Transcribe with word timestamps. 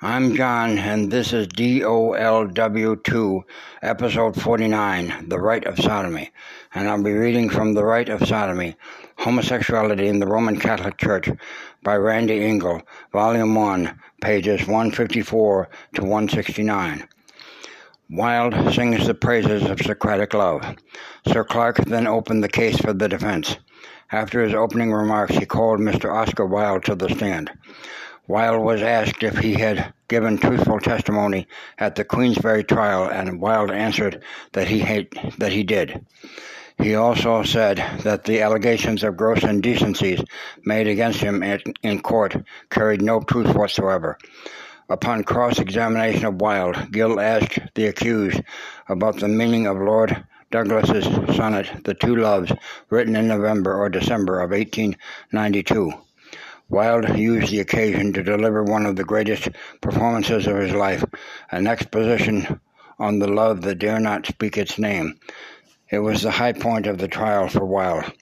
I'm 0.00 0.34
John, 0.34 0.78
and 0.78 1.10
this 1.10 1.32
is 1.32 1.48
DOLW2, 1.48 3.42
episode 3.82 4.40
49, 4.40 5.28
The 5.28 5.38
Rite 5.38 5.64
of 5.64 5.78
Sodomy. 5.78 6.30
And 6.74 6.88
I'll 6.88 7.02
be 7.02 7.12
reading 7.12 7.50
from 7.50 7.74
The 7.74 7.84
Rite 7.84 8.08
of 8.08 8.26
Sodomy 8.26 8.76
Homosexuality 9.18 10.06
in 10.08 10.18
the 10.18 10.26
Roman 10.26 10.58
Catholic 10.58 10.98
Church 10.98 11.28
by 11.82 11.96
Randy 11.96 12.44
Engel, 12.44 12.82
Volume 13.12 13.54
1, 13.54 14.00
pages 14.20 14.60
154 14.66 15.68
to 15.94 16.02
169. 16.02 17.08
Wilde 18.10 18.74
sings 18.74 19.06
the 19.06 19.14
praises 19.14 19.64
of 19.64 19.80
Socratic 19.80 20.32
love. 20.34 20.76
Sir 21.26 21.44
Clarke 21.44 21.84
then 21.86 22.06
opened 22.06 22.44
the 22.44 22.48
case 22.48 22.78
for 22.78 22.92
the 22.92 23.08
defense. 23.08 23.56
After 24.12 24.44
his 24.44 24.54
opening 24.54 24.92
remarks, 24.92 25.34
he 25.34 25.46
called 25.46 25.80
Mr. 25.80 26.14
Oscar 26.14 26.46
Wilde 26.46 26.84
to 26.84 26.94
the 26.94 27.08
stand. 27.08 27.50
Wilde 28.28 28.64
was 28.64 28.82
asked 28.82 29.22
if 29.22 29.38
he 29.38 29.54
had 29.54 29.92
given 30.08 30.36
truthful 30.36 30.80
testimony 30.80 31.46
at 31.78 31.94
the 31.94 32.04
Queensberry 32.04 32.64
trial, 32.64 33.08
and 33.08 33.40
Wilde 33.40 33.70
answered 33.70 34.22
that 34.52 34.68
he 34.68 34.80
had, 34.80 35.08
that 35.38 35.52
he 35.52 35.62
did. 35.62 36.04
He 36.78 36.94
also 36.94 37.42
said 37.42 37.78
that 38.02 38.24
the 38.24 38.42
allegations 38.42 39.02
of 39.02 39.16
gross 39.16 39.42
indecencies 39.44 40.22
made 40.64 40.88
against 40.88 41.20
him 41.20 41.42
in 41.82 42.02
court 42.02 42.36
carried 42.70 43.00
no 43.00 43.20
truth 43.20 43.54
whatsoever. 43.54 44.18
Upon 44.88 45.24
cross 45.24 45.58
examination 45.58 46.26
of 46.26 46.40
Wilde, 46.40 46.92
Gill 46.92 47.18
asked 47.18 47.58
the 47.74 47.86
accused 47.86 48.40
about 48.88 49.18
the 49.18 49.28
meaning 49.28 49.66
of 49.66 49.78
Lord 49.78 50.24
Douglas's 50.50 51.04
sonnet, 51.36 51.84
The 51.84 51.94
Two 51.94 52.16
Loves, 52.16 52.52
written 52.90 53.16
in 53.16 53.26
November 53.26 53.74
or 53.74 53.88
December 53.88 54.40
of 54.40 54.50
1892. 54.50 55.92
Wilde 56.68 57.16
used 57.16 57.52
the 57.52 57.60
occasion 57.60 58.12
to 58.12 58.24
deliver 58.24 58.64
one 58.64 58.86
of 58.86 58.96
the 58.96 59.04
greatest 59.04 59.48
performances 59.80 60.48
of 60.48 60.56
his 60.56 60.72
life, 60.72 61.04
an 61.52 61.68
exposition 61.68 62.60
on 62.98 63.20
the 63.20 63.28
love 63.28 63.62
that 63.62 63.78
dare 63.78 64.00
not 64.00 64.26
speak 64.26 64.58
its 64.58 64.76
name. 64.76 65.18
It 65.90 66.00
was 66.00 66.22
the 66.22 66.32
high 66.32 66.52
point 66.52 66.88
of 66.88 66.98
the 66.98 67.06
trial 67.06 67.48
for 67.48 67.64
Wilde. 67.64 68.12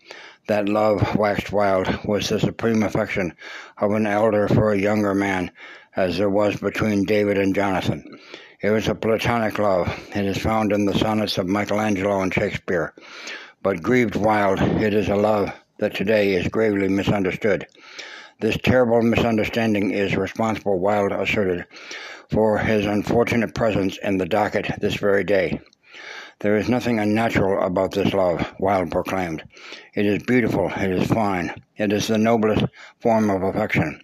That 0.46 0.68
love, 0.68 1.16
waxed 1.16 1.52
Wilde, 1.52 2.00
was 2.05 2.28
the 2.28 2.38
supreme 2.38 2.83
affection 2.83 3.34
of 3.78 3.92
an 3.92 4.06
elder 4.06 4.46
for 4.46 4.72
a 4.72 4.78
younger 4.78 5.14
man, 5.14 5.50
as 5.96 6.18
there 6.18 6.28
was 6.28 6.56
between 6.56 7.05
David 7.05 7.38
and 7.38 7.55
Jonathan. 7.55 8.18
It 8.61 8.68
was 8.70 8.88
a 8.88 8.94
platonic 8.94 9.58
love. 9.58 9.88
It 10.14 10.27
is 10.27 10.36
found 10.36 10.70
in 10.72 10.84
the 10.84 10.98
sonnets 10.98 11.38
of 11.38 11.46
Michelangelo 11.46 12.20
and 12.20 12.34
Shakespeare. 12.34 12.92
But 13.62 13.83
grieved 13.83 14.16
Wilde, 14.16 14.61
it 14.61 14.92
is 14.92 15.08
a 15.08 15.16
love 15.16 15.50
that 15.78 15.94
today 15.94 16.34
is 16.34 16.48
gravely 16.48 16.88
misunderstood. 16.88 17.66
This 18.40 18.58
terrible 18.62 19.00
misunderstanding 19.00 19.92
is 19.92 20.16
responsible, 20.16 20.80
Wilde 20.80 21.12
asserted, 21.12 21.66
for 22.30 22.58
his 22.58 22.84
unfortunate 22.84 23.54
presence 23.54 23.96
in 24.02 24.18
the 24.18 24.27
docket 24.27 24.80
this 24.80 24.96
very 24.96 25.22
day. 25.24 25.60
There 26.40 26.56
is 26.56 26.68
nothing 26.68 26.98
unnatural 26.98 27.64
about 27.64 27.92
this 27.92 28.12
love, 28.12 28.52
Wilde 28.58 28.90
proclaimed. 28.90 29.44
It 29.94 30.05
is 30.05 30.24
beautiful, 30.24 30.68
it 30.68 30.90
is 30.90 31.06
fine, 31.06 31.55
it 31.77 31.92
is 31.92 32.08
the 32.08 32.18
noblest 32.18 32.64
form 33.00 33.30
of 33.30 33.44
affection. 33.44 34.02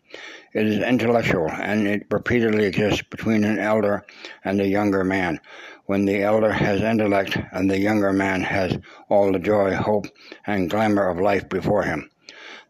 It 0.52 0.66
is 0.66 0.82
intellectual, 0.82 1.50
and 1.50 1.88
it 1.88 2.06
repeatedly 2.10 2.66
exists 2.66 3.02
between 3.02 3.42
an 3.42 3.58
elder 3.58 4.06
and 4.44 4.60
a 4.60 4.66
younger 4.66 5.02
man, 5.02 5.40
when 5.86 6.04
the 6.04 6.22
elder 6.22 6.52
has 6.52 6.82
intellect 6.82 7.36
and 7.50 7.68
the 7.68 7.80
younger 7.80 8.12
man 8.12 8.42
has 8.42 8.78
all 9.08 9.32
the 9.32 9.40
joy, 9.40 9.74
hope, 9.74 10.06
and 10.46 10.70
glamour 10.70 11.08
of 11.08 11.20
life 11.20 11.48
before 11.48 11.82
him. 11.82 12.08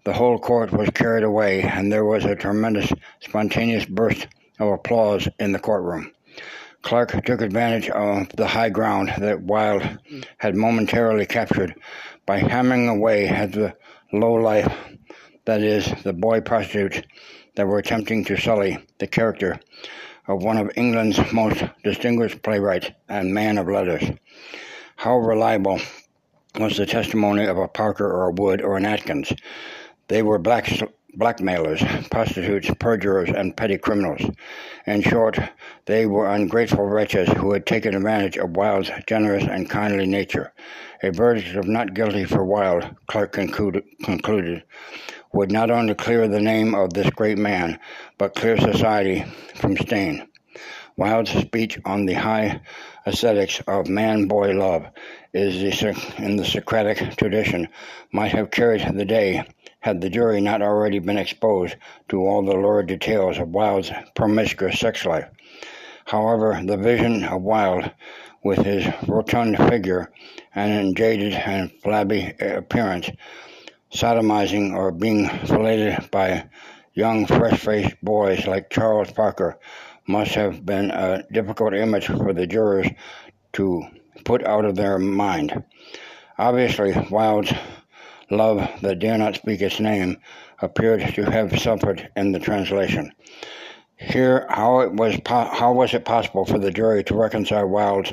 The 0.03 0.15
whole 0.15 0.39
court 0.39 0.73
was 0.73 0.89
carried 0.91 1.25
away, 1.25 1.61
and 1.61 1.93
there 1.93 2.07
was 2.07 2.25
a 2.25 2.35
tremendous, 2.35 2.91
spontaneous 3.21 3.85
burst 3.85 4.29
of 4.59 4.73
applause 4.73 5.29
in 5.39 5.53
the 5.53 5.59
courtroom. 5.59 6.13
Clarke 6.81 7.23
took 7.27 7.43
advantage 7.43 7.91
of 7.91 8.29
the 8.35 8.47
high 8.47 8.71
ground 8.71 9.13
that 9.19 9.43
Wilde 9.43 9.99
had 10.39 10.57
momentarily 10.57 11.27
captured 11.27 11.75
by 12.25 12.39
hammering 12.39 12.89
away 12.89 13.29
at 13.29 13.53
the 13.53 13.77
low 14.11 14.33
life, 14.33 14.73
that 15.45 15.61
is, 15.61 15.93
the 16.03 16.15
boy 16.15 16.41
prostitutes 16.41 17.03
that 17.57 17.67
were 17.67 17.79
attempting 17.79 18.25
to 18.25 18.39
sully 18.39 18.79
the 18.99 19.07
character 19.07 19.61
of 20.29 20.43
one 20.43 20.57
of 20.57 20.71
England's 20.77 21.21
most 21.31 21.63
distinguished 21.85 22.43
playwrights 22.43 22.91
and 23.11 23.35
man 23.35 23.59
of 23.59 23.69
letters. 23.69 24.05
How 24.97 25.19
reliable 25.19 25.79
was 26.59 26.79
the 26.79 26.87
testimony 26.87 27.45
of 27.45 27.59
a 27.59 27.69
Parker 27.69 28.11
or 28.11 28.29
a 28.29 28.33
Wood 28.33 28.63
or 28.63 28.79
an 28.79 28.87
Atkins 28.87 29.31
they 30.11 30.23
were 30.23 30.41
black, 30.41 30.69
blackmailers, 31.15 31.83
prostitutes, 32.11 32.69
perjurers, 32.81 33.31
and 33.31 33.57
petty 33.57 33.79
criminals. 33.79 34.21
In 34.85 35.03
short, 35.03 35.39
they 35.87 36.05
were 36.05 36.29
ungrateful 36.29 36.85
wretches 36.85 37.29
who 37.29 37.53
had 37.53 37.65
taken 37.65 37.95
advantage 37.95 38.37
of 38.37 38.57
Wilde's 38.57 38.91
generous 39.07 39.45
and 39.45 39.71
kindly 39.71 40.07
nature. 40.07 40.53
A 41.05 41.13
verdict 41.13 41.55
of 41.55 41.69
not 41.69 41.95
guilty 41.95 42.25
for 42.25 42.45
Wilde, 42.45 42.97
Clarke 43.07 43.33
concluded, 43.33 44.65
would 45.33 45.53
not 45.53 45.71
only 45.71 45.95
clear 45.95 46.27
the 46.27 46.41
name 46.41 46.75
of 46.75 46.93
this 46.93 47.11
great 47.11 47.39
man, 47.39 47.79
but 48.19 48.35
clear 48.35 48.59
society 48.59 49.25
from 49.55 49.77
stain. 49.77 50.27
Wilde's 50.97 51.31
speech 51.31 51.79
on 51.85 52.05
the 52.05 52.15
high 52.15 52.61
aesthetics 53.07 53.63
of 53.69 53.89
man-boy 53.89 54.55
love 54.55 54.87
is 55.33 55.81
the, 55.81 56.15
in 56.19 56.35
the 56.35 56.45
Socratic 56.45 57.17
tradition 57.17 57.69
might 58.11 58.33
have 58.33 58.51
carried 58.51 58.83
the 58.97 59.05
day 59.05 59.47
had 59.81 60.01
the 60.01 60.11
jury 60.11 60.41
not 60.41 60.63
already 60.63 60.99
been 60.99 61.19
exposed 61.19 61.77
to 62.09 62.21
all 62.27 62.43
the 62.43 62.53
lurid 62.53 62.87
details 62.87 63.39
of 63.39 63.49
Wilde's 63.49 63.91
promiscuous 64.15 64.79
sex 64.79 65.05
life. 65.05 65.29
However, 66.05 66.61
the 66.65 66.77
vision 66.77 67.25
of 67.25 67.43
Wilde, 67.43 67.91
with 68.43 68.59
his 68.59 68.87
rotund 69.07 69.57
figure 69.57 70.13
and 70.55 70.97
jaded 70.97 71.35
and 71.35 71.71
flabby 71.83 72.35
appearance, 72.41 73.11
sodomizing 73.93 74.75
or 74.75 74.93
being 74.93 75.29
filleted 75.47 76.11
by 76.11 76.49
young, 76.95 77.27
fresh-faced 77.27 77.97
boys 78.03 78.47
like 78.47 78.71
Charles 78.71 79.13
Parker, 79.13 79.59
must 80.07 80.35
have 80.35 80.67
been 80.67 80.91
a 80.91 81.23
difficult 81.33 81.75
image 81.75 82.07
for 82.07 82.33
the 82.33 82.47
jurors 82.47 82.89
to 83.53 83.83
put 84.25 84.45
out 84.45 84.65
of 84.65 84.75
their 84.75 84.99
mind. 84.99 85.65
Obviously, 86.39 86.93
Wilde's 87.11 87.53
love 88.31 88.69
that 88.83 88.99
dare 88.99 89.19
not 89.19 89.37
speak 89.37 89.61
its 89.61 89.81
name 89.81 90.17
appeared 90.63 91.01
to 91.15 91.31
have 91.31 91.59
suffered 91.59 92.09
in 92.17 92.33
the 92.33 92.39
translation. 92.39 93.13
Here, 93.97 94.47
how 94.49 94.81
it 94.81 94.93
was 94.93 95.19
po- 95.21 95.51
how 95.53 95.73
was 95.73 95.93
it 95.93 96.05
possible 96.05 96.45
for 96.45 96.59
the 96.59 96.71
jury 96.71 97.05
to 97.05 97.15
reconcile 97.15 97.67
Wilde's 97.67 98.13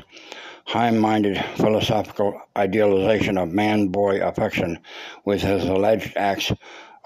high-minded 0.66 1.42
philosophical 1.56 2.38
idealization 2.56 3.38
of 3.38 3.48
man-boy 3.48 4.20
affection 4.20 4.78
with 5.24 5.40
his 5.40 5.64
alleged 5.64 6.14
acts 6.16 6.52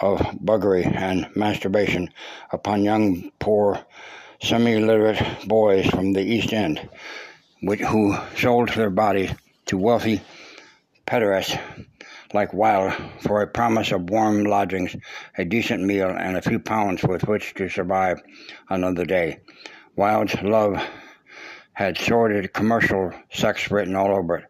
of 0.00 0.18
buggery 0.44 0.84
and 0.84 1.28
masturbation 1.36 2.10
upon 2.50 2.82
young, 2.82 3.30
poor, 3.38 3.78
semi-literate 4.42 5.22
boys 5.46 5.86
from 5.86 6.12
the 6.12 6.22
East 6.22 6.52
End, 6.52 6.88
which, 7.60 7.80
who 7.80 8.16
sold 8.36 8.70
their 8.70 8.90
bodies 8.90 9.30
to 9.66 9.78
wealthy 9.78 10.20
pederasts 11.06 11.56
like 12.34 12.52
Wilde 12.52 12.94
for 13.20 13.42
a 13.42 13.46
promise 13.46 13.92
of 13.92 14.10
warm 14.10 14.44
lodgings, 14.44 14.96
a 15.36 15.44
decent 15.44 15.82
meal, 15.82 16.08
and 16.08 16.36
a 16.36 16.42
few 16.42 16.58
pounds 16.58 17.02
with 17.02 17.24
which 17.24 17.54
to 17.54 17.68
survive 17.68 18.20
another 18.68 19.04
day. 19.04 19.40
Wilde's 19.96 20.40
love 20.42 20.82
had 21.74 21.98
sordid 21.98 22.52
commercial 22.52 23.12
sex 23.32 23.70
written 23.70 23.96
all 23.96 24.14
over 24.16 24.38
it. 24.38 24.44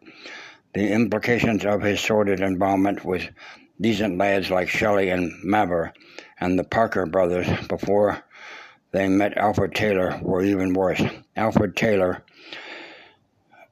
The 0.73 0.91
implications 0.91 1.65
of 1.65 1.81
his 1.81 1.99
sordid 1.99 2.39
involvement 2.41 3.05
with 3.05 3.29
decent 3.79 4.17
lads 4.17 4.49
like 4.49 4.69
Shelley 4.69 5.09
and 5.09 5.31
Mavor 5.43 5.93
and 6.39 6.57
the 6.57 6.63
Parker 6.63 7.05
brothers 7.05 7.47
before 7.67 8.23
they 8.91 9.07
met 9.07 9.37
Alfred 9.37 9.73
Taylor 9.73 10.19
were 10.21 10.43
even 10.43 10.73
worse. 10.73 11.01
Alfred 11.35 11.75
Taylor 11.75 12.23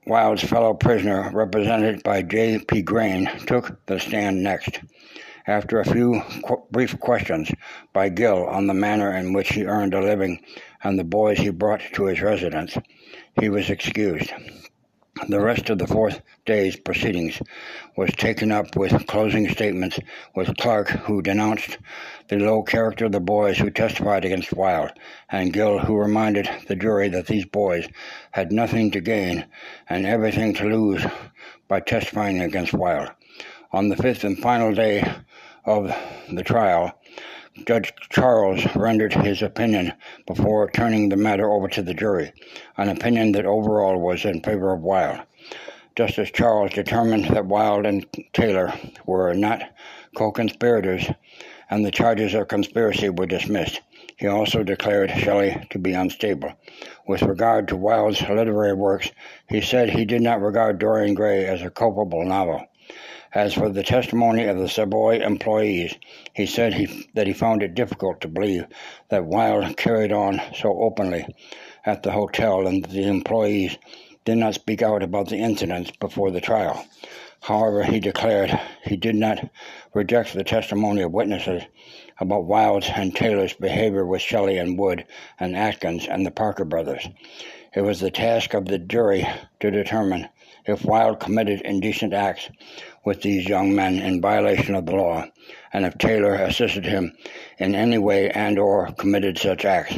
Wilde's 0.07 0.43
fellow 0.43 0.73
prisoner, 0.73 1.29
represented 1.31 2.01
by 2.01 2.23
J. 2.23 2.57
P. 2.57 2.81
Grain, 2.81 3.29
took 3.45 3.85
the 3.85 3.99
stand 3.99 4.41
next. 4.41 4.79
After 5.45 5.79
a 5.79 5.85
few 5.85 6.21
qu- 6.43 6.63
brief 6.71 6.99
questions 6.99 7.51
by 7.93 8.09
Gill 8.09 8.47
on 8.47 8.65
the 8.65 8.73
manner 8.73 9.15
in 9.15 9.31
which 9.31 9.49
he 9.49 9.65
earned 9.65 9.93
a 9.93 10.01
living 10.01 10.43
and 10.83 10.97
the 10.97 11.03
boys 11.03 11.37
he 11.37 11.51
brought 11.51 11.81
to 11.93 12.05
his 12.05 12.19
residence, 12.19 12.77
he 13.39 13.49
was 13.49 13.69
excused. 13.69 14.31
The 15.27 15.41
rest 15.41 15.69
of 15.69 15.77
the 15.77 15.87
fourth 15.87 16.21
day's 16.45 16.77
proceedings 16.77 17.41
was 17.97 18.11
taken 18.11 18.49
up 18.49 18.77
with 18.77 19.07
closing 19.07 19.49
statements 19.49 19.99
with 20.35 20.55
Clarke, 20.55 20.87
who 20.87 21.21
denounced 21.21 21.77
the 22.29 22.37
low 22.37 22.63
character 22.63 23.05
of 23.05 23.11
the 23.11 23.19
boys 23.19 23.57
who 23.57 23.69
testified 23.69 24.23
against 24.23 24.53
Wilde, 24.53 24.93
and 25.29 25.51
Gill, 25.51 25.79
who 25.79 25.97
reminded 25.97 26.49
the 26.67 26.77
jury 26.77 27.09
that 27.09 27.27
these 27.27 27.43
boys 27.43 27.89
had 28.31 28.53
nothing 28.53 28.89
to 28.91 29.01
gain 29.01 29.45
and 29.89 30.05
everything 30.05 30.53
to 30.53 30.63
lose 30.63 31.05
by 31.67 31.81
testifying 31.81 32.39
against 32.39 32.71
Wilde. 32.71 33.11
On 33.73 33.89
the 33.89 33.97
fifth 33.97 34.23
and 34.23 34.39
final 34.39 34.73
day 34.73 35.03
of 35.65 35.93
the 36.31 36.43
trial, 36.43 36.97
Judge 37.67 37.93
Charles 38.09 38.65
rendered 38.75 39.13
his 39.13 39.41
opinion 39.41 39.93
before 40.25 40.69
turning 40.71 41.09
the 41.09 41.17
matter 41.17 41.49
over 41.51 41.67
to 41.67 41.81
the 41.81 41.93
jury, 41.93 42.31
an 42.77 42.87
opinion 42.87 43.33
that 43.33 43.45
overall 43.45 43.99
was 43.99 44.23
in 44.23 44.41
favor 44.41 44.71
of 44.73 44.81
Wilde. 44.81 45.21
Justice 45.97 46.31
Charles 46.31 46.71
determined 46.71 47.25
that 47.25 47.45
Wilde 47.45 47.85
and 47.85 48.05
Taylor 48.31 48.73
were 49.05 49.33
not 49.33 49.61
co-conspirators 50.15 51.09
and 51.69 51.85
the 51.85 51.91
charges 51.91 52.33
of 52.33 52.47
conspiracy 52.47 53.09
were 53.09 53.25
dismissed. 53.25 53.81
He 54.17 54.27
also 54.27 54.63
declared 54.63 55.11
Shelley 55.11 55.67
to 55.71 55.79
be 55.79 55.93
unstable. 55.93 56.53
With 57.07 57.21
regard 57.21 57.67
to 57.67 57.75
Wilde's 57.75 58.21
literary 58.21 58.73
works, 58.73 59.09
he 59.49 59.61
said 59.61 59.89
he 59.89 60.05
did 60.05 60.21
not 60.21 60.41
regard 60.41 60.79
Dorian 60.79 61.15
Gray 61.15 61.45
as 61.45 61.61
a 61.61 61.69
culpable 61.69 62.23
novel. 62.23 62.65
As 63.33 63.53
for 63.53 63.69
the 63.69 63.81
testimony 63.81 64.43
of 64.43 64.57
the 64.57 64.67
Savoy 64.67 65.19
employees, 65.19 65.95
he 66.33 66.45
said 66.45 66.73
he, 66.73 67.09
that 67.13 67.27
he 67.27 67.33
found 67.33 67.63
it 67.63 67.73
difficult 67.73 68.19
to 68.21 68.27
believe 68.27 68.65
that 69.07 69.25
Wilde 69.25 69.77
carried 69.77 70.11
on 70.11 70.41
so 70.53 70.81
openly 70.81 71.25
at 71.85 72.03
the 72.03 72.11
hotel 72.11 72.67
and 72.67 72.83
the 72.83 73.07
employees 73.07 73.77
did 74.25 74.35
not 74.35 74.55
speak 74.55 74.81
out 74.81 75.01
about 75.01 75.29
the 75.29 75.37
incidents 75.37 75.91
before 75.91 76.29
the 76.29 76.41
trial. 76.41 76.85
However, 77.39 77.83
he 77.83 78.01
declared 78.01 78.59
he 78.83 78.97
did 78.97 79.15
not 79.15 79.49
reject 79.93 80.33
the 80.33 80.43
testimony 80.43 81.01
of 81.01 81.13
witnesses 81.13 81.63
about 82.19 82.45
Wilde's 82.45 82.89
and 82.93 83.15
Taylor's 83.15 83.53
behavior 83.53 84.05
with 84.05 84.21
Shelley 84.21 84.57
and 84.57 84.77
Wood 84.77 85.05
and 85.39 85.55
Atkins 85.55 86.05
and 86.05 86.25
the 86.25 86.31
Parker 86.31 86.65
brothers. 86.65 87.07
It 87.73 87.81
was 87.81 88.01
the 88.01 88.11
task 88.11 88.53
of 88.53 88.65
the 88.65 88.77
jury 88.77 89.25
to 89.61 89.71
determine 89.71 90.27
if 90.65 90.85
Wilde 90.85 91.19
committed 91.19 91.61
indecent 91.61 92.13
acts 92.13 92.49
with 93.03 93.21
these 93.21 93.47
young 93.47 93.73
men 93.75 93.99
in 93.99 94.21
violation 94.21 94.75
of 94.75 94.85
the 94.85 94.95
law, 94.95 95.25
and 95.73 95.85
if 95.85 95.97
Taylor 95.97 96.35
assisted 96.35 96.85
him 96.85 97.11
in 97.57 97.75
any 97.75 97.97
way 97.97 98.29
and 98.29 98.59
or 98.59 98.91
committed 98.93 99.37
such 99.37 99.65
acts. 99.65 99.97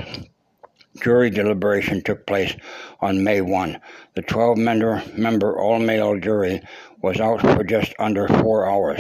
Jury 1.02 1.32
deliberation 1.32 2.02
took 2.04 2.26
place 2.28 2.56
on 3.02 3.24
May 3.24 3.42
1. 3.42 3.80
The 4.14 4.22
12-member 4.22 5.60
all-male 5.60 6.20
jury 6.20 6.62
was 7.02 7.20
out 7.20 7.42
for 7.42 7.64
just 7.64 7.94
under 7.98 8.28
four 8.28 8.70
hours. 8.70 9.00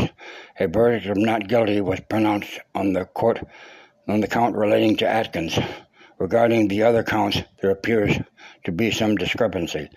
A 0.59 0.67
verdict 0.67 1.05
of 1.05 1.17
not 1.17 1.47
guilty 1.47 1.81
was 1.81 1.99
pronounced 2.09 2.59
on 2.73 2.93
the 2.93 3.05
court 3.05 3.39
on 4.07 4.21
the 4.21 4.27
count 4.27 4.55
relating 4.55 4.97
to 4.97 5.07
Atkins. 5.07 5.57
Regarding 6.17 6.67
the 6.67 6.83
other 6.83 7.03
counts, 7.03 7.41
there 7.61 7.71
appears 7.71 8.17
to 8.65 8.71
be 8.71 8.91
some 8.91 9.15
discrepancy. 9.15 9.89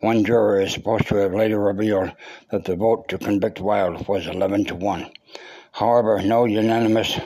One 0.00 0.24
juror 0.24 0.62
is 0.62 0.72
supposed 0.72 1.08
to 1.08 1.16
have 1.16 1.34
later 1.34 1.60
revealed 1.60 2.12
that 2.50 2.64
the 2.64 2.74
vote 2.74 3.08
to 3.08 3.18
convict 3.18 3.60
Wilde 3.60 4.08
was 4.08 4.26
11 4.26 4.64
to 4.66 4.74
1. 4.74 5.10
However, 5.72 6.22
no 6.22 6.46
unanimous 6.46 7.20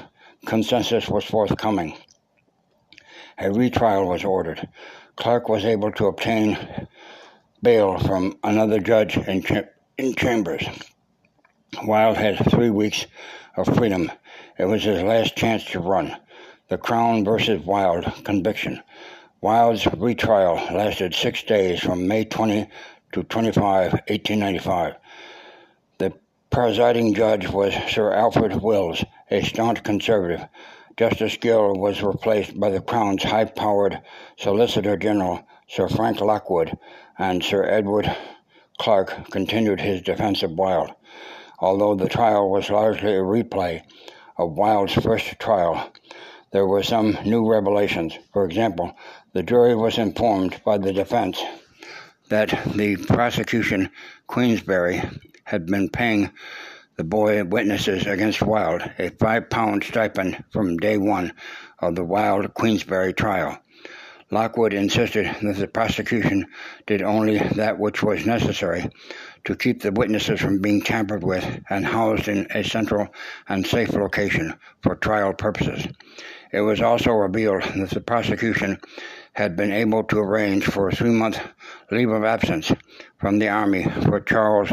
consensus 0.44 1.08
was 1.08 1.24
forthcoming. 1.24 1.96
A 3.38 3.52
retrial 3.52 4.08
was 4.08 4.24
ordered. 4.24 4.68
Clarke 5.14 5.48
was 5.48 5.64
able 5.64 5.92
to 5.92 6.06
obtain 6.06 6.58
bail 7.62 7.96
from 7.98 8.36
another 8.42 8.80
judge 8.80 9.16
in, 9.18 9.44
ch- 9.44 9.68
in 9.96 10.14
Chambers. 10.16 10.66
Wilde 11.84 12.16
had 12.16 12.50
three 12.50 12.70
weeks 12.70 13.06
of 13.56 13.72
freedom. 13.76 14.10
It 14.58 14.64
was 14.64 14.82
his 14.82 15.00
last 15.02 15.36
chance 15.36 15.64
to 15.66 15.78
run. 15.78 16.16
The 16.68 16.78
Crown 16.78 17.24
versus 17.24 17.64
Wilde 17.64 18.12
conviction. 18.24 18.82
Wilde's 19.44 19.86
retrial 19.98 20.54
lasted 20.74 21.14
six 21.14 21.42
days 21.42 21.78
from 21.78 22.08
May 22.08 22.24
20 22.24 22.66
to 23.12 23.22
25, 23.24 23.92
1895. 23.92 24.94
The 25.98 26.14
presiding 26.48 27.12
judge 27.12 27.46
was 27.48 27.74
Sir 27.90 28.14
Alfred 28.14 28.62
Wills, 28.62 29.04
a 29.30 29.42
staunch 29.42 29.82
conservative. 29.82 30.48
Justice 30.96 31.36
Gill 31.36 31.74
was 31.74 32.02
replaced 32.02 32.58
by 32.58 32.70
the 32.70 32.80
Crown's 32.80 33.22
high-powered 33.22 34.00
Solicitor 34.38 34.96
General, 34.96 35.46
Sir 35.68 35.90
Frank 35.90 36.22
Lockwood, 36.22 36.78
and 37.18 37.44
Sir 37.44 37.64
Edward 37.64 38.16
Clarke 38.78 39.28
continued 39.30 39.82
his 39.82 40.00
defense 40.00 40.42
of 40.42 40.52
Wilde. 40.52 40.94
Although 41.58 41.96
the 41.96 42.08
trial 42.08 42.48
was 42.50 42.70
largely 42.70 43.12
a 43.12 43.20
replay 43.20 43.82
of 44.38 44.56
Wilde's 44.56 44.94
first 44.94 45.38
trial, 45.38 45.92
there 46.50 46.66
were 46.66 46.82
some 46.82 47.18
new 47.26 47.50
revelations. 47.50 48.16
For 48.32 48.46
example, 48.46 48.96
the 49.34 49.42
jury 49.42 49.74
was 49.74 49.98
informed 49.98 50.60
by 50.64 50.78
the 50.78 50.92
defense 50.92 51.42
that 52.28 52.48
the 52.74 52.96
prosecution, 52.96 53.90
Queensberry, 54.28 55.02
had 55.42 55.66
been 55.66 55.88
paying 55.88 56.30
the 56.96 57.02
boy 57.02 57.42
witnesses 57.42 58.06
against 58.06 58.40
Wilde 58.40 58.88
a 58.96 59.10
five 59.10 59.50
pound 59.50 59.82
stipend 59.82 60.42
from 60.50 60.76
day 60.76 60.96
one 60.98 61.32
of 61.80 61.96
the 61.96 62.04
Wilde 62.04 62.54
Queensberry 62.54 63.12
trial. 63.12 63.58
Lockwood 64.30 64.72
insisted 64.72 65.26
that 65.42 65.56
the 65.56 65.66
prosecution 65.66 66.46
did 66.86 67.02
only 67.02 67.38
that 67.38 67.78
which 67.78 68.04
was 68.04 68.24
necessary 68.24 68.88
to 69.44 69.56
keep 69.56 69.82
the 69.82 69.92
witnesses 69.92 70.40
from 70.40 70.60
being 70.60 70.80
tampered 70.80 71.24
with 71.24 71.44
and 71.68 71.84
housed 71.84 72.28
in 72.28 72.46
a 72.54 72.62
central 72.62 73.08
and 73.48 73.66
safe 73.66 73.92
location 73.92 74.54
for 74.82 74.94
trial 74.94 75.32
purposes. 75.34 75.86
It 76.52 76.60
was 76.60 76.80
also 76.80 77.10
revealed 77.10 77.64
that 77.64 77.90
the 77.90 78.00
prosecution 78.00 78.78
had 79.34 79.56
been 79.56 79.72
able 79.72 80.02
to 80.04 80.18
arrange 80.18 80.64
for 80.64 80.88
a 80.88 80.94
three-month 80.94 81.40
leave 81.90 82.10
of 82.10 82.24
absence 82.24 82.72
from 83.18 83.38
the 83.38 83.48
Army 83.48 83.84
for 84.02 84.20
Charles 84.20 84.72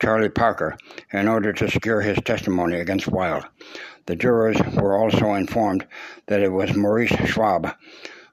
Charlie 0.00 0.28
Parker 0.28 0.76
in 1.12 1.28
order 1.28 1.52
to 1.52 1.70
secure 1.70 2.00
his 2.00 2.18
testimony 2.24 2.78
against 2.78 3.08
Wilde. 3.08 3.44
The 4.06 4.16
jurors 4.16 4.58
were 4.74 4.96
also 4.96 5.34
informed 5.34 5.86
that 6.26 6.42
it 6.42 6.52
was 6.52 6.76
Maurice 6.76 7.14
Schwab 7.28 7.74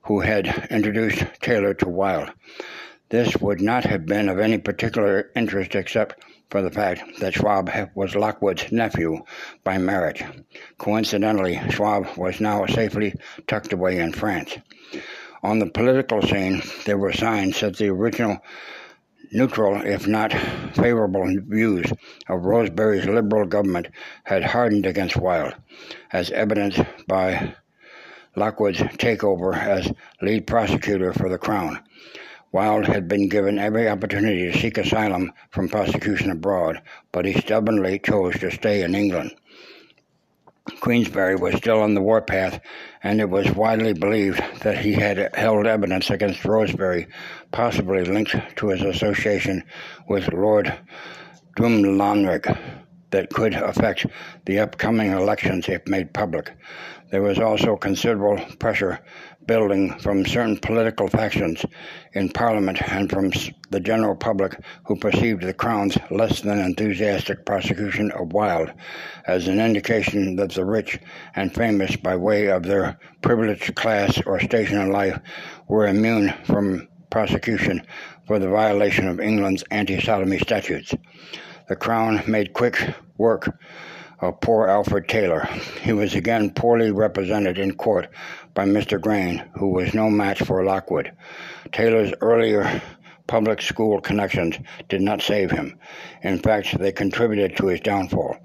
who 0.04 0.22
had 0.22 0.68
introduced 0.70 1.24
Taylor 1.42 1.74
to 1.76 1.88
Wilde. 1.88 2.32
This 3.10 3.38
would 3.38 3.62
not 3.62 3.86
have 3.86 4.06
been 4.06 4.30
of 4.30 4.40
any 4.40 4.58
particular 4.58 5.32
interest 5.36 5.75
except 5.75 6.24
for 6.50 6.62
the 6.62 6.72
fact 6.72 7.20
that 7.20 7.36
Schwab 7.36 7.72
was 7.96 8.16
Lockwood's 8.16 8.72
nephew 8.72 9.24
by 9.64 9.78
marriage. 9.78 10.24
Coincidentally, 10.78 11.60
Schwab 11.70 12.18
was 12.18 12.40
now 12.40 12.66
safely 12.66 13.14
tucked 13.48 13.72
away 13.72 14.00
in 14.00 14.14
France. 14.14 14.58
On 15.41 15.59
the 15.59 15.68
political 15.68 16.21
scene, 16.21 16.62
there 16.86 16.97
were 16.97 17.13
signs 17.13 17.62
that 17.62 17.77
the 17.77 17.88
original 17.88 18.39
neutral, 19.31 19.81
if 19.86 20.06
not 20.06 20.33
favorable 20.74 21.25
views 21.47 21.86
of 22.27 22.44
Rosebery's 22.44 23.06
liberal 23.06 23.45
government 23.45 23.88
had 24.24 24.44
hardened 24.44 24.86
against 24.86 25.15
Wilde, 25.15 25.56
as 26.12 26.30
evidenced 26.31 26.81
by 27.07 27.56
Lockwood's 28.36 28.80
takeover 28.80 29.57
as 29.57 29.91
lead 30.21 30.45
prosecutor 30.45 31.13
for 31.13 31.30
the 31.30 31.38
Crown. 31.38 31.80
Wilde 32.51 32.88
had 32.88 33.08
been 33.08 33.29
given 33.29 33.60
every 33.60 33.88
opportunity 33.88 34.51
to 34.51 34.58
seek 34.58 34.77
asylum 34.77 35.31
from 35.51 35.69
prosecution 35.69 36.31
abroad, 36.31 36.81
but 37.12 37.25
he 37.25 37.34
stubbornly 37.39 38.00
chose 38.00 38.38
to 38.39 38.51
stay 38.51 38.81
in 38.81 38.96
England. 38.96 39.36
Queensberry 40.82 41.36
was 41.36 41.56
still 41.56 41.82
on 41.82 41.94
the 41.94 42.02
warpath, 42.02 42.60
and 43.04 43.20
it 43.20 43.30
was 43.30 43.52
widely 43.52 43.94
believed 43.94 44.42
that 44.62 44.78
he 44.78 44.94
had 44.94 45.36
held 45.36 45.66
evidence 45.68 46.10
against 46.10 46.46
Rosebery, 46.46 47.08
possibly 47.52 48.04
linked 48.04 48.36
to 48.58 48.70
his 48.70 48.82
association 48.82 49.64
with 50.08 50.32
Lord 50.34 50.74
Drumlanrig, 51.56 52.58
that 53.12 53.30
could 53.30 53.54
affect 53.54 54.06
the 54.46 54.60
upcoming 54.60 55.12
elections 55.12 55.68
if 55.68 55.88
made 55.88 56.14
public. 56.14 56.52
There 57.12 57.22
was 57.22 57.40
also 57.40 57.76
considerable 57.76 58.44
pressure 58.58 59.00
building 59.50 59.98
from 59.98 60.24
certain 60.27 60.56
political 60.60 61.08
factions 61.08 61.65
in 62.13 62.29
Parliament 62.29 62.79
and 62.91 63.10
from 63.10 63.32
the 63.72 63.79
general 63.79 64.15
public 64.15 64.56
who 64.86 64.96
perceived 64.96 65.41
the 65.41 65.51
Crown's 65.51 65.98
less 66.12 66.41
than 66.41 66.60
enthusiastic 66.60 67.48
prosecution 67.48 68.12
of 68.12 68.32
Wilde 68.32 68.72
as 69.25 69.48
an 69.48 69.60
indication 69.60 70.36
that 70.36 70.51
the 70.51 70.63
rich 70.63 71.00
and 71.36 71.51
famous, 71.51 71.96
by 71.96 72.15
way 72.15 72.51
of 72.51 72.62
their 72.62 73.00
privileged 73.24 73.74
class 73.74 74.22
or 74.27 74.39
station 74.39 74.79
in 74.79 74.91
life, 74.91 75.18
were 75.68 75.88
immune 75.88 76.32
from 76.44 76.88
prosecution 77.10 77.82
for 78.27 78.38
the 78.38 78.50
violation 78.50 79.08
of 79.08 79.20
England's 79.20 79.63
anti-sodomy 79.72 80.38
statutes. 80.38 80.94
The 81.70 81.75
Crown 81.75 82.22
made 82.27 82.53
quick 82.53 82.94
work 83.18 83.58
of 84.22 84.41
poor 84.41 84.68
Alfred 84.68 85.08
Taylor. 85.08 85.48
He 85.82 85.94
was 85.94 86.13
again 86.13 86.51
poorly 86.51 86.91
represented 86.91 87.58
in 87.58 87.74
court 87.75 88.10
by 88.53 88.65
Mr. 88.65 89.00
Grain, 89.00 89.44
who 89.56 89.70
was 89.70 89.94
no 89.94 90.10
match 90.10 90.41
for 90.41 90.63
Lockwood. 90.63 91.12
Taylor's 91.72 92.13
earlier 92.22 92.82
public 93.27 93.62
school 93.62 94.01
connections 94.01 94.58
did 94.88 95.01
not 95.01 95.22
save 95.22 95.51
him. 95.51 95.77
In 96.24 96.39
fact, 96.39 96.77
they 96.79 96.91
contributed 96.91 97.56
to 97.58 97.68
his 97.68 97.79
downfall. 97.79 98.38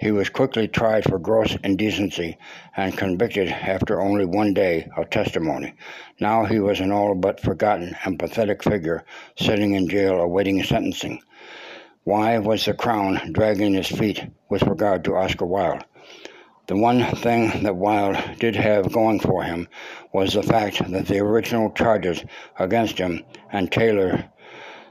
He 0.00 0.10
was 0.10 0.30
quickly 0.30 0.66
tried 0.66 1.04
for 1.04 1.18
gross 1.18 1.56
indecency 1.62 2.38
and 2.74 2.96
convicted 2.96 3.48
after 3.48 4.00
only 4.00 4.24
one 4.24 4.54
day 4.54 4.88
of 4.96 5.10
testimony. 5.10 5.74
Now 6.20 6.46
he 6.46 6.58
was 6.58 6.80
an 6.80 6.90
all 6.90 7.14
but 7.14 7.38
forgotten 7.38 7.94
and 8.04 8.18
pathetic 8.18 8.62
figure 8.62 9.04
sitting 9.36 9.74
in 9.74 9.90
jail 9.90 10.18
awaiting 10.18 10.62
sentencing. 10.62 11.20
Why 12.04 12.38
was 12.38 12.64
the 12.64 12.72
Crown 12.72 13.32
dragging 13.32 13.74
its 13.74 13.94
feet 13.94 14.24
with 14.48 14.62
regard 14.62 15.04
to 15.04 15.16
Oscar 15.16 15.44
Wilde? 15.44 15.84
The 16.70 16.76
one 16.76 17.04
thing 17.16 17.64
that 17.64 17.74
Wilde 17.74 18.16
did 18.38 18.54
have 18.54 18.92
going 18.92 19.18
for 19.18 19.42
him 19.42 19.66
was 20.12 20.34
the 20.34 20.42
fact 20.44 20.88
that 20.92 21.08
the 21.08 21.18
original 21.18 21.72
charges 21.72 22.24
against 22.60 22.96
him 22.96 23.24
and 23.50 23.72
Taylor 23.72 24.30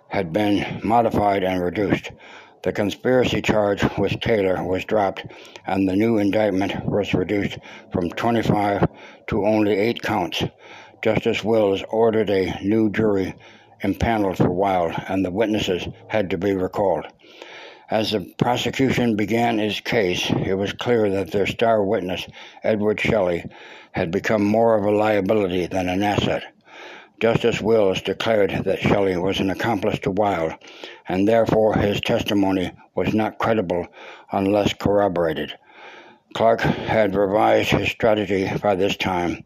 had 0.09 0.33
been 0.33 0.81
modified 0.83 1.45
and 1.45 1.63
reduced. 1.63 2.11
The 2.63 2.73
conspiracy 2.73 3.41
charge 3.41 3.81
with 3.97 4.19
Taylor 4.19 4.61
was 4.61 4.83
dropped, 4.83 5.25
and 5.65 5.87
the 5.87 5.95
new 5.95 6.17
indictment 6.17 6.85
was 6.85 7.13
reduced 7.13 7.57
from 7.93 8.09
25 8.09 8.85
to 9.27 9.45
only 9.45 9.75
eight 9.75 10.01
counts. 10.01 10.43
Justice 11.01 11.45
Wills 11.45 11.81
ordered 11.87 12.29
a 12.29 12.59
new 12.61 12.89
jury 12.89 13.35
impaneled 13.79 14.35
for 14.35 14.51
Wilde, 14.51 15.01
and 15.07 15.23
the 15.23 15.31
witnesses 15.31 15.87
had 16.09 16.29
to 16.31 16.37
be 16.37 16.53
recalled. 16.53 17.05
As 17.91 18.11
the 18.11 18.21
prosecution 18.37 19.15
began 19.15 19.59
its 19.59 19.79
case, 19.79 20.29
it 20.29 20.53
was 20.53 20.73
clear 20.73 21.09
that 21.09 21.31
their 21.31 21.47
star 21.47 21.83
witness, 21.83 22.27
Edward 22.63 22.99
Shelley, 22.99 23.45
had 23.93 24.11
become 24.11 24.43
more 24.43 24.75
of 24.75 24.85
a 24.85 24.91
liability 24.91 25.65
than 25.65 25.89
an 25.89 26.03
asset. 26.03 26.43
Justice 27.19 27.61
Wills 27.61 28.01
declared 28.03 28.51
that 28.63 28.79
Shelley 28.79 29.17
was 29.17 29.39
an 29.39 29.49
accomplice 29.49 29.97
to 29.99 30.11
Wilde, 30.11 30.53
and 31.07 31.27
therefore 31.27 31.75
his 31.75 31.99
testimony 31.99 32.71
was 32.93 33.15
not 33.15 33.39
credible 33.39 33.87
unless 34.31 34.71
corroborated. 34.73 35.57
Clarke 36.35 36.61
had 36.61 37.15
revised 37.15 37.71
his 37.71 37.89
strategy 37.89 38.51
by 38.61 38.75
this 38.75 38.95
time, 38.97 39.43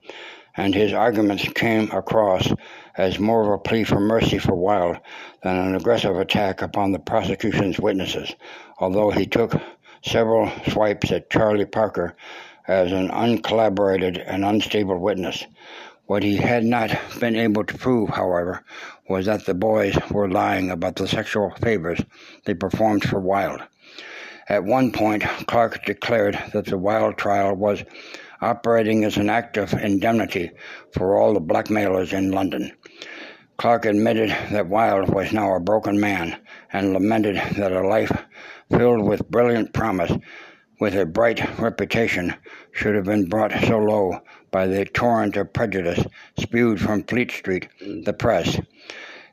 and 0.58 0.76
his 0.76 0.92
arguments 0.92 1.48
came 1.56 1.90
across 1.92 2.52
as 2.96 3.20
more 3.20 3.42
of 3.42 3.50
a 3.50 3.58
plea 3.58 3.84
for 3.84 4.00
mercy 4.00 4.38
for 4.38 4.56
Wilde 4.56 5.00
than 5.42 5.58
an 5.58 5.76
aggressive 5.76 6.18
attack 6.18 6.62
upon 6.62 6.92
the 6.92 7.00
prosecution's 7.00 7.80
witnesses, 7.80 8.34
although 8.80 9.10
he 9.10 9.26
took 9.26 9.54
several 10.04 10.52
swipes 10.70 11.12
at 11.12 11.30
Charlie 11.30 11.66
Parker 11.66 12.16
as 12.68 12.92
an 12.92 13.10
uncollaborated 13.12 14.18
and 14.18 14.46
unstable 14.46 15.00
witness. 15.00 15.46
What 16.06 16.24
he 16.24 16.36
had 16.36 16.66
not 16.66 16.92
been 17.20 17.36
able 17.36 17.64
to 17.64 17.78
prove, 17.78 18.10
however, 18.10 18.64
was 19.08 19.26
that 19.26 19.46
the 19.46 19.54
boys 19.54 19.98
were 20.12 20.30
lying 20.30 20.70
about 20.70 20.98
the 20.98 21.08
sexual 21.08 21.52
favors 21.62 22.02
they 22.46 22.54
performed 22.54 23.04
for 23.04 23.20
Wilde. 23.20 23.64
At 24.50 24.66
one 24.66 24.92
point, 24.92 25.24
Clarke 25.48 25.86
declared 25.86 26.38
that 26.54 26.66
the 26.66 26.78
Wilde 26.78 27.18
trial 27.18 27.56
was 27.56 27.84
operating 28.42 29.04
as 29.04 29.18
an 29.18 29.30
act 29.30 29.58
of 29.58 29.74
indemnity 29.74 30.52
for 30.92 31.18
all 31.18 31.34
the 31.34 31.40
blackmailers 31.40 32.14
in 32.14 32.32
London. 32.32 32.72
Clarke 33.58 33.86
admitted 33.86 34.30
that 34.52 34.68
Wilde 34.68 35.10
was 35.10 35.32
now 35.32 35.56
a 35.56 35.60
broken 35.60 36.00
man 36.00 36.40
and 36.72 36.94
lamented 36.94 37.36
that 37.56 37.72
a 37.72 37.88
life 37.88 38.12
filled 38.70 39.06
with 39.06 39.30
brilliant 39.30 39.74
promise, 39.74 40.12
with 40.80 40.96
a 40.96 41.06
bright 41.06 41.60
reputation, 41.60 42.34
should 42.72 42.96
have 42.96 43.06
been 43.06 43.30
brought 43.30 43.54
so 43.66 43.78
low 43.78 44.20
by 44.52 44.66
the 44.66 44.86
torrent 44.86 45.38
of 45.38 45.54
prejudice 45.54 46.04
spewed 46.38 46.82
from 46.82 47.04
Fleet 47.04 47.32
Street, 47.32 47.68
the 47.80 48.14
press. 48.14 48.60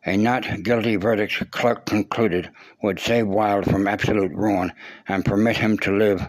A 0.06 0.16
not 0.16 0.62
guilty 0.62 0.96
verdict, 0.96 1.50
Clarke 1.50 1.86
concluded, 1.86 2.50
would 2.82 3.00
save 3.00 3.26
Wilde 3.26 3.64
from 3.64 3.88
absolute 3.88 4.32
ruin 4.32 4.72
and 5.08 5.24
permit 5.24 5.56
him 5.56 5.78
to 5.78 5.96
live 5.96 6.28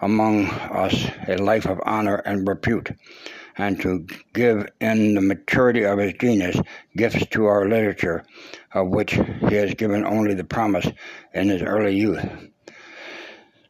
among 0.00 0.46
us 0.50 1.06
a 1.28 1.36
life 1.36 1.66
of 1.66 1.80
honor 1.84 2.16
and 2.16 2.48
repute, 2.48 2.90
and 3.58 3.80
to 3.80 4.06
give 4.32 4.66
in 4.80 5.14
the 5.14 5.20
maturity 5.20 5.84
of 5.84 5.98
his 5.98 6.14
genius 6.14 6.60
gifts 6.96 7.26
to 7.26 7.46
our 7.46 7.68
literature, 7.68 8.24
of 8.72 8.88
which 8.88 9.12
he 9.48 9.54
has 9.54 9.74
given 9.74 10.04
only 10.04 10.34
the 10.34 10.44
promise 10.44 10.88
in 11.34 11.48
his 11.48 11.62
early 11.62 11.94
youth. 11.96 12.24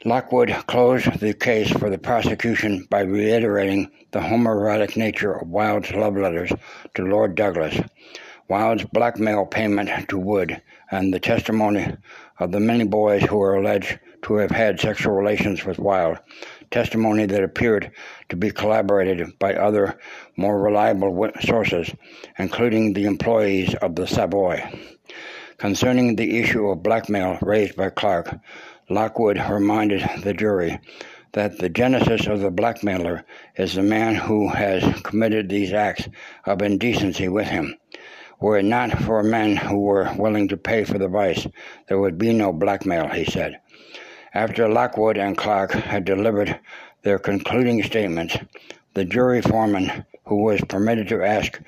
Lockwood 0.05 0.51
closed 0.67 1.21
the 1.21 1.35
case 1.35 1.71
for 1.71 1.91
the 1.91 1.99
prosecution 1.99 2.87
by 2.89 3.01
reiterating 3.01 3.91
the 4.13 4.21
homoerotic 4.21 4.97
nature 4.97 5.35
of 5.35 5.49
Wilde's 5.49 5.91
love 5.93 6.17
letters 6.17 6.51
to 6.95 7.03
Lord 7.03 7.35
Douglas, 7.35 7.79
Wilde's 8.49 8.85
blackmail 8.93 9.45
payment 9.45 10.09
to 10.09 10.19
Wood, 10.19 10.63
and 10.91 11.13
the 11.13 11.21
testimony 11.21 11.95
of 12.39 12.51
the 12.51 12.61
many 12.61 12.85
boys 12.85 13.23
who 13.25 13.37
were 13.37 13.57
alleged 13.57 13.99
to 14.23 14.35
have 14.35 14.51
had 14.51 14.81
sexual 14.81 15.15
relations 15.15 15.65
with 15.65 15.79
Wilde, 15.79 16.19
testimony 16.71 17.27
that 17.27 17.43
appeared 17.43 17.91
to 18.29 18.37
be 18.37 18.51
collaborated 18.51 19.39
by 19.39 19.55
other, 19.55 19.99
more 20.37 20.61
reliable 20.61 21.31
sources, 21.41 21.91
including 22.39 22.93
the 22.93 23.07
employees 23.07 23.75
of 23.77 23.97
the 23.97 24.07
Savoy. 24.07 24.63
Concerning 25.59 26.17
the 26.17 26.39
issue 26.39 26.69
of 26.69 26.83
blackmail 26.83 27.39
raised 27.43 27.77
by 27.77 27.91
Clarke, 27.91 28.39
Lockwood 28.89 29.39
reminded 29.49 30.09
the 30.23 30.35
jury 30.35 30.81
that 31.33 31.59
the 31.59 31.69
genesis 31.69 32.27
of 32.27 32.41
the 32.41 32.51
blackmailer 32.51 33.25
is 33.57 33.75
the 33.75 33.83
man 33.83 34.15
who 34.15 34.49
has 34.49 34.83
committed 35.03 35.49
these 35.49 35.73
acts 35.73 36.09
of 36.45 36.63
indecency 36.63 37.29
with 37.29 37.47
him. 37.47 37.77
Were 38.41 38.59
it 38.59 38.65
not 38.65 38.91
for 39.03 39.23
men 39.23 39.57
who 39.57 39.81
were 39.81 40.11
willing 40.17 40.49
to 40.49 40.57
pay 40.57 40.85
for 40.85 40.99
the 40.99 41.09
vice, 41.09 41.47
there 41.89 42.01
would 42.01 42.17
be 42.17 42.33
no 42.33 42.53
blackmail, 42.53 43.09
he 43.09 43.25
said. 43.25 43.61
After 44.33 44.69
Lockwood 44.69 45.19
and 45.19 45.37
Clarke 45.37 45.73
had 45.73 46.05
delivered 46.05 46.61
their 47.03 47.19
concluding 47.19 47.83
statements, 47.83 48.39
the 48.95 49.05
jury 49.05 49.43
foreman, 49.43 50.05
who 50.27 50.45
was 50.45 50.61
permitted 50.69 51.09
to 51.09 51.25
ask 51.25 51.61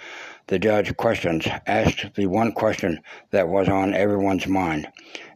the 0.47 0.61
judge 0.61 0.97
questions, 0.97 1.49
asked 1.67 2.15
the 2.15 2.27
one 2.27 2.53
question 2.53 3.01
that 3.33 3.49
was 3.49 3.69
on 3.69 3.95
everyone's 3.95 4.47
mind. 4.47 4.87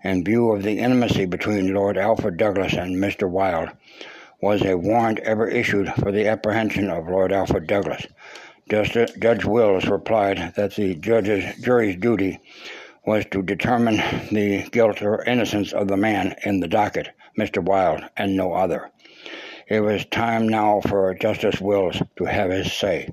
In 0.04 0.22
view 0.22 0.52
of 0.52 0.62
the 0.62 0.78
intimacy 0.78 1.26
between 1.26 1.74
Lord 1.74 1.98
Alfred 1.98 2.36
Douglas 2.36 2.74
and 2.74 2.94
Mr. 2.94 3.28
Wilde, 3.28 3.70
was 4.40 4.62
a 4.64 4.76
warrant 4.76 5.18
ever 5.20 5.48
issued 5.48 5.92
for 5.94 6.12
the 6.12 6.28
apprehension 6.28 6.88
of 6.90 7.08
Lord 7.08 7.32
Alfred 7.32 7.66
Douglas? 7.66 8.06
Justice, 8.70 9.10
Judge 9.18 9.44
Wills 9.44 9.86
replied 9.86 10.52
that 10.54 10.76
the 10.76 10.94
judge's 10.94 11.56
jury's 11.60 11.96
duty 11.96 12.38
was 13.06 13.24
to 13.30 13.40
determine 13.40 13.96
the 14.32 14.68
guilt 14.70 15.00
or 15.00 15.22
innocence 15.24 15.72
of 15.72 15.86
the 15.88 15.96
man 15.96 16.34
in 16.44 16.58
the 16.58 16.68
docket, 16.68 17.08
Mr. 17.38 17.62
Wilde, 17.62 18.04
and 18.16 18.36
no 18.36 18.52
other. 18.52 18.90
It 19.68 19.80
was 19.80 20.04
time 20.06 20.48
now 20.48 20.80
for 20.80 21.14
Justice 21.14 21.60
Wills 21.60 22.00
to 22.16 22.24
have 22.24 22.50
his 22.50 22.72
say. 22.72 23.08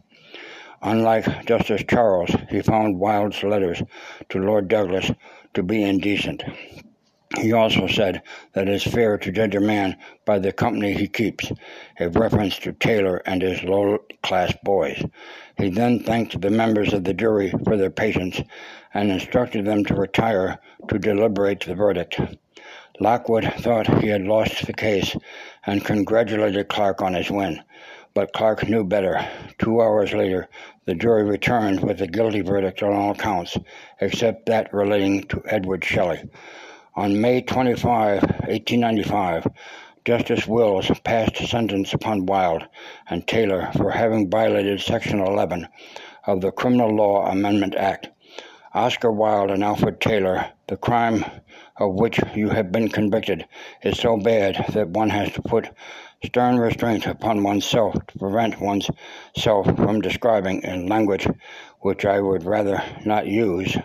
Unlike 0.82 1.46
Justice 1.46 1.84
Charles, 1.88 2.36
he 2.50 2.62
found 2.62 3.00
Wilde's 3.00 3.42
letters 3.44 3.82
to 4.30 4.40
Lord 4.40 4.68
Douglas 4.68 5.12
to 5.54 5.64
be 5.64 5.82
indecent. 5.82 6.44
He 7.40 7.52
also 7.52 7.88
said 7.88 8.22
that 8.54 8.68
it 8.68 8.76
is 8.76 8.84
fair 8.84 9.18
to 9.18 9.32
judge 9.32 9.56
a 9.56 9.60
man 9.60 9.98
by 10.24 10.38
the 10.38 10.52
company 10.52 10.94
he 10.94 11.08
keeps, 11.08 11.52
a 12.00 12.10
reference 12.10 12.60
to 12.60 12.74
Taylor 12.74 13.24
and 13.26 13.42
his 13.42 13.64
low 13.64 13.98
class 14.22 14.54
boys. 14.64 15.04
He 15.58 15.70
then 15.70 16.00
thanked 16.00 16.40
the 16.40 16.52
members 16.52 16.94
of 16.94 17.04
the 17.04 17.14
jury 17.16 17.52
for 17.64 17.76
their 17.76 17.90
patience 17.90 18.40
and 18.94 19.12
instructed 19.12 19.66
them 19.66 19.84
to 19.86 19.96
retire 19.96 20.60
to 20.90 21.00
deliberate 21.00 21.62
the 21.62 21.74
verdict. 21.74 22.20
Lockwood 23.00 23.52
thought 23.58 24.02
he 24.02 24.10
had 24.10 24.22
lost 24.22 24.68
the 24.68 24.74
case 24.74 25.16
and 25.66 25.84
congratulated 25.84 26.68
Clarke 26.68 27.02
on 27.02 27.16
his 27.16 27.32
win, 27.32 27.64
but 28.14 28.34
Clarke 28.34 28.70
knew 28.70 28.84
better. 28.84 29.28
Two 29.58 29.82
hours 29.82 30.14
later, 30.14 30.48
the 30.86 30.94
jury 30.94 31.24
returned 31.24 31.82
with 31.82 32.02
a 32.02 32.08
guilty 32.08 32.42
verdict 32.42 32.84
on 32.84 32.94
all 32.94 33.16
counts, 33.16 33.58
except 34.00 34.46
that 34.46 34.72
relating 34.72 35.24
to 35.24 35.42
Edward 35.48 35.84
Shelley. 35.84 36.30
On 36.96 37.20
May 37.20 37.42
25, 37.42 38.22
1895, 38.22 39.48
Justice 40.06 40.46
Wills 40.46 40.92
passed 41.04 41.38
sentence 41.48 41.94
upon 41.94 42.28
Wilde 42.28 42.68
and 43.10 43.26
Taylor 43.26 43.72
for 43.76 43.90
having 43.90 44.30
violated 44.30 44.82
Section 44.82 45.20
11 45.20 45.68
of 46.28 46.42
the 46.42 46.52
Criminal 46.52 46.94
Law 46.94 47.26
Amendment 47.26 47.74
Act 47.74 48.10
Oscar 48.76 49.12
Wilde 49.12 49.52
and 49.52 49.64
Alfred 49.64 50.02
Taylor, 50.02 50.50
the 50.68 50.78
crime 50.78 51.24
of 51.78 51.94
which 51.94 52.20
you 52.34 52.50
have 52.50 52.72
been 52.72 52.90
convicted 52.90 53.46
is 53.84 54.00
so 54.00 54.18
bad 54.18 54.66
that 54.74 54.90
one 54.90 55.12
has 55.12 55.32
to 55.34 55.44
put 55.44 55.70
stern 56.26 56.58
restraint 56.58 57.06
upon 57.06 57.44
oneself 57.44 57.94
to 57.94 58.18
prevent 58.18 58.60
one's 58.60 58.90
self 59.38 59.68
from 59.76 60.02
describing 60.02 60.64
in 60.64 60.88
language 60.88 61.28
which 61.82 62.04
I 62.04 62.20
would 62.20 62.46
rather 62.46 62.82
not 63.06 63.28
use 63.28 63.78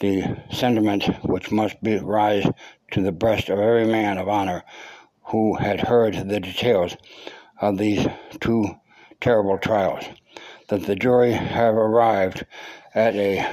the 0.00 0.38
sentiment 0.50 1.04
which 1.26 1.50
must 1.50 1.82
be 1.82 1.98
rise 1.98 2.46
to 2.92 3.02
the 3.02 3.12
breast 3.12 3.50
of 3.50 3.58
every 3.58 3.86
man 3.86 4.16
of 4.16 4.26
honor 4.26 4.64
who 5.24 5.56
had 5.56 5.80
heard 5.80 6.14
the 6.14 6.40
details 6.40 6.96
of 7.60 7.76
these 7.76 8.06
two 8.40 8.68
terrible 9.20 9.58
trials, 9.58 10.04
that 10.68 10.86
the 10.86 10.96
jury 10.96 11.32
have 11.32 11.74
arrived 11.74 12.46
at 12.94 13.14
a 13.14 13.46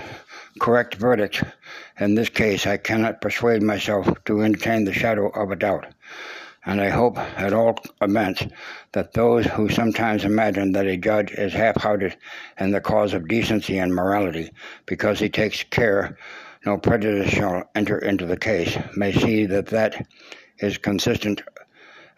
correct 0.59 0.95
verdict. 0.95 1.43
In 1.99 2.15
this 2.15 2.29
case, 2.29 2.65
I 2.65 2.77
cannot 2.77 3.21
persuade 3.21 3.61
myself 3.61 4.07
to 4.25 4.41
entertain 4.41 4.85
the 4.85 4.93
shadow 4.93 5.29
of 5.29 5.51
a 5.51 5.55
doubt. 5.55 5.87
And 6.65 6.81
I 6.81 6.89
hope, 6.89 7.17
at 7.17 7.53
all 7.53 7.77
events, 8.01 8.45
that 8.93 9.13
those 9.13 9.45
who 9.45 9.69
sometimes 9.69 10.25
imagine 10.25 10.71
that 10.71 10.87
a 10.87 10.97
judge 10.97 11.31
is 11.31 11.53
half 11.53 11.75
hearted 11.75 12.17
in 12.59 12.71
the 12.71 12.81
cause 12.81 13.13
of 13.13 13.27
decency 13.27 13.77
and 13.77 13.93
morality 13.93 14.51
because 14.85 15.19
he 15.19 15.29
takes 15.29 15.63
care 15.63 16.17
no 16.65 16.77
prejudice 16.79 17.29
shall 17.29 17.69
enter 17.75 17.99
into 17.99 18.25
the 18.25 18.37
case 18.37 18.75
may 18.95 19.13
see 19.13 19.45
that 19.45 19.67
that 19.67 20.07
is 20.57 20.79
consistent 20.79 21.43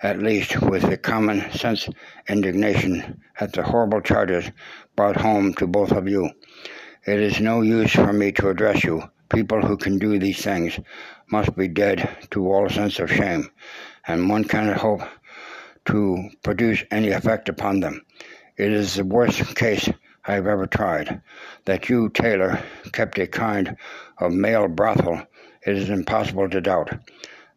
at 0.03 0.20
least 0.20 0.62
with 0.62 0.84
the 0.84 0.98
common 0.98 1.51
sense 1.51 1.89
indignation 2.29 3.20
at 3.39 3.51
the 3.53 3.63
horrible 3.63 4.00
charges 4.00 4.50
brought 4.96 5.17
home 5.17 5.53
to 5.56 5.67
both 5.67 5.91
of 5.91 6.08
you. 6.08 6.29
It 7.08 7.22
is 7.22 7.40
no 7.40 7.62
use 7.62 7.94
for 7.94 8.12
me 8.12 8.34
to 8.34 8.50
address 8.50 8.84
you. 8.84 9.02
People 9.30 9.62
who 9.62 9.78
can 9.78 9.98
do 9.98 10.20
these 10.20 10.42
things 10.44 10.78
must 11.32 11.56
be 11.56 11.70
dead 11.70 12.28
to 12.32 12.52
all 12.52 12.68
sense 12.68 13.00
of 13.00 13.10
shame, 13.10 13.50
and 14.06 14.30
one 14.30 14.44
cannot 14.44 14.76
hope 14.76 15.04
to 15.86 16.30
produce 16.44 16.84
any 16.92 17.12
effect 17.12 17.48
upon 17.48 17.80
them. 17.80 18.06
It 18.58 18.74
is 18.74 18.96
the 18.96 19.06
worst 19.06 19.56
case 19.56 19.88
I 20.26 20.34
have 20.34 20.48
ever 20.48 20.68
tried. 20.68 21.22
That 21.64 21.88
you, 21.88 22.10
Taylor, 22.10 22.62
kept 22.92 23.18
a 23.20 23.28
kind 23.28 23.78
of 24.18 24.34
male 24.34 24.68
brothel, 24.68 25.26
it 25.66 25.78
is 25.78 25.90
impossible 25.90 26.50
to 26.50 26.60
doubt. 26.60 26.92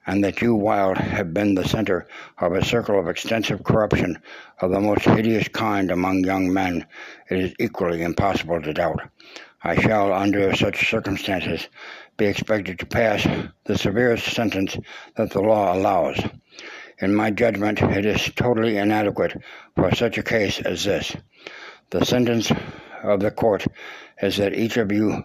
And 0.07 0.25
that 0.25 0.41
you, 0.41 0.55
Wilde, 0.55 0.99
have 0.99 1.35
been 1.35 1.55
the 1.55 1.69
center 1.69 2.07
of 2.39 2.53
a 2.53 2.65
circle 2.65 2.99
of 2.99 3.09
extensive 3.09 3.63
corruption 3.63 4.21
of 4.61 4.71
the 4.71 4.81
most 4.81 5.05
hideous 5.05 5.49
kind 5.49 5.91
among 5.91 6.25
young 6.25 6.53
men, 6.53 6.87
it 7.29 7.39
is 7.39 7.55
equally 7.59 8.03
impossible 8.03 8.61
to 8.63 8.73
doubt. 8.73 9.01
I 9.63 9.79
shall, 9.79 10.13
under 10.13 10.57
such 10.57 10.89
circumstances, 10.89 11.69
be 12.17 12.27
expected 12.27 12.79
to 12.79 12.87
pass 12.87 13.27
the 13.65 13.77
severest 13.77 14.35
sentence 14.35 14.77
that 15.17 15.31
the 15.31 15.43
law 15.43 15.75
allows. 15.75 16.19
In 16.99 17.15
my 17.15 17.31
judgment, 17.31 17.81
it 17.83 18.07
is 18.07 18.31
totally 18.35 18.79
inadequate 18.79 19.37
for 19.77 19.95
such 19.95 20.19
a 20.19 20.23
case 20.23 20.61
as 20.61 20.85
this. 20.85 21.15
The 21.91 22.05
sentence 22.05 22.51
of 23.03 23.21
the 23.21 23.31
court 23.31 23.67
is 24.23 24.37
that 24.37 24.55
each 24.55 24.77
of 24.77 24.93
you 24.93 25.25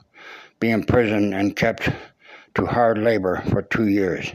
be 0.60 0.72
imprisoned 0.72 1.34
and 1.34 1.56
kept 1.56 1.90
to 2.56 2.66
hard 2.66 2.98
labor 2.98 3.44
for 3.50 3.62
two 3.62 3.88
years. 3.88 4.32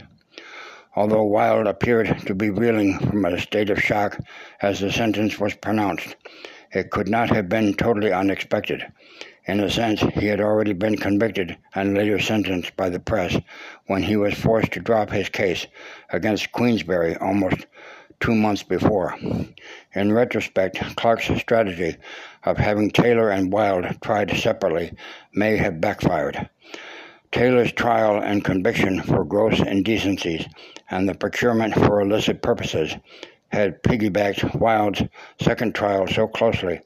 Although 0.97 1.25
Wilde 1.25 1.69
appeared 1.69 2.19
to 2.27 2.35
be 2.35 2.51
reeling 2.51 2.99
from 2.99 3.25
a 3.25 3.39
state 3.41 3.71
of 3.71 3.81
shock 3.81 4.19
as 4.61 4.81
the 4.81 4.91
sentence 4.91 5.39
was 5.39 5.55
pronounced, 5.55 6.17
it 6.73 6.91
could 6.91 7.09
not 7.09 7.31
have 7.31 7.49
been 7.49 7.75
totally 7.75 8.13
unexpected. 8.13 8.85
In 9.47 9.61
a 9.61 9.71
sense, 9.71 10.01
he 10.01 10.27
had 10.27 10.41
already 10.41 10.73
been 10.73 10.97
convicted 10.97 11.57
and 11.75 11.97
later 11.97 12.19
sentenced 12.19 12.77
by 12.77 12.89
the 12.89 12.99
press 12.99 13.37
when 13.87 14.03
he 14.03 14.17
was 14.17 14.35
forced 14.35 14.73
to 14.73 14.81
drop 14.81 15.11
his 15.11 15.29
case 15.29 15.67
against 16.11 16.53
Queensberry 16.53 17.17
almost 17.17 17.67
two 18.19 18.35
months 18.35 18.63
before. 18.65 19.17
In 19.95 20.13
retrospect, 20.13 20.97
Clarke's 20.97 21.31
strategy 21.41 21.97
of 22.45 22.59
having 22.59 22.91
Taylor 22.91 23.31
and 23.31 23.53
Wilde 23.53 23.97
tried 24.03 24.37
separately 24.37 24.93
may 25.33 25.57
have 25.57 25.81
backfired. 25.81 26.49
Taylor's 27.33 27.71
trial 27.71 28.21
and 28.21 28.45
conviction 28.45 29.01
for 29.03 29.25
gross 29.25 29.61
indecencies 29.61 30.47
and 30.91 31.09
the 31.09 31.15
procurement 31.15 31.75
for 31.75 32.01
illicit 32.01 32.43
purposes 32.43 32.95
had 33.49 33.83
piggybacked 33.83 34.55
Wilde's 34.55 35.03
second 35.41 35.75
trial 35.75 36.07
so 36.07 36.27
closely 36.27 36.81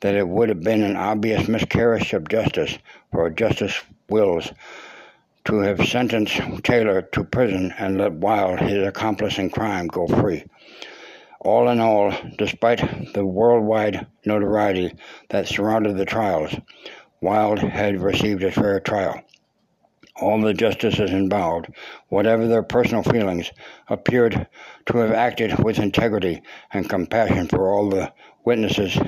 that 0.00 0.14
it 0.14 0.28
would 0.28 0.48
have 0.48 0.62
been 0.62 0.82
an 0.82 0.96
obvious 0.96 1.48
miscarriage 1.48 2.12
of 2.12 2.28
justice 2.28 2.78
for 3.10 3.30
Justice 3.30 3.82
Wills 4.08 4.52
to 5.44 5.60
have 5.60 5.86
sentenced 5.88 6.40
Taylor 6.62 7.02
to 7.02 7.24
prison 7.24 7.74
and 7.78 7.98
let 7.98 8.12
Wilde, 8.12 8.60
his 8.60 8.86
accomplice 8.86 9.38
in 9.38 9.50
crime, 9.50 9.86
go 9.86 10.06
free. 10.06 10.44
All 11.40 11.68
in 11.68 11.80
all, 11.80 12.12
despite 12.36 13.14
the 13.14 13.24
worldwide 13.24 14.06
notoriety 14.24 14.94
that 15.30 15.48
surrounded 15.48 15.96
the 15.96 16.04
trials, 16.04 16.54
Wilde 17.20 17.60
had 17.60 18.00
received 18.00 18.44
a 18.44 18.52
fair 18.52 18.78
trial. 18.80 19.22
All 20.20 20.40
the 20.40 20.52
justices 20.52 21.12
involved, 21.12 21.68
whatever 22.08 22.48
their 22.48 22.62
personal 22.62 23.02
feelings, 23.02 23.52
appeared 23.88 24.48
to 24.86 24.98
have 24.98 25.12
acted 25.12 25.62
with 25.62 25.78
integrity 25.78 26.42
and 26.72 26.88
compassion 26.88 27.46
for 27.46 27.72
all 27.72 27.88
the 27.88 28.12
witnesses, 28.44 28.98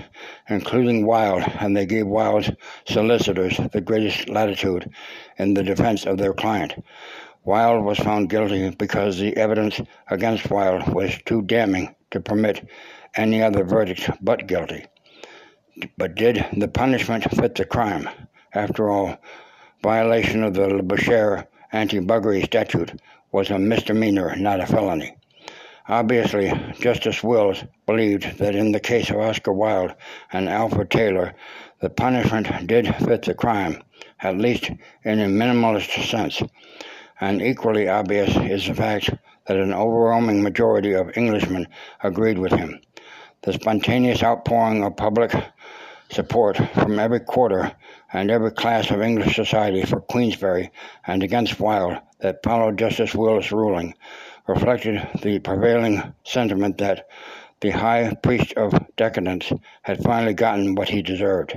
including 0.48 1.06
Wilde, 1.06 1.44
and 1.58 1.76
they 1.76 1.86
gave 1.86 2.06
Wilde's 2.06 2.50
solicitors 2.86 3.58
the 3.72 3.80
greatest 3.80 4.28
latitude 4.28 4.90
in 5.38 5.54
the 5.54 5.62
defense 5.62 6.06
of 6.06 6.18
their 6.18 6.34
client. 6.34 6.74
Wilde 7.44 7.84
was 7.84 7.98
found 7.98 8.28
guilty 8.28 8.70
because 8.70 9.18
the 9.18 9.36
evidence 9.36 9.80
against 10.08 10.50
Wilde 10.50 10.92
was 10.92 11.18
too 11.24 11.42
damning 11.42 11.94
to 12.10 12.20
permit 12.20 12.68
any 13.16 13.42
other 13.42 13.64
verdict 13.64 14.10
but 14.20 14.46
guilty. 14.46 14.86
But 15.96 16.14
did 16.14 16.44
the 16.56 16.68
punishment 16.68 17.24
fit 17.30 17.54
the 17.54 17.64
crime? 17.64 18.08
After 18.52 18.90
all, 18.90 19.18
violation 19.82 20.42
of 20.42 20.54
the 20.54 20.68
Labouchere 20.68 21.46
anti-buggery 21.72 22.44
statute 22.44 23.00
was 23.32 23.50
a 23.50 23.58
misdemeanor, 23.58 24.34
not 24.36 24.60
a 24.60 24.66
felony. 24.66 25.16
Obviously, 25.88 26.52
Justice 26.78 27.22
Wills 27.22 27.64
believed 27.86 28.38
that 28.38 28.54
in 28.54 28.72
the 28.72 28.80
case 28.80 29.10
of 29.10 29.16
Oscar 29.16 29.52
Wilde 29.52 29.94
and 30.32 30.48
Alfred 30.48 30.90
Taylor, 30.90 31.34
the 31.80 31.90
punishment 31.90 32.66
did 32.66 32.94
fit 32.96 33.22
the 33.22 33.34
crime, 33.34 33.82
at 34.20 34.36
least 34.36 34.70
in 35.04 35.20
a 35.20 35.26
minimalist 35.26 36.08
sense. 36.08 36.42
And 37.20 37.42
equally 37.42 37.88
obvious 37.88 38.36
is 38.36 38.66
the 38.66 38.74
fact 38.74 39.10
that 39.46 39.56
an 39.56 39.72
overwhelming 39.72 40.42
majority 40.42 40.92
of 40.92 41.16
Englishmen 41.16 41.66
agreed 42.02 42.38
with 42.38 42.52
him. 42.52 42.80
The 43.42 43.54
spontaneous 43.54 44.22
outpouring 44.22 44.84
of 44.84 44.96
public 44.96 45.32
support 46.10 46.56
from 46.74 46.98
every 46.98 47.20
quarter 47.20 47.72
and 48.12 48.30
every 48.30 48.50
class 48.50 48.90
of 48.90 49.00
English 49.00 49.36
society 49.36 49.82
for 49.82 50.00
Queensberry 50.00 50.70
and 51.06 51.22
against 51.22 51.60
Wilde 51.60 51.98
that 52.18 52.42
followed 52.42 52.78
Justice 52.78 53.14
Wills' 53.14 53.52
ruling 53.52 53.94
reflected 54.46 55.06
the 55.22 55.38
prevailing 55.38 56.12
sentiment 56.24 56.78
that 56.78 57.08
the 57.60 57.70
high 57.70 58.12
priest 58.22 58.52
of 58.54 58.74
decadence 58.96 59.52
had 59.82 60.02
finally 60.02 60.34
gotten 60.34 60.74
what 60.74 60.88
he 60.88 61.02
deserved. 61.02 61.54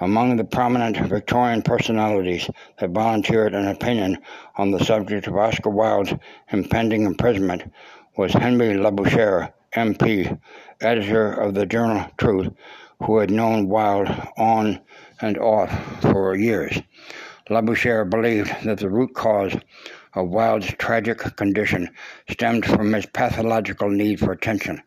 Among 0.00 0.36
the 0.36 0.44
prominent 0.44 0.96
Victorian 1.08 1.62
personalities 1.62 2.50
that 2.78 2.90
volunteered 2.90 3.54
an 3.54 3.68
opinion 3.68 4.18
on 4.56 4.72
the 4.72 4.84
subject 4.84 5.28
of 5.28 5.36
Oscar 5.36 5.70
Wilde's 5.70 6.12
impending 6.50 7.04
imprisonment 7.04 7.72
was 8.16 8.32
Henry 8.32 8.74
Labouchere, 8.74 9.52
MP, 9.74 10.38
editor 10.80 11.32
of 11.32 11.54
the 11.54 11.64
journal 11.64 12.04
Truth, 12.18 12.52
who 13.04 13.18
had 13.18 13.30
known 13.30 13.68
Wilde 13.68 14.08
on 14.36 14.80
and 15.20 15.38
off 15.38 15.70
for 16.02 16.34
years. 16.36 16.80
Labouchere 17.50 18.08
believed 18.08 18.50
that 18.64 18.78
the 18.78 18.88
root 18.88 19.14
cause 19.14 19.54
of 20.14 20.28
Wilde's 20.28 20.72
tragic 20.78 21.18
condition 21.36 21.88
stemmed 22.30 22.64
from 22.64 22.92
his 22.92 23.06
pathological 23.06 23.90
need 23.90 24.20
for 24.20 24.32
attention, 24.32 24.82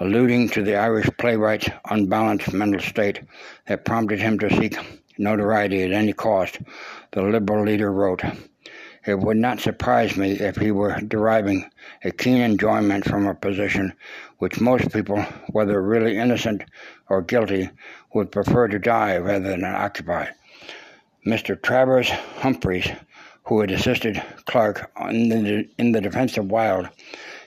alluding 0.00 0.48
to 0.50 0.62
the 0.62 0.76
Irish 0.76 1.08
playwright's 1.18 1.68
unbalanced 1.90 2.52
mental 2.52 2.80
state 2.80 3.22
that 3.66 3.84
prompted 3.84 4.20
him 4.20 4.38
to 4.38 4.54
seek 4.56 4.76
notoriety 5.18 5.82
at 5.82 5.92
any 5.92 6.12
cost. 6.12 6.58
The 7.12 7.22
Liberal 7.22 7.64
leader 7.64 7.92
wrote, 7.92 8.22
It 9.06 9.18
would 9.18 9.36
not 9.36 9.60
surprise 9.60 10.16
me 10.16 10.32
if 10.32 10.56
he 10.56 10.70
were 10.70 11.00
deriving 11.00 11.70
a 12.04 12.10
keen 12.10 12.42
enjoyment 12.42 13.04
from 13.04 13.26
a 13.26 13.34
position 13.34 13.92
which 14.38 14.60
most 14.60 14.92
people, 14.92 15.22
whether 15.50 15.82
really 15.82 16.16
innocent 16.16 16.64
or 17.08 17.22
guilty, 17.22 17.70
would 18.14 18.32
prefer 18.32 18.68
to 18.68 18.78
die 18.78 19.16
rather 19.16 19.50
than 19.50 19.64
occupy. 19.64 20.26
Mr. 21.26 21.60
Travers 21.60 22.08
Humphreys 22.08 22.88
who 23.48 23.60
had 23.60 23.70
assisted 23.70 24.22
Clarke 24.44 24.90
in 25.08 25.30
the, 25.30 25.68
in 25.78 25.92
the 25.92 26.02
defense 26.02 26.36
of 26.36 26.50
Wilde, 26.50 26.90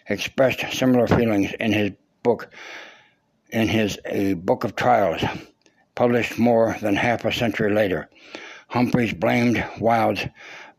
expressed 0.10 0.74
similar 0.74 1.06
feelings 1.06 1.54
in 1.60 1.71
his 1.71 1.91
book, 2.24 2.50
in 3.52 3.67
his 3.67 4.00
A 4.06 4.34
Book 4.34 4.63
of 4.63 4.76
Trials, 4.76 5.24
published 5.93 6.39
more 6.39 6.76
than 6.82 6.95
half 6.95 7.24
a 7.24 7.32
century 7.32 7.71
later. 7.71 8.10
Humphreys 8.69 9.13
blamed 9.13 9.63
Wilde's 9.80 10.26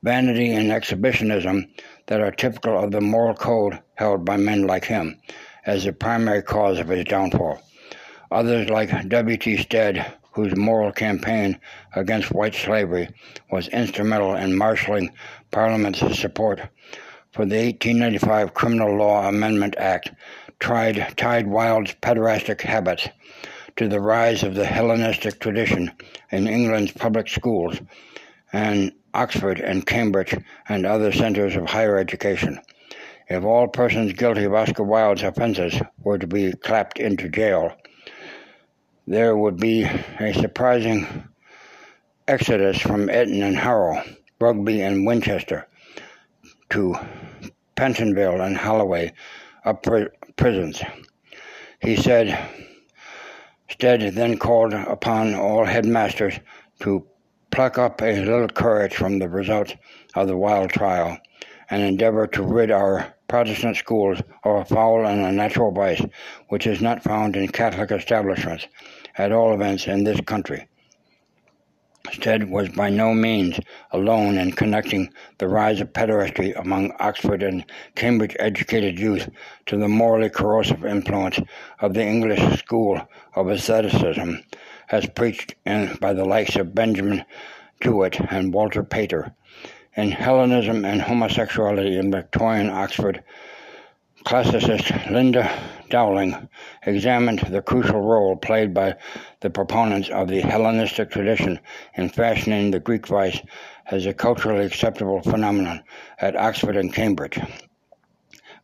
vanity 0.03 0.53
and 0.53 0.73
exhibitionism 0.73 1.68
that 2.07 2.21
are 2.21 2.33
typical 2.33 2.77
of 2.77 2.90
the 2.90 3.01
moral 3.01 3.35
code 3.35 3.81
held 3.95 4.25
by 4.25 4.37
men 4.37 4.66
like 4.66 4.85
him 4.85 5.21
as 5.66 5.85
the 5.85 5.92
primary 5.92 6.42
cause 6.42 6.81
of 6.81 6.88
his 6.88 7.05
downfall. 7.05 7.61
Others, 8.33 8.71
like 8.71 9.09
W.T. 9.09 9.59
Stead, 9.59 10.14
whose 10.33 10.57
moral 10.57 10.90
campaign 10.90 11.61
against 11.95 12.33
white 12.33 12.55
slavery 12.55 13.09
was 13.51 13.68
instrumental 13.68 14.35
in 14.35 14.57
marshaling 14.57 15.12
Parliament's 15.51 16.01
support 16.18 16.61
for 17.33 17.47
the 17.47 17.57
1895 17.57 18.55
Criminal 18.55 18.97
Law 18.97 19.29
Amendment 19.29 19.75
Act, 19.79 20.12
tried, 20.59 21.14
tied 21.16 21.47
Wilde's 21.47 21.95
pederastic 22.03 22.61
habits 22.61 23.09
to 23.77 23.88
the 23.88 24.01
rise 24.01 24.42
of 24.42 24.55
the 24.55 24.66
Hellenistic 24.66 25.40
tradition 25.40 25.90
in 26.31 26.47
England's 26.47 26.92
public 26.92 27.29
schools 27.29 27.81
and 28.53 28.92
Oxford 29.14 29.61
and 29.61 29.87
Cambridge 29.87 30.35
and 30.68 30.85
other 30.85 31.12
centers 31.12 31.57
of 31.57 31.66
higher 31.66 31.97
education. 31.97 32.61
If 33.29 33.45
all 33.45 33.66
persons 33.68 34.12
guilty 34.12 34.45
of 34.45 34.53
Oscar 34.55 34.83
Wilde's 34.83 35.23
offenses 35.23 35.81
were 36.03 36.18
to 36.18 36.27
be 36.27 36.53
clapped 36.53 36.99
into 36.99 37.29
jail, 37.31 37.75
there 39.06 39.36
would 39.36 39.56
be 39.56 39.82
a 39.82 40.32
surprising 40.32 41.24
exodus 42.28 42.78
from 42.78 43.10
Eton 43.10 43.42
and 43.42 43.56
Harrow, 43.56 44.02
Rugby 44.40 44.80
and 44.82 45.06
Winchester 45.06 45.66
to 46.70 46.94
Pentonville 47.76 48.40
and 48.40 48.56
Holloway, 48.56 49.12
of 49.64 49.78
prisons. 50.36 50.82
He 51.80 51.96
said, 51.96 52.38
Stead 53.68 54.14
then 54.14 54.38
called 54.38 54.72
upon 54.72 55.34
all 55.34 55.64
headmasters 55.64 56.38
to 56.80 57.06
pluck 57.50 57.78
up 57.78 58.00
a 58.02 58.24
little 58.24 58.48
courage 58.48 58.94
from 58.94 59.18
the 59.18 59.28
results 59.28 59.74
of 60.14 60.28
the 60.28 60.36
Wilde 60.36 60.70
trial 60.70 61.18
and 61.70 61.82
endeavor 61.82 62.26
to 62.28 62.42
rid 62.42 62.70
our 62.70 63.14
Protestant 63.28 63.76
schools 63.76 64.20
of 64.44 64.56
a 64.56 64.64
foul 64.66 65.06
and 65.06 65.24
unnatural 65.24 65.72
vice 65.72 66.02
which 66.48 66.66
is 66.66 66.82
not 66.82 67.02
found 67.02 67.34
in 67.34 67.48
Catholic 67.48 67.90
establishments, 67.90 68.68
at 69.16 69.33
all 69.33 69.55
events 69.55 69.87
in 69.87 70.05
this 70.05 70.20
country. 70.22 70.68
Stead 72.11 72.51
was 72.51 72.68
by 72.70 72.90
no 72.90 73.14
means 73.14 73.61
alone 73.92 74.37
in 74.37 74.51
connecting 74.51 75.09
the 75.38 75.46
rise 75.46 75.81
of 75.81 75.92
pederasty 75.92 76.53
among 76.59 76.92
Oxford 76.98 77.44
and 77.44 77.64
Cambridge 77.94 78.35
educated 78.40 78.98
youth 78.98 79.31
to 79.66 79.77
the 79.77 79.87
morally 79.87 80.29
corrosive 80.29 80.85
influence 80.85 81.38
of 81.79 81.94
the 81.94 82.05
English 82.05 82.59
school 82.59 83.01
of 83.35 83.48
asceticism, 83.48 84.42
as 84.90 85.07
preached 85.11 85.55
in, 85.64 85.96
by 86.01 86.12
the 86.12 86.25
likes 86.25 86.57
of 86.57 86.75
Benjamin 86.75 87.25
Jowett 87.81 88.20
and 88.33 88.53
Walter 88.53 88.83
Pater. 88.83 89.33
In 89.94 90.11
Hellenism 90.11 90.85
and 90.85 91.03
Homosexuality 91.03 91.96
in 91.96 92.11
Victorian 92.11 92.68
Oxford, 92.68 93.22
classicist 94.24 95.11
Linda 95.11 95.50
Dowling 95.90 96.48
examined 96.87 97.40
the 97.40 97.61
crucial 97.61 98.00
role 98.00 98.37
played 98.37 98.72
by 98.72 98.96
the 99.40 99.50
proponents 99.50 100.08
of 100.08 100.28
the 100.28 100.40
Hellenistic 100.40 101.11
tradition 101.11 101.58
in 101.94 102.08
fashioning 102.08 102.70
the 102.70 102.80
Greek 102.80 103.06
vice 103.06 103.40
as 103.90 104.06
a 104.06 104.14
culturally 104.14 104.64
acceptable 104.64 105.20
phenomenon 105.22 105.82
at 106.18 106.37
Oxford 106.37 106.76
and 106.76 106.94
Cambridge. 106.94 107.38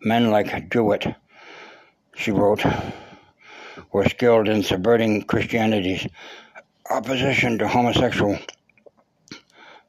Men 0.00 0.30
like 0.30 0.70
Jowett, 0.70 1.06
she 2.14 2.30
wrote, 2.30 2.64
were 3.92 4.08
skilled 4.08 4.48
in 4.48 4.62
subverting 4.62 5.22
Christianity's 5.22 6.06
opposition 6.90 7.58
to 7.58 7.68
homosexual 7.68 8.38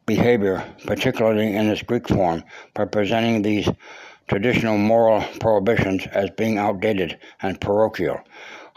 behavior, 0.05 0.65
particularly 0.85 1.55
in 1.55 1.69
its 1.69 1.83
Greek 1.83 2.07
form, 2.07 2.43
by 2.73 2.85
presenting 2.85 3.41
these 3.41 3.69
traditional 4.29 4.77
moral 4.77 5.21
prohibitions 5.39 6.05
as 6.11 6.29
being 6.29 6.59
outdated 6.59 7.17
and 7.41 7.59
parochial. 7.59 8.19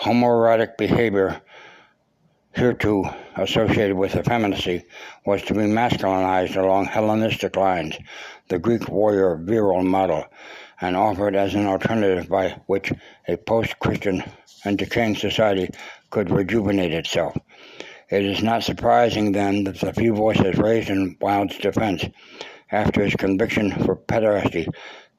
Homoerotic 0.00 0.78
behavior, 0.78 1.42
hereto 2.52 3.14
associated 3.36 3.94
with 3.94 4.16
effeminacy, 4.16 4.82
was 5.26 5.42
to 5.42 5.52
be 5.52 5.60
masculinized 5.60 6.56
along 6.56 6.86
Hellenistic 6.86 7.54
lines, 7.54 7.96
the 8.48 8.58
Greek 8.58 8.88
warrior 8.88 9.36
virile 9.36 9.84
model, 9.84 10.24
and 10.80 10.96
offered 10.96 11.36
as 11.36 11.54
an 11.54 11.66
alternative 11.66 12.28
by 12.28 12.58
which 12.66 12.90
a 13.28 13.36
post 13.36 13.78
Christian 13.78 14.24
and 14.64 14.78
decaying 14.78 15.16
society 15.16 15.68
could 16.10 16.30
rejuvenate 16.30 16.94
itself. 16.94 17.36
It 18.10 18.24
is 18.24 18.42
not 18.42 18.62
surprising, 18.62 19.32
then, 19.32 19.64
that 19.64 19.80
the 19.80 19.92
few 19.92 20.14
voices 20.14 20.56
raised 20.56 20.90
in 20.90 21.16
Wilde's 21.20 21.58
defense 21.58 22.04
after 22.70 23.04
his 23.04 23.14
conviction 23.14 23.70
for 23.70 23.96
pederasty 23.96 24.66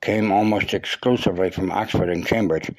came 0.03 0.33
almost 0.33 0.73
exclusively 0.73 1.49
from 1.49 1.71
Oxford 1.71 2.09
and 2.09 2.25
Cambridge 2.25 2.69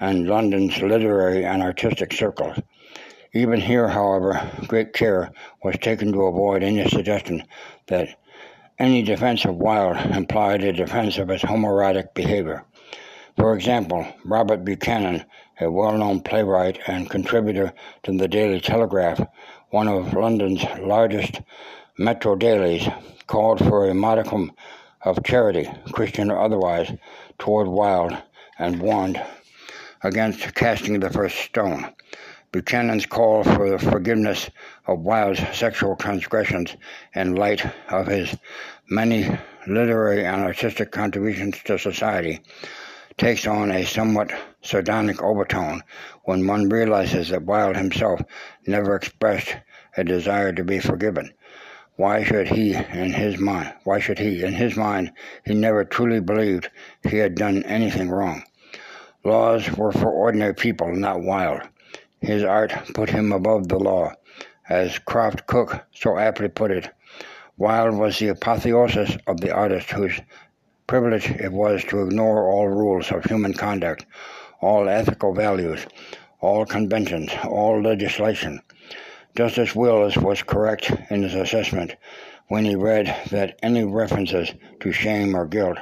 and 0.00 0.26
London's 0.26 0.78
literary 0.80 1.44
and 1.44 1.62
artistic 1.62 2.14
circles. 2.14 2.58
Even 3.34 3.60
here, 3.60 3.88
however, 3.88 4.50
great 4.68 4.94
care 4.94 5.30
was 5.62 5.76
taken 5.78 6.12
to 6.12 6.22
avoid 6.22 6.62
any 6.62 6.88
suggestion 6.88 7.44
that 7.88 8.08
any 8.78 9.02
defense 9.02 9.44
of 9.44 9.56
Wilde 9.56 9.98
implied 10.16 10.64
a 10.64 10.72
defense 10.72 11.18
of 11.18 11.28
his 11.28 11.42
homoerotic 11.42 12.14
behavior. 12.14 12.64
For 13.36 13.54
example, 13.54 14.06
Robert 14.24 14.64
Buchanan, 14.64 15.26
a 15.60 15.70
well 15.70 15.98
known 15.98 16.22
playwright 16.22 16.78
and 16.86 17.10
contributor 17.10 17.74
to 18.04 18.16
the 18.16 18.28
Daily 18.28 18.60
Telegraph, 18.60 19.20
one 19.68 19.88
of 19.88 20.14
London's 20.14 20.64
largest 20.80 21.42
metro 21.98 22.34
dailies, 22.34 22.88
called 23.26 23.58
for 23.58 23.90
a 23.90 23.94
modicum 23.94 24.52
of 25.04 25.22
charity, 25.24 25.68
Christian 25.92 26.30
or 26.30 26.38
otherwise, 26.38 26.92
toward 27.38 27.68
Wilde 27.68 28.16
and 28.58 28.80
warned 28.80 29.22
against 30.02 30.54
casting 30.54 31.00
the 31.00 31.10
first 31.10 31.36
stone. 31.36 31.94
Buchanan's 32.52 33.06
call 33.06 33.44
for 33.44 33.70
the 33.70 33.78
forgiveness 33.78 34.50
of 34.86 35.00
Wilde's 35.00 35.40
sexual 35.56 35.96
transgressions 35.96 36.76
in 37.14 37.34
light 37.34 37.64
of 37.88 38.06
his 38.06 38.36
many 38.90 39.26
literary 39.66 40.26
and 40.26 40.42
artistic 40.42 40.92
contributions 40.92 41.56
to 41.64 41.78
society 41.78 42.40
takes 43.16 43.46
on 43.46 43.70
a 43.70 43.84
somewhat 43.84 44.32
sardonic 44.62 45.22
overtone 45.22 45.82
when 46.24 46.46
one 46.46 46.68
realizes 46.68 47.28
that 47.28 47.44
Wilde 47.44 47.76
himself 47.76 48.20
never 48.66 48.96
expressed 48.96 49.56
a 49.96 50.04
desire 50.04 50.52
to 50.52 50.64
be 50.64 50.78
forgiven. 50.78 51.32
Why 51.96 52.24
should 52.24 52.48
he, 52.48 52.74
in 52.74 53.12
his 53.12 53.38
mind, 53.38 53.74
why 53.84 53.98
should 53.98 54.18
he, 54.18 54.42
in 54.42 54.54
his 54.54 54.76
mind, 54.76 55.12
he 55.44 55.52
never 55.52 55.84
truly 55.84 56.20
believed 56.20 56.70
he 57.02 57.18
had 57.18 57.34
done 57.34 57.62
anything 57.64 58.08
wrong? 58.08 58.44
Laws 59.24 59.70
were 59.72 59.92
for 59.92 60.10
ordinary 60.10 60.54
people, 60.54 60.90
not 60.94 61.22
Wilde. 61.22 61.68
His 62.20 62.44
art 62.44 62.72
put 62.94 63.10
him 63.10 63.30
above 63.30 63.68
the 63.68 63.78
law. 63.78 64.14
As 64.68 64.98
Croft-Cooke 65.00 65.84
so 65.94 66.18
aptly 66.18 66.48
put 66.48 66.70
it, 66.70 66.88
Wilde 67.58 67.98
was 67.98 68.18
the 68.18 68.28
apotheosis 68.28 69.18
of 69.26 69.40
the 69.40 69.52
artist 69.52 69.90
whose 69.90 70.20
privilege 70.86 71.30
it 71.30 71.52
was 71.52 71.84
to 71.84 72.02
ignore 72.02 72.48
all 72.50 72.68
rules 72.68 73.12
of 73.12 73.24
human 73.24 73.52
conduct, 73.52 74.06
all 74.60 74.88
ethical 74.88 75.34
values, 75.34 75.86
all 76.40 76.64
conventions, 76.64 77.30
all 77.44 77.82
legislation. 77.82 78.60
Justice 79.34 79.74
Willis 79.74 80.18
was 80.18 80.42
correct 80.42 80.92
in 81.08 81.22
his 81.22 81.34
assessment 81.34 81.96
when 82.48 82.66
he 82.66 82.74
read 82.74 83.06
that 83.30 83.58
any 83.62 83.82
references 83.82 84.52
to 84.80 84.92
shame 84.92 85.34
or 85.34 85.46
guilt 85.46 85.78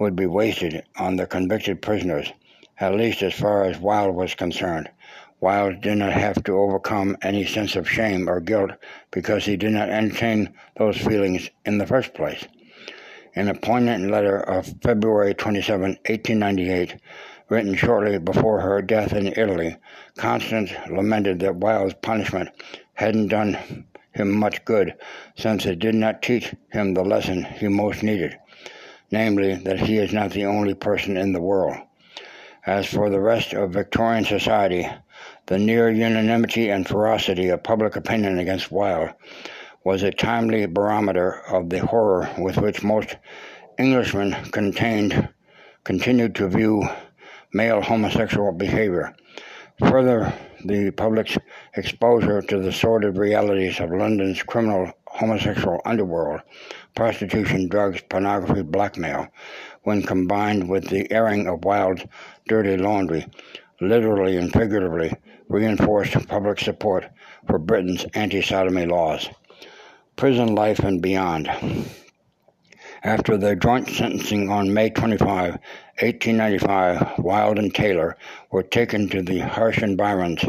would 0.00 0.16
be 0.16 0.24
wasted 0.24 0.82
on 0.96 1.16
the 1.16 1.26
convicted 1.26 1.82
prisoners, 1.82 2.32
at 2.80 2.94
least 2.94 3.22
as 3.22 3.34
far 3.34 3.64
as 3.64 3.78
Wilde 3.78 4.14
was 4.14 4.34
concerned. 4.34 4.88
Wilde 5.38 5.82
did 5.82 5.98
not 5.98 6.14
have 6.14 6.42
to 6.44 6.58
overcome 6.58 7.14
any 7.20 7.44
sense 7.44 7.76
of 7.76 7.86
shame 7.86 8.26
or 8.26 8.40
guilt 8.40 8.70
because 9.10 9.44
he 9.44 9.58
did 9.58 9.72
not 9.72 9.90
entertain 9.90 10.54
those 10.78 10.96
feelings 10.96 11.50
in 11.66 11.76
the 11.76 11.86
first 11.86 12.14
place. 12.14 12.46
In 13.34 13.48
a 13.48 13.54
poignant 13.54 14.10
letter 14.10 14.40
of 14.40 14.74
February 14.82 15.34
27, 15.34 15.80
1898, 16.06 16.96
written 17.48 17.74
shortly 17.74 18.18
before 18.18 18.60
her 18.60 18.82
death 18.82 19.12
in 19.12 19.26
Italy, 19.28 19.76
Constance 20.16 20.70
lamented 20.90 21.40
that 21.40 21.56
Wilde's 21.56 21.94
punishment 21.94 22.48
hadn't 22.94 23.28
done 23.28 23.86
him 24.12 24.30
much 24.30 24.64
good, 24.64 24.94
since 25.36 25.64
it 25.64 25.78
did 25.78 25.94
not 25.94 26.22
teach 26.22 26.54
him 26.70 26.92
the 26.92 27.04
lesson 27.04 27.44
he 27.44 27.68
most 27.68 28.02
needed, 28.02 28.38
namely, 29.10 29.54
that 29.54 29.80
he 29.80 29.96
is 29.96 30.12
not 30.12 30.30
the 30.32 30.44
only 30.44 30.74
person 30.74 31.16
in 31.16 31.32
the 31.32 31.40
world. 31.40 31.76
As 32.66 32.86
for 32.86 33.08
the 33.08 33.20
rest 33.20 33.54
of 33.54 33.70
Victorian 33.70 34.24
society, 34.24 34.86
the 35.46 35.58
near 35.58 35.88
unanimity 35.88 36.68
and 36.68 36.86
ferocity 36.86 37.48
of 37.48 37.62
public 37.62 37.96
opinion 37.96 38.38
against 38.38 38.70
Wilde 38.70 39.14
was 39.84 40.02
a 40.02 40.10
timely 40.10 40.66
barometer 40.66 41.40
of 41.48 41.70
the 41.70 41.78
horror 41.78 42.28
with 42.36 42.58
which 42.58 42.82
most 42.82 43.16
Englishmen 43.78 44.32
contained, 44.50 45.28
continued 45.84 46.34
to 46.34 46.48
view 46.48 46.86
male 47.52 47.80
homosexual 47.80 48.52
behavior. 48.52 49.14
Further, 49.80 50.32
the 50.64 50.90
public's 50.90 51.38
exposure 51.74 52.42
to 52.42 52.58
the 52.58 52.72
sordid 52.72 53.16
realities 53.16 53.78
of 53.80 53.90
London's 53.90 54.42
criminal 54.42 54.92
homosexual 55.06 55.80
underworld, 55.84 56.40
prostitution, 56.94 57.68
drugs, 57.68 58.00
pornography, 58.08 58.62
blackmail, 58.62 59.28
when 59.82 60.02
combined 60.02 60.68
with 60.68 60.88
the 60.88 61.10
airing 61.12 61.46
of 61.46 61.64
Wilde's 61.64 62.04
dirty 62.48 62.76
laundry, 62.76 63.26
literally 63.80 64.36
and 64.36 64.52
figuratively 64.52 65.12
reinforced 65.48 66.28
public 66.28 66.58
support 66.58 67.08
for 67.46 67.58
Britain's 67.58 68.04
anti 68.14 68.42
sodomy 68.42 68.86
laws 68.86 69.28
prison 70.18 70.52
life 70.56 70.80
and 70.80 71.00
beyond. 71.00 71.48
After 73.04 73.36
the 73.38 73.54
joint 73.54 73.88
sentencing 73.88 74.50
on 74.50 74.74
May 74.74 74.90
25, 74.90 75.56
1895, 76.00 77.18
Wilde 77.18 77.58
and 77.58 77.74
Taylor 77.74 78.16
were 78.52 78.62
taken 78.62 79.08
to 79.08 79.20
the 79.20 79.40
harsh 79.40 79.82
environs 79.82 80.44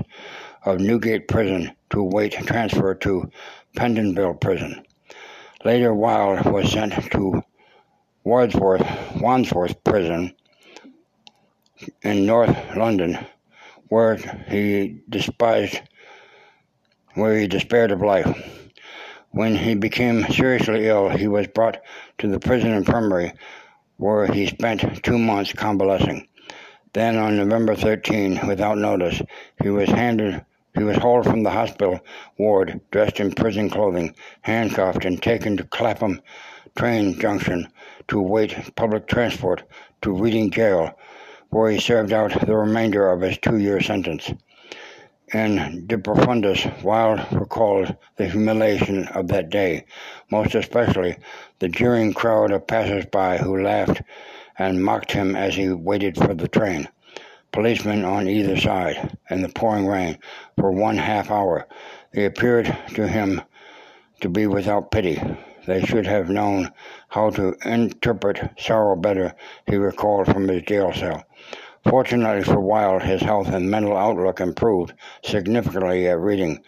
of 0.63 0.79
Newgate 0.79 1.27
Prison 1.27 1.71
to 1.89 2.01
await 2.01 2.33
transfer 2.33 2.93
to 2.93 3.31
Pentonville 3.75 4.39
Prison. 4.39 4.85
Later, 5.65 5.93
Wilde 5.95 6.45
was 6.45 6.71
sent 6.71 6.93
to 7.12 7.43
Wandsworth, 8.23 8.85
Wandsworth 9.19 9.83
Prison 9.83 10.35
in 12.03 12.27
North 12.27 12.55
London, 12.75 13.17
where 13.88 14.17
he 14.49 15.01
despised, 15.09 15.81
where 17.15 17.39
he 17.39 17.47
despaired 17.47 17.89
of 17.89 18.01
life. 18.01 18.27
When 19.31 19.55
he 19.55 19.73
became 19.73 20.25
seriously 20.31 20.88
ill, 20.88 21.09
he 21.09 21.27
was 21.27 21.47
brought 21.47 21.81
to 22.19 22.27
the 22.27 22.39
prison 22.39 22.71
infirmary 22.71 23.33
where 23.99 24.25
he 24.25 24.47
spent 24.47 25.03
two 25.03 25.19
months 25.19 25.53
convalescing. 25.53 26.27
Then 26.93 27.17
on 27.17 27.38
November 27.38 27.75
13, 27.75 28.47
without 28.47 28.77
notice, 28.77 29.21
he 29.62 29.69
was 29.69 29.89
handed 29.89 30.43
he 30.77 30.83
was 30.83 30.97
hauled 30.97 31.25
from 31.25 31.43
the 31.43 31.49
hospital 31.49 31.99
ward, 32.38 32.79
dressed 32.91 33.19
in 33.19 33.33
prison 33.33 33.69
clothing, 33.69 34.15
handcuffed, 34.41 35.03
and 35.03 35.21
taken 35.21 35.57
to 35.57 35.63
Clapham 35.63 36.21
train 36.77 37.19
junction 37.19 37.67
to 38.07 38.19
await 38.19 38.75
public 38.75 39.07
transport 39.07 39.63
to 40.01 40.15
Reading 40.15 40.51
Jail, 40.51 40.97
where 41.49 41.69
he 41.69 41.79
served 41.79 42.13
out 42.13 42.45
the 42.45 42.55
remainder 42.55 43.09
of 43.09 43.21
his 43.21 43.38
two-year 43.39 43.81
sentence. 43.81 44.31
In 45.33 45.85
De 45.87 45.97
Profundis, 45.97 46.65
Wilde 46.83 47.25
recalled 47.31 47.95
the 48.15 48.27
humiliation 48.27 49.07
of 49.09 49.27
that 49.27 49.49
day, 49.49 49.85
most 50.31 50.55
especially 50.55 51.17
the 51.59 51.69
jeering 51.69 52.13
crowd 52.13 52.51
of 52.51 52.67
passers-by 52.67 53.37
who 53.37 53.61
laughed 53.61 54.01
and 54.57 54.83
mocked 54.83 55.11
him 55.11 55.35
as 55.35 55.55
he 55.55 55.69
waited 55.69 56.17
for 56.17 56.33
the 56.33 56.47
train 56.47 56.87
policemen 57.51 58.05
on 58.05 58.27
either 58.27 58.57
side, 58.57 59.17
in 59.29 59.41
the 59.41 59.49
pouring 59.49 59.87
rain, 59.87 60.17
for 60.57 60.71
one 60.71 60.97
half 60.97 61.31
hour. 61.31 61.67
They 62.13 62.25
appeared 62.25 62.65
to 62.95 63.07
him 63.07 63.41
to 64.21 64.29
be 64.29 64.47
without 64.47 64.91
pity. 64.91 65.21
They 65.65 65.81
should 65.81 66.05
have 66.05 66.29
known 66.29 66.71
how 67.09 67.31
to 67.31 67.55
interpret 67.65 68.51
sorrow 68.57 68.95
better, 68.95 69.33
he 69.67 69.75
recalled 69.77 70.27
from 70.27 70.47
his 70.47 70.63
jail 70.63 70.93
cell. 70.93 71.23
Fortunately 71.87 72.43
for 72.43 72.59
Wilde, 72.59 73.03
his 73.03 73.21
health 73.21 73.47
and 73.47 73.71
mental 73.71 73.95
outlook 73.95 74.41
improved 74.41 74.93
significantly 75.23 76.07
at 76.07 76.19
Reading, 76.19 76.63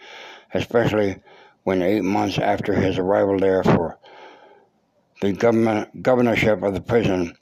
especially 0.54 1.16
when 1.64 1.82
eight 1.82 2.02
months 2.02 2.38
after 2.38 2.74
his 2.74 2.98
arrival 2.98 3.38
there 3.38 3.62
for 3.62 3.98
the 5.20 5.32
government, 5.32 6.02
governorship 6.02 6.62
of 6.62 6.74
the 6.74 6.80
prison, 6.80 7.36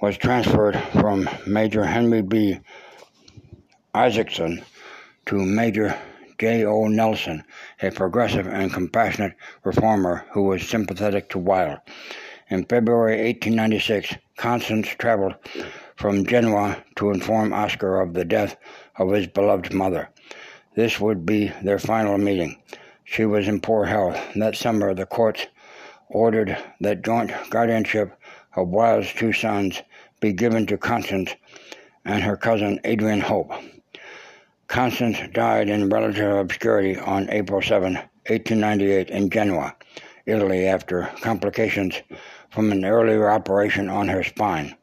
was 0.00 0.16
transferred 0.16 0.78
from 0.92 1.28
Major 1.46 1.84
Henry 1.84 2.22
B. 2.22 2.60
Isaacson 3.94 4.62
to 5.26 5.44
Major 5.44 5.98
J. 6.38 6.64
O. 6.64 6.86
Nelson, 6.86 7.42
a 7.82 7.90
progressive 7.90 8.46
and 8.46 8.72
compassionate 8.72 9.34
reformer 9.64 10.24
who 10.30 10.44
was 10.44 10.68
sympathetic 10.68 11.28
to 11.30 11.38
Wilde. 11.38 11.80
In 12.48 12.64
February 12.64 13.16
1896, 13.16 14.14
Constance 14.36 14.86
traveled 14.98 15.34
from 15.98 16.24
Genoa 16.24 16.84
to 16.94 17.10
inform 17.10 17.52
Oscar 17.52 18.00
of 18.00 18.14
the 18.14 18.24
death 18.24 18.56
of 18.98 19.10
his 19.10 19.26
beloved 19.26 19.72
mother. 19.74 20.08
This 20.76 21.00
would 21.00 21.26
be 21.26 21.48
their 21.60 21.80
final 21.80 22.16
meeting. 22.18 22.62
She 23.02 23.24
was 23.24 23.48
in 23.48 23.60
poor 23.60 23.84
health. 23.84 24.16
That 24.36 24.54
summer, 24.54 24.94
the 24.94 25.06
courts 25.06 25.48
ordered 26.08 26.56
that 26.80 27.02
joint 27.04 27.32
guardianship 27.50 28.16
of 28.54 28.68
Wilde's 28.68 29.12
two 29.12 29.32
sons 29.32 29.82
be 30.20 30.32
given 30.32 30.66
to 30.66 30.78
Constance 30.78 31.34
and 32.04 32.22
her 32.22 32.36
cousin 32.36 32.78
Adrian 32.84 33.20
Hope. 33.20 33.50
Constance 34.68 35.18
died 35.32 35.68
in 35.68 35.88
relative 35.88 36.36
obscurity 36.36 36.96
on 36.96 37.28
April 37.28 37.60
7, 37.60 37.94
1898, 37.94 39.10
in 39.10 39.30
Genoa, 39.30 39.74
Italy, 40.26 40.68
after 40.68 41.10
complications 41.22 41.96
from 42.50 42.70
an 42.70 42.84
earlier 42.84 43.28
operation 43.28 43.88
on 43.88 44.06
her 44.06 44.22
spine. 44.22 44.76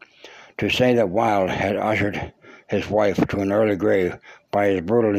To 0.59 0.69
say 0.69 0.93
that 0.93 1.09
Wilde 1.09 1.49
had 1.49 1.75
ushered 1.75 2.33
his 2.67 2.89
wife 2.89 3.17
to 3.27 3.39
an 3.41 3.51
early 3.51 3.75
grave 3.75 4.17
by 4.51 4.67
his 4.67 4.81
brutal 4.81 5.15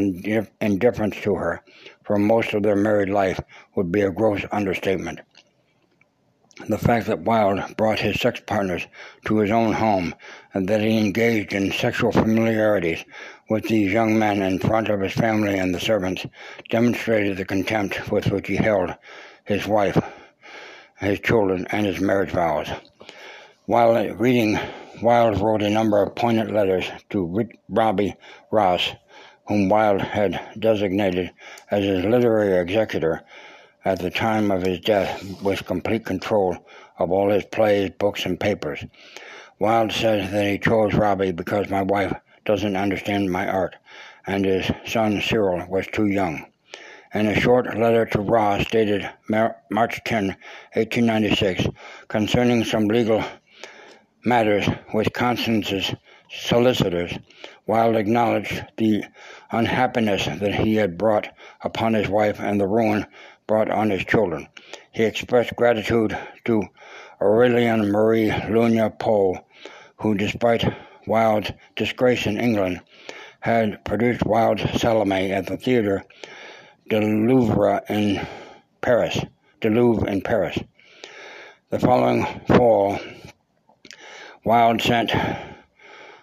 indifference 0.61 1.17
to 1.21 1.35
her 1.35 1.63
for 2.05 2.19
most 2.19 2.55
of 2.55 2.63
their 2.63 2.77
married 2.77 3.11
life 3.11 3.41
would 3.75 3.93
be 3.93 4.01
a 4.01 4.11
gross 4.11 4.43
understatement. 4.51 5.21
The 6.69 6.79
fact 6.79 7.07
that 7.07 7.21
Wilde 7.21 7.77
brought 7.77 8.01
his 8.01 8.19
sex 8.19 8.41
partners 8.47 8.87
to 9.27 9.39
his 9.39 9.51
own 9.51 9.75
home 9.75 10.15
and 10.55 10.67
that 10.69 10.81
he 10.81 10.97
engaged 10.97 11.53
in 11.53 11.71
sexual 11.71 12.13
familiarities 12.13 13.05
with 13.51 13.65
these 13.65 13.93
young 13.93 14.19
men 14.19 14.41
in 14.41 14.59
front 14.59 14.89
of 14.89 15.01
his 15.01 15.13
family 15.13 15.59
and 15.59 15.75
the 15.75 15.81
servants 15.81 16.25
demonstrated 16.71 17.37
the 17.37 17.45
contempt 17.45 18.11
with 18.11 18.29
which 18.29 18.49
he 18.49 18.57
held 18.57 18.95
his 19.45 19.67
wife, 19.67 20.03
his 20.99 21.21
children, 21.21 21.67
and 21.71 21.85
his 21.85 22.01
marriage 22.01 22.31
vows. 22.31 22.71
While 23.67 24.15
reading, 24.15 24.59
Wilde 25.03 25.41
wrote 25.41 25.63
a 25.63 25.69
number 25.69 26.03
of 26.03 26.15
poignant 26.15 26.53
letters 26.53 26.91
to 27.11 27.47
Robbie 27.69 28.15
Ross, 28.51 28.93
whom 29.47 29.69
Wilde 29.69 30.01
had 30.01 30.41
designated 30.59 31.33
as 31.71 31.85
his 31.85 32.05
literary 32.05 32.59
executor 32.59 33.23
at 33.85 33.99
the 33.99 34.11
time 34.11 34.51
of 34.51 34.63
his 34.63 34.81
death 34.81 35.23
with 35.43 35.67
complete 35.67 36.07
control 36.07 36.57
of 36.99 37.13
all 37.13 37.31
his 37.31 37.45
plays, 37.45 37.91
books, 37.99 38.25
and 38.25 38.41
papers. 38.41 38.85
Wilde 39.59 39.93
says 39.93 40.31
that 40.31 40.47
he 40.47 40.59
chose 40.59 40.95
Robbie 40.95 41.33
because 41.33 41.69
my 41.69 41.83
wife 41.83 42.15
doesn't 42.45 42.77
understand 42.77 43.31
my 43.31 43.47
art, 43.47 43.77
and 44.27 44.45
his 44.45 44.71
son 44.87 45.21
Cyril 45.21 45.67
was 45.69 45.87
too 45.89 46.07
young. 46.07 46.47
In 47.15 47.27
a 47.27 47.41
short 47.41 47.79
letter 47.79 48.07
to 48.07 48.21
Ross 48.21 48.67
dated 48.67 49.09
March 49.29 50.01
10, 50.05 50.27
1896, 50.75 51.67
concerning 52.09 52.65
some 52.65 52.89
legal 52.89 53.25
matters 54.27 54.69
with 54.93 55.13
Constance's 55.13 55.95
solicitors, 56.29 57.17
Wilde 57.67 57.97
acknowledged 57.97 58.65
the 58.77 59.05
unhappiness 59.53 60.27
that 60.27 60.55
he 60.55 60.75
had 60.75 60.99
brought 60.99 61.29
upon 61.63 61.95
his 61.95 62.09
wife 62.09 62.41
and 62.41 62.61
the 62.61 62.67
ruin 62.67 63.07
brought 63.47 63.71
on 63.71 63.89
his 63.89 64.05
children. 64.05 64.49
He 64.93 65.05
expressed 65.05 65.55
gratitude 65.55 66.19
to 66.45 66.65
Aurelian 67.21 67.91
Marie 67.93 68.31
Lugné-Poe, 68.31 69.39
who, 69.99 70.15
despite 70.17 70.75
Wilde's 71.07 71.53
disgrace 71.77 72.27
in 72.27 72.39
England, 72.39 72.81
had 73.41 73.85
produced 73.85 74.27
Wilde's 74.27 74.81
Salome 74.81 75.31
at 75.31 75.47
the 75.47 75.57
Theatre 75.57 76.05
de 76.89 77.01
l'Oeuvre 77.01 77.81
in 77.89 78.27
Paris, 78.81 79.21
de 79.61 79.71
l'Oeuvre 79.71 80.09
in 80.09 80.21
Paris. 80.21 80.59
The 81.71 81.79
following 81.79 82.25
fall, 82.49 82.99
Wilde 84.47 84.81
sent 84.81 85.13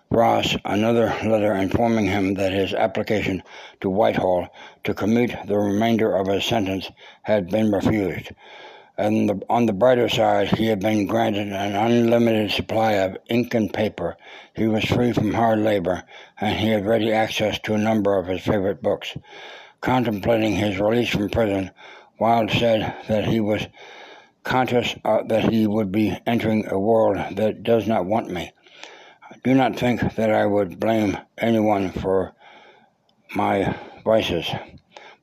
Ross 0.10 0.56
another 0.64 1.08
letter 1.26 1.54
informing 1.56 2.06
him 2.06 2.36
that 2.36 2.54
his 2.54 2.74
application 2.74 3.44
to 3.82 3.90
Whitehall 3.90 4.48
to 4.86 4.94
commute 4.94 5.36
the 5.46 5.58
remainder 5.58 6.16
of 6.16 6.28
his 6.28 6.46
sentence 6.46 6.90
had 7.24 7.50
been 7.50 7.70
refused. 7.70 8.32
And 8.98 9.28
the, 9.28 9.42
on 9.50 9.66
the 9.66 9.74
brighter 9.74 10.08
side, 10.08 10.48
he 10.58 10.68
had 10.68 10.80
been 10.80 11.06
granted 11.06 11.50
an 11.50 11.76
unlimited 11.76 12.52
supply 12.52 12.94
of 12.94 13.18
ink 13.28 13.54
and 13.56 13.74
paper. 13.74 14.16
He 14.56 14.68
was 14.68 14.86
free 14.86 15.12
from 15.12 15.34
hard 15.34 15.60
labor, 15.60 16.04
and 16.40 16.58
he 16.58 16.70
had 16.70 16.86
ready 16.86 17.12
access 17.12 17.60
to 17.64 17.74
a 17.74 17.78
number 17.78 18.18
of 18.18 18.28
his 18.28 18.40
favorite 18.40 18.82
books. 18.82 19.18
Contemplating 19.82 20.56
his 20.56 20.80
release 20.80 21.10
from 21.10 21.30
prison, 21.30 21.72
Wilde 22.20 22.52
said 22.52 22.96
that 23.10 23.26
he 23.26 23.42
was 23.42 23.68
conscious 24.44 24.96
uh, 25.06 25.24
that 25.24 25.50
he 25.52 25.66
would 25.68 25.92
be 25.92 26.18
entering 26.26 26.68
a 26.68 26.80
world 26.80 27.18
that 27.36 27.64
does 27.64 27.88
not 27.88 28.06
want 28.06 28.30
me 28.30 28.52
I 29.34 29.38
do 29.44 29.56
not 29.56 29.76
think 29.80 30.16
that 30.16 30.30
I 30.30 30.46
would 30.46 30.80
blame 30.80 31.18
anyone 31.40 31.92
for 31.92 32.36
my 33.34 33.76
vices. 34.06 34.48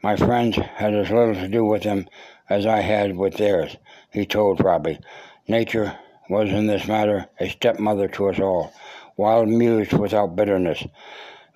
My 0.02 0.16
friends 0.16 0.56
had 0.56 0.94
as 0.94 1.10
little 1.10 1.34
to 1.34 1.46
do 1.46 1.64
with 1.64 1.84
them 1.84 2.08
as 2.48 2.66
I 2.66 2.80
had 2.80 3.16
with 3.16 3.36
theirs, 3.36 3.76
he 4.10 4.26
told 4.26 4.64
Robbie. 4.64 4.98
Nature 5.46 5.96
was 6.28 6.50
in 6.50 6.66
this 6.66 6.88
matter 6.88 7.28
a 7.38 7.48
stepmother 7.50 8.08
to 8.08 8.30
us 8.30 8.40
all. 8.40 8.72
Wilde 9.16 9.48
mused 9.48 9.92
without 9.92 10.34
bitterness, 10.34 10.84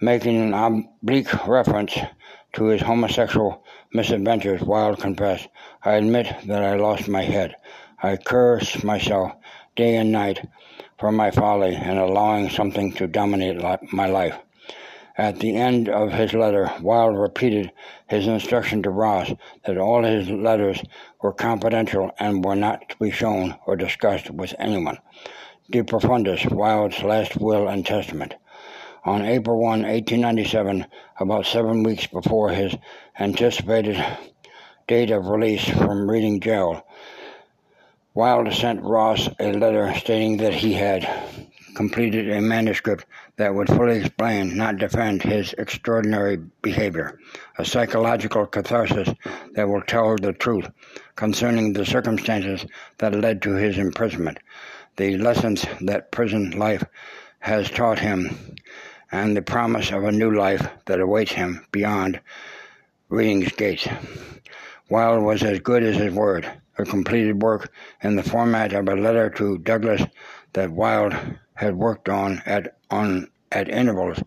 making 0.00 0.36
an 0.36 0.54
oblique 0.54 1.46
reference 1.48 1.98
to 2.54 2.64
his 2.64 2.80
homosexual 2.80 3.62
misadventures. 3.92 4.62
Wilde 4.62 5.00
confessed, 5.00 5.48
I 5.82 5.94
admit 5.94 6.34
that 6.46 6.62
I 6.62 6.76
lost 6.76 7.08
my 7.08 7.22
head. 7.22 7.54
I 8.02 8.16
curse 8.16 8.82
myself 8.82 9.32
day 9.76 9.96
and 9.96 10.12
night 10.12 10.46
for 10.98 11.12
my 11.12 11.30
folly 11.30 11.74
in 11.74 11.98
allowing 11.98 12.48
something 12.48 12.92
to 12.94 13.06
dominate 13.06 13.60
my 13.92 14.06
life. 14.06 14.36
At 15.16 15.38
the 15.38 15.56
end 15.56 15.88
of 15.88 16.12
his 16.12 16.34
letter, 16.34 16.68
Wilde 16.80 17.16
repeated 17.16 17.70
his 18.08 18.26
instruction 18.26 18.82
to 18.82 18.90
Ross 18.90 19.32
that 19.64 19.78
all 19.78 20.02
his 20.02 20.28
letters 20.28 20.82
were 21.22 21.32
confidential 21.32 22.10
and 22.18 22.44
were 22.44 22.56
not 22.56 22.88
to 22.88 22.96
be 22.98 23.12
shown 23.12 23.56
or 23.64 23.76
discussed 23.76 24.30
with 24.30 24.54
anyone. 24.58 24.98
De 25.70 25.82
Profundis, 25.82 26.50
Wilde's 26.50 27.02
last 27.02 27.36
will 27.36 27.68
and 27.68 27.86
testament. 27.86 28.34
On 29.06 29.20
April 29.20 29.60
1, 29.60 29.82
1897, 29.82 30.86
about 31.20 31.44
seven 31.44 31.82
weeks 31.82 32.06
before 32.06 32.48
his 32.48 32.74
anticipated 33.20 34.02
date 34.88 35.10
of 35.10 35.26
release 35.26 35.68
from 35.68 36.10
Reading 36.10 36.40
Jail, 36.40 36.86
Wilde 38.14 38.54
sent 38.54 38.82
Ross 38.82 39.28
a 39.38 39.52
letter 39.52 39.92
stating 39.94 40.38
that 40.38 40.54
he 40.54 40.72
had 40.72 41.06
completed 41.74 42.30
a 42.30 42.40
manuscript 42.40 43.04
that 43.36 43.54
would 43.54 43.68
fully 43.68 43.98
explain, 43.98 44.56
not 44.56 44.78
defend, 44.78 45.22
his 45.22 45.54
extraordinary 45.58 46.38
behavior, 46.62 47.18
a 47.58 47.64
psychological 47.66 48.46
catharsis 48.46 49.10
that 49.52 49.68
will 49.68 49.82
tell 49.82 50.16
the 50.16 50.32
truth 50.32 50.70
concerning 51.14 51.74
the 51.74 51.84
circumstances 51.84 52.64
that 52.96 53.14
led 53.14 53.42
to 53.42 53.52
his 53.52 53.76
imprisonment, 53.76 54.38
the 54.96 55.18
lessons 55.18 55.66
that 55.82 56.10
prison 56.10 56.52
life 56.52 56.84
has 57.40 57.70
taught 57.70 57.98
him, 57.98 58.56
and 59.14 59.36
the 59.36 59.42
promise 59.42 59.92
of 59.92 60.02
a 60.02 60.10
new 60.10 60.34
life 60.34 60.66
that 60.86 60.98
awaits 60.98 61.30
him 61.30 61.64
beyond 61.70 62.20
reading's 63.08 63.52
gates. 63.52 63.86
Wilde 64.90 65.22
was 65.22 65.44
as 65.44 65.60
good 65.60 65.84
as 65.84 65.94
his 65.94 66.12
word, 66.12 66.50
a 66.78 66.84
completed 66.84 67.40
work 67.40 67.72
in 68.02 68.16
the 68.16 68.24
format 68.24 68.72
of 68.72 68.88
a 68.88 68.96
letter 68.96 69.30
to 69.30 69.58
Douglas 69.58 70.02
that 70.54 70.72
Wilde 70.72 71.14
had 71.54 71.76
worked 71.76 72.08
on 72.08 72.42
at 72.44 72.76
on 72.90 73.28
at 73.52 73.68
intervals 73.68 74.20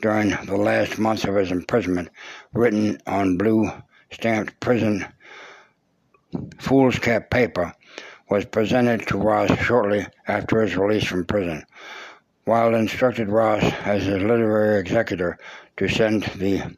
during 0.00 0.30
the 0.46 0.56
last 0.56 0.98
months 0.98 1.22
of 1.22 1.36
his 1.36 1.52
imprisonment, 1.52 2.08
written 2.52 2.98
on 3.06 3.38
blue 3.38 3.70
stamped 4.10 4.58
prison 4.58 5.06
foolscap 6.58 7.30
paper, 7.30 7.72
was 8.28 8.44
presented 8.44 9.06
to 9.06 9.18
Ross 9.18 9.56
shortly 9.60 10.04
after 10.26 10.62
his 10.62 10.76
release 10.76 11.04
from 11.04 11.24
prison. 11.26 11.64
Wilde 12.44 12.74
instructed 12.74 13.28
Ross 13.28 13.62
as 13.84 14.04
his 14.04 14.20
literary 14.20 14.80
executor 14.80 15.38
to 15.76 15.86
send 15.86 16.24
the 16.24 16.76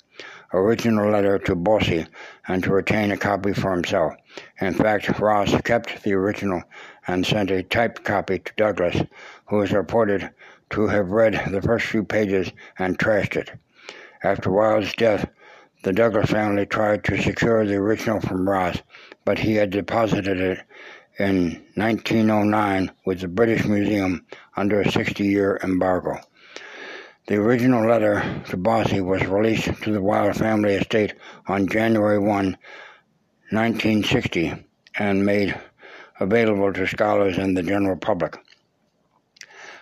original 0.52 1.10
letter 1.10 1.38
to 1.38 1.54
Bosie 1.54 2.06
and 2.46 2.62
to 2.62 2.70
retain 2.70 3.10
a 3.10 3.16
copy 3.16 3.54
for 3.54 3.72
himself. 3.72 4.14
In 4.60 4.74
fact, 4.74 5.18
Ross 5.18 5.58
kept 5.62 6.02
the 6.02 6.12
original 6.12 6.62
and 7.06 7.24
sent 7.24 7.50
a 7.50 7.62
typed 7.62 8.04
copy 8.04 8.40
to 8.40 8.52
Douglas, 8.58 9.02
who 9.46 9.62
is 9.62 9.72
reported 9.72 10.30
to 10.70 10.86
have 10.88 11.10
read 11.10 11.42
the 11.50 11.62
first 11.62 11.86
few 11.86 12.04
pages 12.04 12.52
and 12.78 12.98
trashed 12.98 13.34
it. 13.34 13.50
After 14.22 14.50
Wilde's 14.50 14.94
death, 14.94 15.30
the 15.82 15.94
Douglas 15.94 16.30
family 16.30 16.66
tried 16.66 17.04
to 17.04 17.20
secure 17.20 17.64
the 17.64 17.76
original 17.76 18.20
from 18.20 18.48
Ross, 18.48 18.82
but 19.24 19.38
he 19.38 19.54
had 19.54 19.70
deposited 19.70 20.40
it 20.40 20.60
in 21.18 21.62
1909 21.74 22.90
with 23.06 23.20
the 23.20 23.28
British 23.28 23.64
Museum 23.64 24.26
under 24.56 24.80
a 24.80 24.90
60 24.90 25.24
year 25.24 25.60
embargo. 25.62 26.18
The 27.26 27.36
original 27.36 27.88
letter 27.88 28.42
to 28.48 28.56
Bosie 28.56 29.00
was 29.00 29.24
released 29.24 29.82
to 29.82 29.92
the 29.92 30.02
Wilde 30.02 30.36
family 30.36 30.74
estate 30.74 31.14
on 31.46 31.68
January 31.68 32.18
1, 32.18 32.28
1960, 32.28 34.54
and 34.98 35.24
made 35.24 35.58
available 36.20 36.72
to 36.72 36.86
scholars 36.86 37.38
and 37.38 37.56
the 37.56 37.62
general 37.62 37.96
public. 37.96 38.36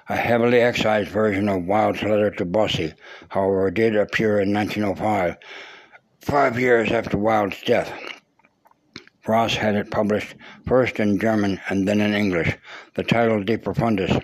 A 0.09 0.17
heavily 0.17 0.61
excised 0.61 1.09
version 1.09 1.49
of 1.49 1.65
Wilde's 1.65 2.03
letter 2.03 2.31
to 2.31 2.45
Bosie, 2.45 2.95
however, 3.29 3.71
did 3.71 3.97
appear 3.97 4.41
in 4.41 4.53
1905, 4.53 5.37
five 6.21 6.61
years 6.61 6.93
after 6.93 7.17
Wilde's 7.17 7.61
death. 7.63 7.93
Ross 9.27 9.55
had 9.55 9.77
it 9.77 9.93
published 9.93 10.35
first 10.67 10.99
in 10.99 11.17
German 11.17 11.61
and 11.69 11.87
then 11.87 12.01
in 12.01 12.13
English. 12.13 12.59
The 12.95 13.05
title 13.05 13.45
De 13.45 13.57
Profundis 13.57 14.21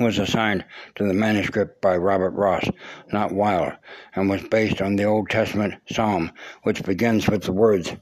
was 0.00 0.20
assigned 0.20 0.64
to 0.94 1.04
the 1.04 1.12
manuscript 1.12 1.80
by 1.80 1.96
Robert 1.96 2.30
Ross, 2.30 2.64
not 3.12 3.32
Wilde, 3.32 3.72
and 4.14 4.30
was 4.30 4.42
based 4.44 4.80
on 4.80 4.94
the 4.94 5.02
Old 5.02 5.28
Testament 5.28 5.74
psalm, 5.90 6.30
which 6.62 6.84
begins 6.84 7.28
with 7.28 7.42
the 7.42 7.52
words, 7.52 7.96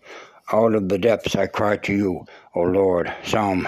Out 0.52 0.74
of 0.74 0.90
the 0.90 0.98
depths 0.98 1.36
I 1.36 1.46
cry 1.46 1.78
to 1.78 1.94
you, 1.94 2.26
O 2.54 2.60
Lord, 2.60 3.10
Psalm 3.24 3.66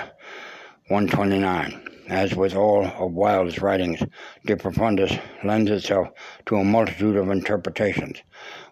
129. 0.88 1.88
As 2.08 2.36
with 2.36 2.54
all 2.54 2.84
of 2.86 3.12
Wilde's 3.12 3.62
writings, 3.62 4.02
De 4.44 4.56
Profundis 4.56 5.18
lends 5.42 5.70
itself 5.70 6.08
to 6.44 6.56
a 6.56 6.64
multitude 6.64 7.16
of 7.16 7.30
interpretations. 7.30 8.20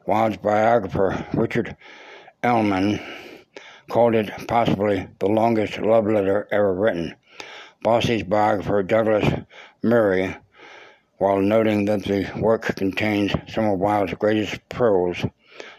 Wilde's 0.07 0.37
biographer, 0.37 1.27
Richard 1.33 1.77
Ellmann, 2.43 3.01
called 3.89 4.15
it 4.15 4.31
possibly 4.49 5.09
the 5.19 5.27
longest 5.27 5.79
love 5.79 6.07
letter 6.07 6.49
ever 6.51 6.75
written. 6.75 7.15
Bosie's 7.83 8.23
biographer 8.23 8.83
Douglas 8.83 9.45
Murray, 9.83 10.37
while 11.19 11.41
noting 11.41 11.85
that 11.85 12.05
the 12.05 12.31
work 12.37 12.75
contains 12.77 13.33
some 13.47 13.67
of 13.67 13.79
Wilde's 13.79 14.15
greatest 14.15 14.67
prose, 14.69 15.25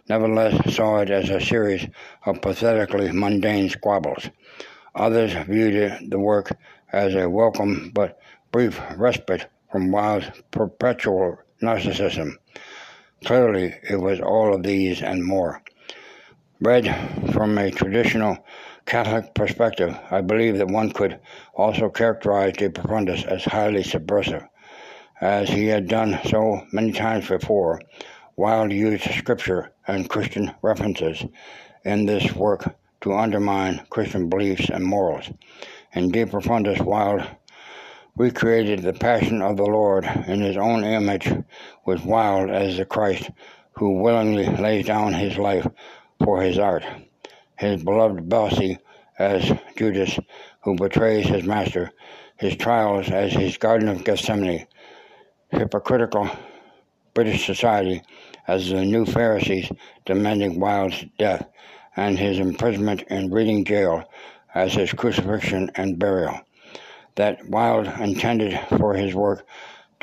nevertheless 0.07 0.75
saw 0.75 0.99
it 0.99 1.09
as 1.09 1.29
a 1.29 1.41
series 1.41 1.87
of 2.25 2.41
pathetically 2.41 3.11
mundane 3.11 3.69
squabbles. 3.69 4.29
Others 4.93 5.33
viewed 5.47 6.09
the 6.09 6.19
work 6.19 6.51
as 6.93 7.15
a 7.15 7.29
welcome 7.29 7.91
but 7.93 8.19
brief 8.51 8.79
respite 8.95 9.47
from 9.71 9.91
Wilde's 9.91 10.29
perpetual 10.51 11.37
narcissism. 11.61 12.33
Clearly, 13.25 13.73
it 13.89 13.99
was 13.99 14.19
all 14.21 14.53
of 14.53 14.63
these 14.63 15.01
and 15.01 15.25
more. 15.25 15.61
Read 16.61 16.87
from 17.33 17.57
a 17.57 17.69
traditional 17.69 18.37
Catholic 18.85 19.33
perspective, 19.33 19.99
I 20.09 20.21
believe 20.21 20.57
that 20.57 20.69
one 20.69 20.89
could 20.89 21.19
also 21.53 21.89
characterize 21.89 22.53
De 22.53 22.69
Profundis 22.69 23.25
as 23.25 23.43
highly 23.43 23.83
subversive. 23.83 24.41
As 25.19 25.49
he 25.49 25.67
had 25.67 25.89
done 25.89 26.17
so 26.23 26.65
many 26.71 26.93
times 26.93 27.27
before, 27.27 27.81
Wilde 28.37 28.71
used 28.71 29.03
scripture 29.03 29.73
and 29.85 30.09
Christian 30.09 30.55
references 30.61 31.25
in 31.83 32.05
this 32.05 32.33
work 32.33 32.73
to 33.01 33.13
undermine 33.13 33.85
Christian 33.89 34.29
beliefs 34.29 34.69
and 34.69 34.85
morals. 34.85 35.29
In 35.91 36.09
De 36.09 36.25
Profundis, 36.25 36.79
Wilde 36.79 37.27
recreated 38.15 38.81
the 38.81 38.93
passion 38.93 39.41
of 39.41 39.57
the 39.57 39.65
Lord 39.65 40.05
in 40.25 40.39
his 40.39 40.55
own 40.55 40.85
image 40.85 41.29
with 41.85 42.05
Wilde 42.05 42.49
as 42.49 42.77
the 42.77 42.85
Christ 42.85 43.29
who 43.73 43.99
willingly 43.99 44.47
lays 44.47 44.85
down 44.85 45.11
his 45.13 45.37
life 45.37 45.67
for 46.23 46.41
his 46.41 46.57
art 46.57 46.83
his 47.57 47.83
beloved 47.83 48.27
Bosie 48.27 48.77
as 49.17 49.51
Judas, 49.77 50.19
who 50.61 50.75
betrays 50.75 51.25
his 51.25 51.43
master, 51.43 51.91
his 52.37 52.55
trials 52.55 53.09
as 53.09 53.31
his 53.31 53.57
Garden 53.57 53.87
of 53.87 54.03
Gethsemane, 54.03 54.67
hypocritical 55.51 56.29
British 57.13 57.45
society 57.45 58.01
as 58.47 58.69
the 58.69 58.83
new 58.83 59.05
Pharisees 59.05 59.71
demanding 60.05 60.59
Wilde's 60.59 61.05
death, 61.17 61.47
and 61.95 62.19
his 62.19 62.39
imprisonment 62.39 63.03
in 63.03 63.31
Reading 63.31 63.63
Jail 63.63 64.03
as 64.53 64.73
his 64.73 64.91
crucifixion 64.91 65.71
and 65.75 65.97
burial. 65.97 66.41
That 67.15 67.47
Wilde 67.47 67.87
intended 68.01 68.59
for 68.77 68.93
his 68.93 69.15
work 69.15 69.47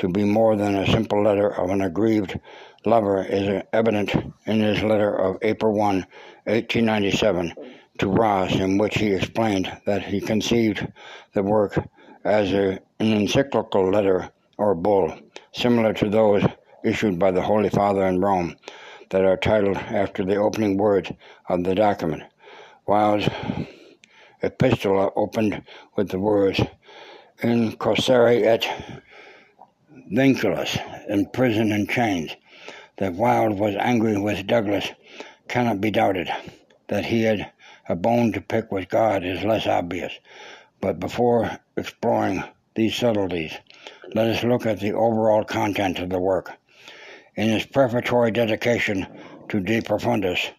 to 0.03 0.09
be 0.09 0.25
more 0.25 0.57
than 0.57 0.75
a 0.75 0.85
simple 0.85 1.23
letter 1.23 1.57
of 1.57 1.69
an 1.69 1.79
aggrieved 1.79 2.37
lover 2.83 3.23
is 3.23 3.63
evident 3.71 4.13
in 4.45 4.59
his 4.59 4.83
letter 4.83 5.15
of 5.15 5.37
April 5.41 5.71
1, 5.71 5.95
1897, 6.43 7.53
to 7.99 8.09
Ross, 8.09 8.53
in 8.53 8.77
which 8.77 8.97
he 8.97 9.13
explained 9.13 9.71
that 9.85 10.03
he 10.03 10.19
conceived 10.19 10.85
the 11.31 11.41
work 11.41 11.79
as 12.25 12.51
a, 12.51 12.81
an 12.99 13.13
encyclical 13.13 13.89
letter 13.91 14.29
or 14.57 14.75
bull, 14.75 15.17
similar 15.53 15.93
to 15.93 16.09
those 16.09 16.43
issued 16.83 17.17
by 17.17 17.31
the 17.31 17.41
Holy 17.41 17.69
Father 17.69 18.05
in 18.05 18.19
Rome, 18.19 18.57
that 19.09 19.23
are 19.23 19.37
titled 19.37 19.77
after 19.77 20.25
the 20.25 20.35
opening 20.35 20.75
words 20.75 21.13
of 21.47 21.63
the 21.63 21.75
document. 21.75 22.23
Wilde's 22.87 23.29
epistola 24.43 25.13
opened 25.15 25.63
with 25.95 26.09
the 26.09 26.19
words, 26.19 26.59
In 27.41 27.71
carcere 27.77 28.43
et 28.45 29.01
vinculus, 30.11 30.77
in 31.07 31.25
prison 31.27 31.71
and 31.71 31.89
chains. 31.89 32.35
That 32.97 33.13
Wilde 33.13 33.57
was 33.57 33.75
angry 33.75 34.17
with 34.17 34.47
Douglas 34.47 34.87
cannot 35.47 35.81
be 35.81 35.91
doubted. 35.91 36.29
That 36.87 37.05
he 37.05 37.23
had 37.23 37.51
a 37.87 37.95
bone 37.95 38.31
to 38.33 38.41
pick 38.41 38.71
with 38.71 38.89
God 38.89 39.23
is 39.23 39.43
less 39.43 39.67
obvious. 39.67 40.13
But 40.81 40.99
before 40.99 41.59
exploring 41.77 42.43
these 42.75 42.95
subtleties, 42.95 43.53
let 44.13 44.27
us 44.27 44.43
look 44.43 44.65
at 44.65 44.79
the 44.79 44.93
overall 44.93 45.43
content 45.43 45.99
of 45.99 46.09
the 46.09 46.19
work. 46.19 46.51
In 47.35 47.49
his 47.49 47.65
prefatory 47.65 48.31
dedication 48.31 49.07
to 49.49 49.59
De 49.59 49.81
Profundis 49.81 50.51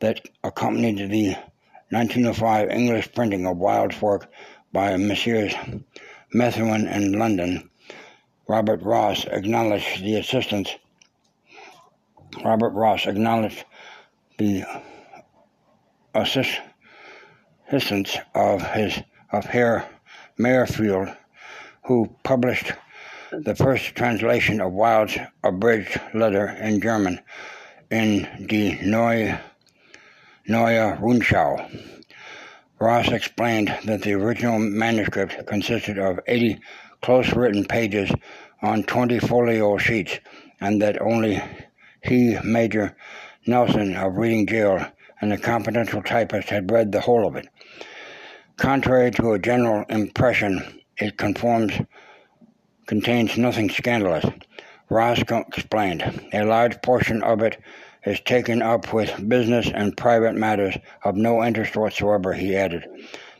that 0.00 0.28
accompanied 0.42 1.10
the 1.10 1.36
1905 1.90 2.70
English 2.70 3.12
printing 3.12 3.46
of 3.46 3.58
Wilde's 3.58 4.00
work 4.00 4.30
by 4.72 4.96
Messrs. 4.96 5.54
Methuen 6.34 6.88
in 6.88 7.12
London, 7.12 7.68
Robert 8.48 8.82
Ross 8.82 9.24
acknowledged 9.26 10.02
the 10.02 10.16
assistance. 10.16 10.74
Robert 12.44 12.70
Ross 12.70 13.06
acknowledged 13.06 13.64
the 14.38 14.64
assistance 16.14 18.16
of 18.34 18.62
his 18.72 19.00
of 19.32 19.46
Herr 19.46 19.88
Meyerfeld, 20.38 21.16
who 21.84 22.14
published 22.22 22.72
the 23.30 23.54
first 23.54 23.94
translation 23.94 24.60
of 24.60 24.72
Wilde's 24.72 25.16
abridged 25.42 25.98
letter 26.12 26.48
in 26.48 26.80
German 26.80 27.18
in 27.90 28.22
Die 28.46 28.78
Neue, 28.82 29.38
Neue 30.46 30.98
Rundschau. 31.00 32.04
Ross 32.78 33.08
explained 33.08 33.74
that 33.84 34.02
the 34.02 34.12
original 34.12 34.58
manuscript 34.58 35.46
consisted 35.46 35.98
of 35.98 36.20
80 36.26 36.60
close 37.02 37.32
written 37.34 37.64
pages 37.64 38.10
on 38.62 38.84
20 38.84 39.18
folio 39.18 39.76
sheets, 39.76 40.18
and 40.60 40.80
that 40.80 41.02
only 41.02 41.42
he, 42.02 42.38
Major 42.44 42.96
Nelson 43.46 43.96
of 43.96 44.16
Reading 44.16 44.46
Jail, 44.46 44.86
and 45.20 45.32
the 45.32 45.38
confidential 45.38 46.02
typist 46.02 46.48
had 46.48 46.70
read 46.70 46.92
the 46.92 47.00
whole 47.00 47.26
of 47.26 47.36
it. 47.36 47.48
Contrary 48.56 49.10
to 49.10 49.32
a 49.32 49.38
general 49.38 49.84
impression, 49.88 50.80
it 50.96 51.16
conforms, 51.16 51.72
contains 52.86 53.36
nothing 53.36 53.68
scandalous. 53.68 54.24
Roscoe 54.88 55.44
explained. 55.48 56.28
A 56.32 56.44
large 56.44 56.80
portion 56.82 57.22
of 57.22 57.42
it 57.42 57.58
is 58.04 58.20
taken 58.20 58.62
up 58.62 58.92
with 58.92 59.28
business 59.28 59.70
and 59.74 59.96
private 59.96 60.34
matters 60.34 60.76
of 61.02 61.16
no 61.16 61.42
interest 61.42 61.76
whatsoever, 61.76 62.32
he 62.32 62.54
added. 62.54 62.86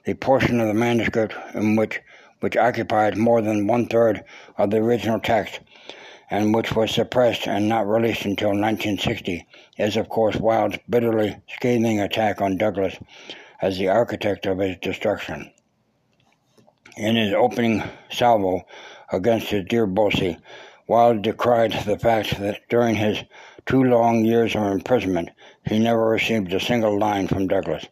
The 0.05 0.15
portion 0.15 0.61
of 0.61 0.69
the 0.69 0.75
manuscript 0.75 1.35
in 1.55 1.77
which, 1.77 2.01
which 2.43 2.57
occupied 2.57 3.17
more 3.17 3.41
than 3.41 3.67
one 3.67 3.87
third 3.87 4.25
of 4.59 4.71
the 4.71 4.79
original 4.79 5.21
text 5.21 5.61
and 6.29 6.55
which 6.55 6.75
was 6.75 6.91
suppressed 6.91 7.47
and 7.47 7.69
not 7.69 7.87
released 7.87 8.25
until 8.25 8.49
1960, 8.49 9.47
is 9.77 9.99
of 9.99 10.09
course 10.09 10.37
Wilde's 10.37 10.79
bitterly 10.89 11.37
scathing 11.47 12.01
attack 12.01 12.41
on 12.41 12.57
Douglas 12.57 12.97
as 13.61 13.77
the 13.77 13.89
architect 13.89 14.47
of 14.47 14.59
his 14.59 14.77
destruction. 14.81 15.53
In 16.97 17.17
his 17.17 17.35
opening 17.35 17.83
salvo 18.11 18.63
against 19.13 19.49
his 19.49 19.67
dear 19.67 19.87
Bosie, 19.87 20.39
Wilde 20.89 21.23
decried 21.23 21.73
the 21.85 21.99
fact 21.99 22.41
that 22.41 22.61
during 22.69 22.95
his 22.95 23.23
two 23.67 23.85
long 23.85 24.25
years 24.25 24.57
of 24.57 24.63
imprisonment 24.63 25.31
he 25.69 25.79
never 25.79 26.09
received 26.09 26.53
a 26.53 26.59
single 26.59 26.99
line 26.99 27.29
from 27.29 27.47
Douglas. 27.47 27.87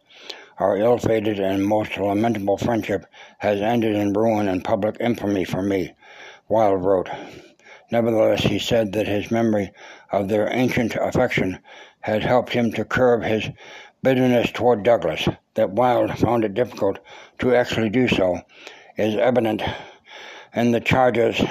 Our 0.61 0.77
ill-fated 0.77 1.39
and 1.39 1.65
most 1.65 1.97
lamentable 1.97 2.55
friendship 2.55 3.07
has 3.39 3.61
ended 3.61 3.95
in 3.95 4.13
ruin 4.13 4.47
and 4.47 4.63
public 4.63 4.95
infamy 4.99 5.43
for 5.43 5.63
me, 5.63 5.95
Wilde 6.49 6.85
wrote. 6.85 7.09
Nevertheless, 7.91 8.43
he 8.43 8.59
said 8.59 8.93
that 8.93 9.07
his 9.07 9.31
memory 9.31 9.71
of 10.11 10.27
their 10.27 10.53
ancient 10.53 10.93
affection 10.93 11.57
had 12.01 12.23
helped 12.23 12.53
him 12.53 12.71
to 12.73 12.85
curb 12.85 13.23
his 13.23 13.49
bitterness 14.03 14.51
toward 14.51 14.83
Douglas. 14.83 15.27
That 15.55 15.71
Wilde 15.71 16.15
found 16.19 16.45
it 16.45 16.53
difficult 16.53 16.99
to 17.39 17.55
actually 17.55 17.89
do 17.89 18.07
so 18.07 18.41
is 18.97 19.15
evident 19.15 19.63
in 20.53 20.69
the 20.69 20.79
charges 20.79 21.41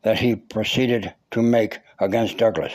that 0.00 0.18
he 0.18 0.34
proceeded 0.34 1.12
to 1.32 1.42
make 1.42 1.80
against 1.98 2.38
Douglas. 2.38 2.72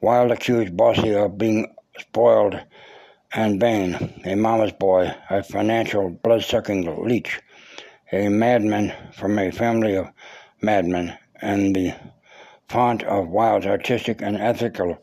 Wilde 0.00 0.30
accused 0.30 0.76
Bosie 0.76 1.16
of 1.16 1.38
being 1.38 1.74
spoiled 1.98 2.60
and 3.34 3.58
vain, 3.58 4.20
a 4.24 4.34
mama's 4.34 4.72
boy, 4.72 5.10
a 5.30 5.42
financial 5.42 6.10
blood-sucking 6.10 7.04
leech, 7.04 7.40
a 8.12 8.28
madman 8.28 8.92
from 9.12 9.38
a 9.38 9.50
family 9.50 9.96
of 9.96 10.08
madmen, 10.60 11.16
and 11.40 11.74
the 11.74 11.94
font 12.68 13.02
of 13.04 13.28
Wilde's 13.28 13.66
artistic 13.66 14.20
and 14.20 14.36
ethical 14.36 14.98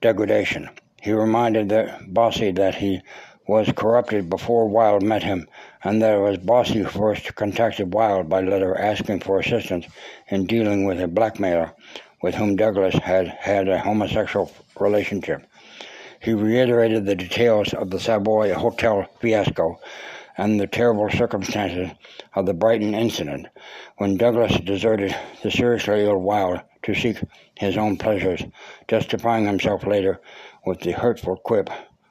degradation. 0.00 0.70
He 1.02 1.12
reminded 1.12 1.68
the 1.68 1.94
Bosie 2.08 2.52
that 2.52 2.74
he 2.74 3.02
was 3.46 3.72
corrupted 3.74 4.30
before 4.30 4.68
Wilde 4.68 5.02
met 5.02 5.22
him, 5.22 5.46
and 5.82 6.00
that 6.00 6.14
it 6.14 6.20
was 6.20 6.38
Bosie 6.38 6.78
who 6.78 6.84
first 6.84 7.34
contacted 7.34 7.92
Wilde 7.92 8.28
by 8.28 8.40
letter 8.40 8.78
asking 8.78 9.20
for 9.20 9.38
assistance 9.38 9.86
in 10.28 10.46
dealing 10.46 10.86
with 10.86 11.00
a 11.00 11.08
blackmailer 11.08 11.74
with 12.22 12.34
whom 12.34 12.56
Douglas 12.56 12.94
had 12.94 13.28
had 13.28 13.68
a 13.68 13.78
homosexual 13.78 14.52
relationship. 14.78 15.46
He 16.22 16.34
reiterated 16.34 17.06
the 17.06 17.14
details 17.14 17.72
of 17.72 17.88
the 17.88 17.98
Savoy 17.98 18.52
Hotel 18.52 19.08
fiasco 19.20 19.80
and 20.36 20.60
the 20.60 20.66
terrible 20.66 21.08
circumstances 21.08 21.96
of 22.34 22.44
the 22.44 22.52
Brighton 22.52 22.94
incident, 22.94 23.46
when 23.96 24.18
Douglas 24.18 24.60
deserted 24.60 25.16
the 25.42 25.50
seriously 25.50 26.04
ill 26.04 26.18
Wilde 26.18 26.60
to 26.82 26.94
seek 26.94 27.22
his 27.54 27.78
own 27.78 27.96
pleasures, 27.96 28.42
justifying 28.86 29.46
himself 29.46 29.86
later 29.86 30.20
with 30.66 30.80
the 30.80 30.92
hurtful 30.92 31.36
quip, 31.36 31.70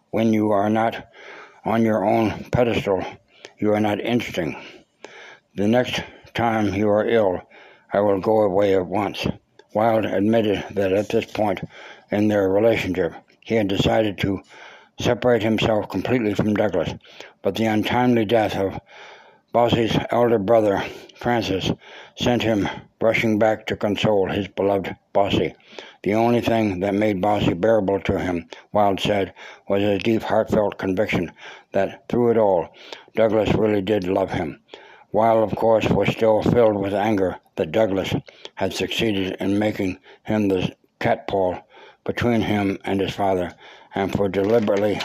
When 0.09 0.33
you 0.33 0.49
are 0.49 0.71
not 0.71 1.07
on 1.63 1.83
your 1.83 2.03
own 2.03 2.45
pedestal, 2.51 3.05
you 3.59 3.71
are 3.73 3.79
not 3.79 4.01
interesting. 4.01 4.57
The 5.53 5.67
next 5.67 6.01
time 6.33 6.73
you 6.73 6.89
are 6.89 7.07
ill, 7.07 7.47
I 7.93 7.99
will 7.99 8.19
go 8.19 8.41
away 8.41 8.73
at 8.73 8.87
once. 8.87 9.27
Wilde 9.75 10.05
admitted 10.05 10.65
that 10.71 10.93
at 10.93 11.09
this 11.09 11.25
point 11.25 11.61
in 12.09 12.27
their 12.27 12.49
relationship, 12.49 13.13
he 13.49 13.55
had 13.55 13.67
decided 13.67 14.15
to 14.15 14.43
separate 14.99 15.41
himself 15.41 15.89
completely 15.89 16.35
from 16.35 16.53
Douglas, 16.53 16.93
but 17.41 17.55
the 17.55 17.65
untimely 17.65 18.23
death 18.23 18.55
of 18.55 18.79
Bosie's 19.51 19.97
elder 20.11 20.37
brother, 20.37 20.85
Francis, 21.15 21.71
sent 22.15 22.43
him 22.43 22.69
rushing 23.01 23.39
back 23.39 23.65
to 23.65 23.75
console 23.75 24.29
his 24.29 24.47
beloved 24.49 24.95
Bosie. 25.13 25.55
The 26.03 26.13
only 26.13 26.41
thing 26.41 26.81
that 26.81 26.93
made 26.93 27.21
Bosie 27.21 27.55
bearable 27.55 27.99
to 28.01 28.19
him, 28.19 28.47
Wilde 28.71 28.99
said, 28.99 29.33
was 29.67 29.81
his 29.81 30.03
deep, 30.03 30.21
heartfelt 30.21 30.77
conviction 30.77 31.31
that 31.71 32.07
through 32.07 32.29
it 32.29 32.37
all, 32.37 32.69
Douglas 33.15 33.55
really 33.55 33.81
did 33.81 34.03
love 34.03 34.29
him. 34.29 34.61
Wilde, 35.11 35.51
of 35.51 35.57
course, 35.57 35.89
was 35.89 36.09
still 36.09 36.43
filled 36.43 36.75
with 36.75 36.93
anger 36.93 37.37
that 37.55 37.71
Douglas 37.71 38.13
had 38.53 38.73
succeeded 38.73 39.37
in 39.39 39.57
making 39.57 39.97
him 40.21 40.49
the 40.49 40.75
catpaw 40.99 41.63
between 42.05 42.41
him 42.41 42.77
and 42.85 43.01
his 43.01 43.13
father, 43.13 43.53
and 43.95 44.11
for 44.11 44.29
deliberately 44.29 44.99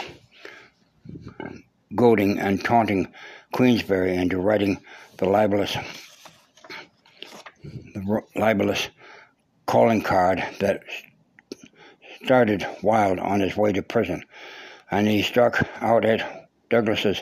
goading 1.95 2.39
and 2.39 2.63
taunting 2.63 3.11
Queensberry 3.51 4.15
into 4.15 4.39
writing 4.39 4.81
the 5.17 5.29
libelous, 5.29 5.77
the 7.63 8.21
libelous 8.35 8.89
calling 9.65 10.01
card 10.01 10.43
that 10.59 10.83
started 12.23 12.65
Wilde 12.81 13.19
on 13.19 13.39
his 13.39 13.55
way 13.55 13.71
to 13.71 13.81
prison, 13.81 14.23
and 14.91 15.07
he 15.07 15.21
struck 15.21 15.67
out 15.81 16.05
at 16.05 16.49
Douglas's 16.69 17.21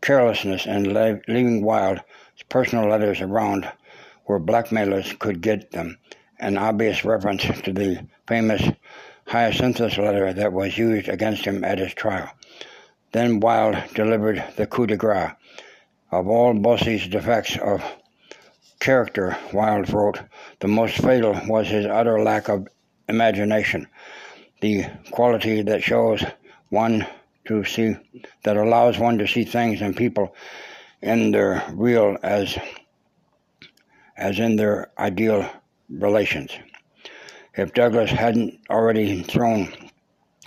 carelessness 0.00 0.66
in 0.66 0.94
leaving 0.94 1.64
Wilde's 1.64 2.02
personal 2.48 2.88
letters 2.88 3.20
around 3.20 3.70
where 4.26 4.38
blackmailers 4.38 5.12
could 5.18 5.40
get 5.40 5.70
them 5.70 5.98
an 6.38 6.56
obvious 6.56 7.04
reference 7.04 7.42
to 7.42 7.72
the 7.72 8.06
famous 8.26 8.62
Hyacinthus 9.26 9.98
letter 9.98 10.32
that 10.32 10.52
was 10.52 10.78
used 10.78 11.08
against 11.08 11.44
him 11.44 11.64
at 11.64 11.78
his 11.78 11.92
trial. 11.92 12.30
Then 13.12 13.40
Wilde 13.40 13.82
delivered 13.94 14.42
the 14.56 14.66
coup 14.66 14.86
de 14.86 14.96
grace. 14.96 15.30
Of 16.10 16.28
all 16.28 16.54
Bosie's 16.54 17.06
defects 17.06 17.58
of 17.58 17.82
character, 18.80 19.36
Wilde 19.52 19.92
wrote, 19.92 20.20
the 20.60 20.68
most 20.68 20.96
fatal 20.96 21.38
was 21.46 21.68
his 21.68 21.84
utter 21.84 22.22
lack 22.22 22.48
of 22.48 22.68
imagination, 23.08 23.86
the 24.60 24.86
quality 25.10 25.62
that 25.62 25.82
shows 25.82 26.24
one 26.70 27.06
to 27.46 27.64
see, 27.64 27.96
that 28.44 28.56
allows 28.56 28.98
one 28.98 29.18
to 29.18 29.26
see 29.26 29.44
things 29.44 29.80
and 29.80 29.96
people 29.96 30.34
in 31.02 31.30
their 31.30 31.64
real 31.72 32.16
as, 32.22 32.58
as 34.16 34.38
in 34.38 34.56
their 34.56 34.90
ideal 34.98 35.48
relations. 35.90 36.50
If 37.54 37.74
Douglas 37.74 38.10
hadn't 38.10 38.60
already 38.70 39.22
thrown 39.22 39.72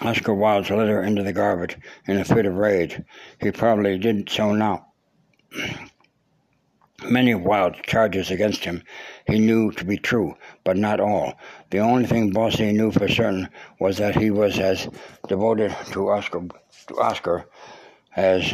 Oscar 0.02 0.34
Wilde's 0.34 0.70
letter 0.70 1.04
into 1.04 1.24
the 1.24 1.34
garbage 1.34 1.78
in 2.08 2.18
a 2.18 2.26
fit 2.26 2.46
of 2.46 2.56
rage, 2.56 3.00
he 3.40 3.52
probably 3.52 3.98
did 3.98 4.30
so 4.30 4.54
now. 4.54 4.88
Many 7.04 7.32
of 7.32 7.42
Wilde's 7.42 7.80
charges 7.84 8.30
against 8.30 8.64
him 8.64 8.84
he 9.28 9.40
knew 9.40 9.72
to 9.72 9.84
be 9.84 9.98
true, 9.98 10.36
but 10.64 10.78
not 10.78 11.00
all. 11.00 11.34
The 11.72 11.80
only 11.80 12.06
thing 12.06 12.32
Bosie 12.32 12.72
knew 12.72 12.92
for 12.92 13.08
certain 13.08 13.50
was 13.80 13.98
that 13.98 14.16
he 14.16 14.30
was 14.30 14.60
as 14.60 14.88
devoted 15.28 15.76
to 15.92 16.10
Oscar, 16.10 16.48
to 16.88 17.00
Oscar 17.00 17.46
as 18.16 18.54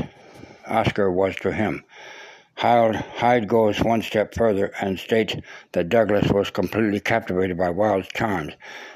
Oscar 0.65 1.11
was 1.11 1.35
to 1.37 1.51
him. 1.51 1.83
Hyde, 2.57 3.47
goes 3.47 3.83
one 3.83 4.01
step 4.01 4.33
further 4.33 4.73
and 4.81 4.97
states 4.97 5.35
that 5.73 5.89
Douglas 5.89 6.31
was 6.31 6.49
completely 6.49 6.99
captivated 6.99 7.55
by 7.55 7.69
Wilde's 7.69 8.07
charms, 8.07 8.53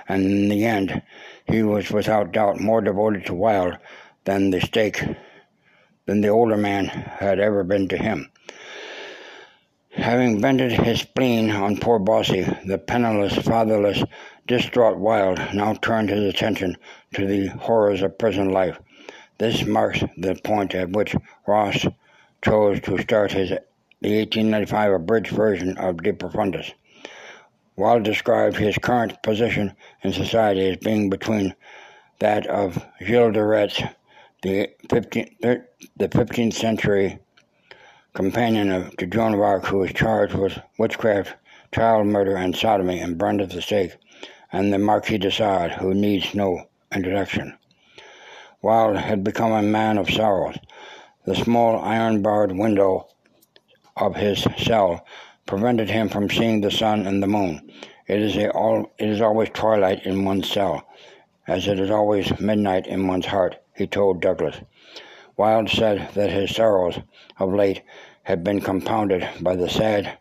and 0.09 0.25
in 0.25 0.49
the 0.49 0.65
end, 0.65 1.03
he 1.45 1.61
was 1.61 1.91
without 1.91 2.31
doubt 2.31 2.59
more 2.59 2.81
devoted 2.81 3.23
to 3.27 3.35
Wilde 3.35 3.77
than 4.25 4.49
the 4.49 4.61
stake 4.61 5.03
than 6.07 6.21
the 6.21 6.29
older 6.29 6.57
man 6.57 6.85
had 6.85 7.39
ever 7.39 7.63
been 7.63 7.87
to 7.89 7.97
him. 7.97 8.31
Having 9.91 10.41
vented 10.41 10.71
his 10.71 11.01
spleen 11.01 11.51
on 11.51 11.77
poor 11.77 11.99
Bosie, 11.99 12.47
the 12.65 12.79
penniless, 12.79 13.35
fatherless, 13.35 14.03
distraught 14.47 14.97
Wilde 14.97 15.39
now 15.53 15.75
turned 15.75 16.09
his 16.09 16.23
attention 16.23 16.77
to 17.13 17.27
the 17.27 17.49
horrors 17.49 18.01
of 18.01 18.17
prison 18.17 18.49
life. 18.49 18.79
This 19.37 19.63
marks 19.65 20.03
the 20.17 20.33
point 20.43 20.73
at 20.73 20.89
which 20.89 21.15
Ross 21.45 21.85
chose 22.41 22.79
to 22.81 22.97
start 22.99 23.31
his 23.31 23.49
the 24.01 24.17
1895 24.17 24.93
abridged 24.93 25.31
version 25.31 25.77
of 25.77 26.01
De 26.01 26.11
Profundis. 26.11 26.73
Wilde 27.75 28.03
described 28.03 28.57
his 28.57 28.77
current 28.77 29.21
position 29.21 29.75
in 30.01 30.11
society 30.11 30.69
as 30.69 30.77
being 30.77 31.09
between 31.09 31.53
that 32.19 32.47
of 32.47 32.83
Gilles 32.99 33.33
de 33.33 33.43
Retz, 33.45 33.81
the 34.41 34.69
15th, 34.87 35.45
er, 35.45 35.67
the 35.97 36.09
15th 36.09 36.53
century 36.53 37.19
companion 38.13 38.71
of 38.71 38.97
to 38.97 39.05
Joan 39.05 39.35
of 39.35 39.39
Arc, 39.39 39.65
who 39.65 39.77
was 39.77 39.93
charged 39.93 40.33
with 40.33 40.59
witchcraft, 40.77 41.35
child 41.71 42.07
murder, 42.07 42.35
and 42.35 42.55
sodomy 42.55 42.99
and 42.99 43.17
burned 43.17 43.41
at 43.41 43.51
the 43.51 43.61
stake, 43.61 43.95
and 44.51 44.73
the 44.73 44.79
Marquis 44.79 45.19
de 45.19 45.31
Sade, 45.31 45.71
who 45.71 45.93
needs 45.93 46.33
no 46.33 46.67
introduction. 46.91 47.57
Wilde 48.61 48.97
had 48.97 49.23
become 49.23 49.51
a 49.51 49.61
man 49.61 49.97
of 49.97 50.09
sorrows, 50.09 50.57
the 51.25 51.35
small 51.35 51.79
iron-barred 51.79 52.51
window 52.51 53.07
of 53.95 54.15
his 54.15 54.45
cell 54.57 55.05
prevented 55.45 55.89
him 55.89 56.09
from 56.09 56.29
seeing 56.29 56.61
the 56.61 56.71
sun 56.71 57.05
and 57.05 57.21
the 57.21 57.27
moon. 57.27 57.71
It 58.07 58.21
is, 58.21 58.35
a 58.37 58.51
all, 58.51 58.91
it 58.97 59.09
is 59.09 59.21
always 59.21 59.49
twilight 59.49 60.05
in 60.05 60.25
one's 60.25 60.49
cell, 60.49 60.87
as 61.47 61.67
it 61.67 61.79
is 61.79 61.91
always 61.91 62.39
midnight 62.39 62.87
in 62.87 63.07
one's 63.07 63.25
heart, 63.25 63.57
he 63.75 63.87
told 63.87 64.21
Douglas. 64.21 64.57
Wilde 65.37 65.69
said 65.69 66.09
that 66.13 66.29
his 66.29 66.55
sorrows 66.55 66.99
of 67.37 67.53
late 67.53 67.81
had 68.23 68.43
been 68.43 68.61
compounded 68.61 69.27
by 69.41 69.55
the 69.55 69.69
sad 69.69 70.17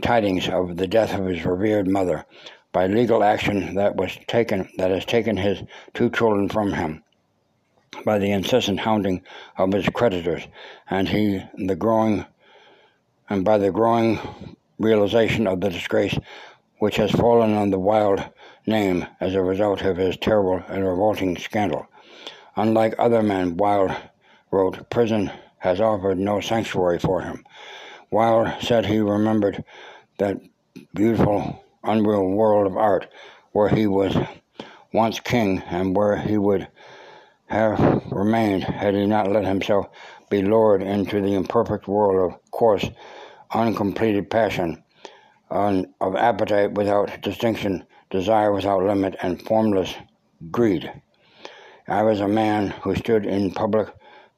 tidings 0.00 0.48
of 0.48 0.76
the 0.76 0.86
death 0.86 1.12
of 1.14 1.26
his 1.26 1.44
revered 1.44 1.88
mother, 1.88 2.24
by 2.72 2.86
legal 2.86 3.24
action 3.24 3.74
that 3.74 3.96
was 3.96 4.16
taken 4.26 4.68
that 4.78 4.90
has 4.90 5.04
taken 5.04 5.36
his 5.36 5.62
two 5.92 6.08
children 6.10 6.48
from 6.48 6.72
him, 6.72 7.02
by 8.04 8.18
the 8.18 8.30
incessant 8.30 8.80
hounding 8.80 9.22
of 9.56 9.72
his 9.72 9.88
creditors, 9.88 10.46
and 10.88 11.08
he 11.08 11.42
the 11.56 11.76
growing 11.76 12.24
and 13.28 13.44
by 13.44 13.58
the 13.58 13.70
growing 13.70 14.18
realization 14.78 15.46
of 15.46 15.60
the 15.60 15.70
disgrace 15.70 16.18
which 16.78 16.96
has 16.96 17.10
fallen 17.10 17.52
on 17.54 17.70
the 17.70 17.78
Wilde 17.78 18.24
name 18.66 19.06
as 19.20 19.34
a 19.34 19.42
result 19.42 19.82
of 19.82 19.96
his 19.96 20.16
terrible 20.16 20.62
and 20.68 20.86
revolting 20.86 21.36
scandal. 21.36 21.86
Unlike 22.56 22.94
other 22.98 23.22
men, 23.22 23.56
Wilde 23.56 23.94
wrote, 24.50 24.88
prison 24.90 25.30
has 25.58 25.80
offered 25.80 26.18
no 26.18 26.40
sanctuary 26.40 26.98
for 26.98 27.20
him. 27.20 27.44
Wilde 28.10 28.52
said 28.60 28.86
he 28.86 28.98
remembered 28.98 29.62
that 30.18 30.40
beautiful, 30.94 31.64
unreal 31.84 32.28
world 32.28 32.66
of 32.66 32.76
art 32.76 33.08
where 33.52 33.68
he 33.68 33.86
was 33.86 34.16
once 34.92 35.20
king 35.20 35.62
and 35.70 35.94
where 35.94 36.16
he 36.16 36.38
would 36.38 36.66
have 37.50 38.02
remained 38.10 38.62
had 38.62 38.94
he 38.94 39.06
not 39.06 39.30
let 39.30 39.44
himself 39.44 39.86
be 40.30 40.40
lured 40.40 40.82
into 40.82 41.20
the 41.20 41.34
imperfect 41.34 41.88
world 41.88 42.32
of 42.32 42.50
coarse, 42.52 42.88
uncompleted 43.52 44.30
passion, 44.30 44.82
of 45.50 46.16
appetite 46.16 46.72
without 46.72 47.20
distinction, 47.22 47.84
desire 48.08 48.52
without 48.52 48.84
limit, 48.84 49.16
and 49.22 49.42
formless 49.42 49.94
greed. 50.50 50.90
I 51.88 52.02
was 52.02 52.20
a 52.20 52.28
man 52.28 52.68
who 52.68 52.94
stood 52.94 53.26
in 53.26 53.50
public, 53.50 53.88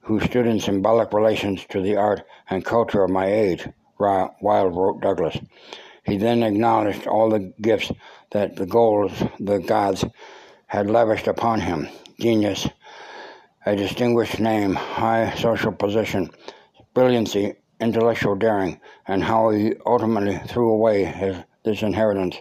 who 0.00 0.18
stood 0.20 0.46
in 0.46 0.58
symbolic 0.58 1.12
relations 1.12 1.66
to 1.68 1.82
the 1.82 1.96
art 1.96 2.22
and 2.48 2.64
culture 2.64 3.04
of 3.04 3.10
my 3.10 3.26
age, 3.26 3.68
Wilde 3.98 4.74
wrote 4.74 5.02
Douglas. 5.02 5.36
He 6.04 6.16
then 6.16 6.42
acknowledged 6.42 7.06
all 7.06 7.28
the 7.28 7.52
gifts 7.60 7.92
that 8.30 8.56
the 8.56 8.66
goals, 8.66 9.12
the 9.38 9.58
gods, 9.58 10.04
had 10.66 10.90
lavished 10.90 11.28
upon 11.28 11.60
him 11.60 11.88
genius, 12.18 12.68
a 13.64 13.76
distinguished 13.76 14.40
name, 14.40 14.74
high 14.74 15.32
social 15.36 15.70
position, 15.70 16.28
brilliancy, 16.94 17.54
intellectual 17.80 18.34
daring, 18.34 18.80
and 19.06 19.22
how 19.22 19.50
he 19.50 19.74
ultimately 19.86 20.36
threw 20.48 20.70
away 20.70 21.04
his, 21.04 21.36
this 21.64 21.82
inheritance 21.82 22.36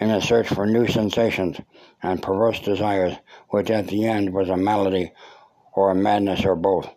in 0.00 0.10
a 0.10 0.20
search 0.20 0.48
for 0.48 0.66
new 0.66 0.86
sensations 0.88 1.60
and 2.02 2.22
perverse 2.22 2.58
desires, 2.60 3.14
which 3.50 3.70
at 3.70 3.86
the 3.86 4.04
end 4.04 4.32
was 4.32 4.48
a 4.48 4.56
malady 4.56 5.12
or 5.74 5.90
a 5.90 5.94
madness 5.94 6.44
or 6.44 6.56
both. 6.56 6.88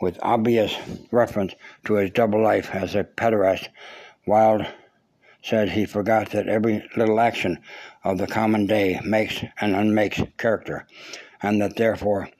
With 0.00 0.18
obvious 0.22 0.74
reference 1.10 1.54
to 1.84 1.94
his 1.94 2.10
double 2.10 2.42
life 2.42 2.70
as 2.74 2.94
a 2.94 3.04
pederast, 3.04 3.68
Wilde 4.26 4.66
said 5.42 5.68
he 5.70 5.84
forgot 5.84 6.30
that 6.30 6.48
every 6.48 6.82
little 6.96 7.20
action 7.20 7.58
of 8.02 8.16
the 8.16 8.26
common 8.26 8.66
day 8.66 8.98
makes 9.04 9.42
and 9.60 9.76
unmakes 9.76 10.22
character, 10.38 10.86
and 11.42 11.60
that 11.60 11.76
therefore 11.76 12.30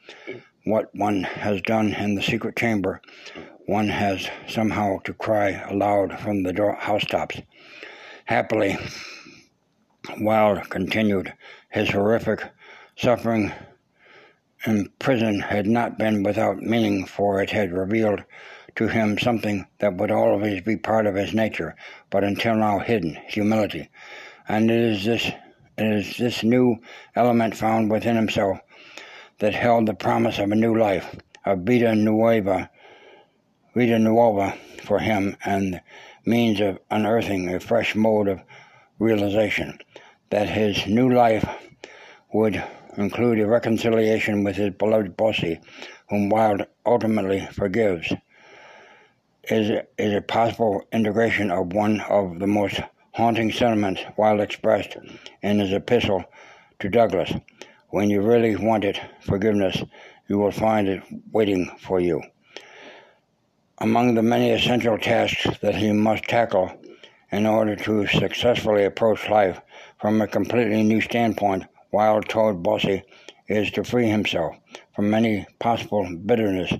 what 0.70 0.94
one 0.94 1.22
has 1.24 1.60
done 1.62 1.92
in 1.92 2.14
the 2.14 2.22
secret 2.22 2.56
chamber, 2.56 3.00
one 3.66 3.88
has 3.88 4.28
somehow 4.48 4.98
to 5.04 5.12
cry 5.12 5.50
aloud 5.68 6.18
from 6.20 6.42
the 6.42 6.52
door, 6.52 6.76
housetops. 6.78 7.40
Happily, 8.24 8.78
Wilde 10.18 10.70
continued, 10.70 11.32
his 11.70 11.90
horrific 11.90 12.42
suffering 12.96 13.52
in 14.66 14.90
prison 14.98 15.40
had 15.40 15.66
not 15.66 15.98
been 15.98 16.22
without 16.22 16.62
meaning, 16.62 17.06
for 17.06 17.40
it 17.42 17.50
had 17.50 17.72
revealed 17.72 18.22
to 18.76 18.88
him 18.88 19.18
something 19.18 19.66
that 19.78 19.96
would 19.96 20.10
always 20.10 20.60
be 20.62 20.76
part 20.76 21.06
of 21.06 21.14
his 21.14 21.34
nature, 21.34 21.74
but 22.10 22.24
until 22.24 22.54
now 22.54 22.78
hidden 22.78 23.18
humility. 23.28 23.90
And 24.48 24.70
it 24.70 24.80
is 24.80 25.04
this 25.04 25.26
it 25.78 25.86
is 25.86 26.16
this 26.18 26.42
new 26.42 26.76
element 27.14 27.56
found 27.56 27.90
within 27.90 28.16
himself 28.16 28.58
that 29.40 29.54
held 29.54 29.86
the 29.86 29.94
promise 29.94 30.38
of 30.38 30.52
a 30.52 30.54
new 30.54 30.78
life, 30.78 31.16
a 31.44 31.56
vida 31.56 31.94
nueva, 31.94 32.70
vida 33.74 33.98
nueva 33.98 34.54
for 34.84 34.98
him, 34.98 35.36
and 35.44 35.80
means 36.24 36.60
of 36.60 36.78
unearthing 36.90 37.52
a 37.52 37.58
fresh 37.58 37.94
mode 37.94 38.28
of 38.28 38.40
realization 38.98 39.78
that 40.30 40.48
his 40.48 40.86
new 40.86 41.12
life 41.12 41.44
would 42.32 42.62
include 42.96 43.40
a 43.40 43.46
reconciliation 43.46 44.44
with 44.44 44.56
his 44.56 44.70
beloved 44.74 45.16
Bosie, 45.16 45.60
whom 46.08 46.28
Wilde 46.28 46.66
ultimately 46.86 47.46
forgives. 47.52 48.12
Is, 49.44 49.80
is 49.98 50.14
a 50.14 50.20
possible 50.20 50.82
integration 50.92 51.50
of 51.50 51.72
one 51.72 52.00
of 52.02 52.38
the 52.38 52.46
most 52.46 52.78
haunting 53.14 53.50
sentiments 53.50 54.02
Wilde 54.16 54.40
expressed 54.40 54.96
in 55.42 55.58
his 55.58 55.72
epistle 55.72 56.24
to 56.78 56.88
Douglas. 56.88 57.32
When 57.90 58.08
you 58.08 58.22
really 58.22 58.54
want 58.54 58.84
it, 58.84 59.00
forgiveness, 59.20 59.82
you 60.28 60.38
will 60.38 60.52
find 60.52 60.86
it 60.86 61.02
waiting 61.32 61.68
for 61.80 61.98
you. 61.98 62.22
Among 63.78 64.14
the 64.14 64.22
many 64.22 64.52
essential 64.52 64.96
tasks 64.96 65.58
that 65.60 65.74
he 65.74 65.90
must 65.90 66.22
tackle 66.24 66.70
in 67.32 67.46
order 67.46 67.74
to 67.74 68.06
successfully 68.06 68.84
approach 68.84 69.28
life 69.28 69.60
from 70.00 70.20
a 70.20 70.28
completely 70.28 70.84
new 70.84 71.00
standpoint, 71.00 71.64
Wilde 71.90 72.28
told 72.28 72.62
Bosie, 72.62 73.02
is 73.48 73.72
to 73.72 73.82
free 73.82 74.08
himself 74.08 74.54
from 74.94 75.12
any 75.12 75.44
possible 75.58 76.08
bitterness 76.24 76.72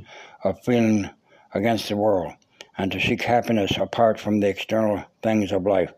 of 0.44 0.62
feeling 0.62 1.10
against 1.54 1.88
the 1.88 1.96
world 1.96 2.32
and 2.78 2.92
to 2.92 3.00
seek 3.00 3.22
happiness 3.22 3.76
apart 3.76 4.20
from 4.20 4.38
the 4.38 4.48
external 4.48 5.04
things 5.24 5.50
of 5.50 5.66
life. 5.66 5.92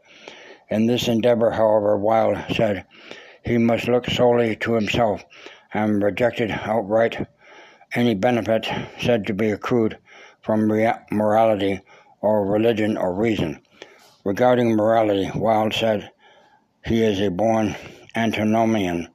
In 0.71 0.87
this 0.87 1.07
endeavor, 1.07 1.51
however, 1.51 1.99
Wilde 1.99 2.43
said 2.57 2.87
he 3.45 3.59
must 3.59 3.89
look 3.89 4.07
solely 4.07 4.55
to 4.57 4.75
himself 4.75 5.25
and 5.75 6.03
rejected 6.03 6.51
outright 6.51 7.27
any 7.95 8.15
benefit 8.15 8.67
said 9.01 9.27
to 9.27 9.35
be 9.35 9.51
accrued 9.51 9.99
from 10.41 10.67
morality 11.11 11.81
or 12.21 12.47
religion 12.47 12.97
or 12.97 13.13
reason. 13.13 13.61
Regarding 14.25 14.77
morality, 14.77 15.31
Wilde 15.35 15.75
said, 15.75 16.11
He 16.87 17.03
is 17.03 17.21
a 17.21 17.31
born 17.31 17.77
antinomian, 18.15 19.09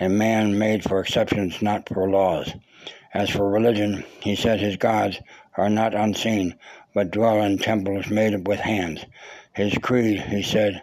a 0.00 0.08
man 0.08 0.58
made 0.58 0.82
for 0.82 1.00
exceptions, 1.00 1.60
not 1.60 1.88
for 1.88 2.08
laws. 2.08 2.52
As 3.12 3.30
for 3.30 3.48
religion, 3.48 4.04
he 4.20 4.34
said 4.34 4.58
his 4.58 4.76
gods 4.76 5.18
are 5.56 5.70
not 5.70 5.94
unseen, 5.94 6.54
but 6.94 7.10
dwell 7.10 7.42
in 7.42 7.58
temples 7.58 8.08
made 8.08 8.46
with 8.46 8.60
hands. 8.60 9.04
His 9.54 9.76
creed, 9.78 10.20
he 10.20 10.42
said, 10.42 10.82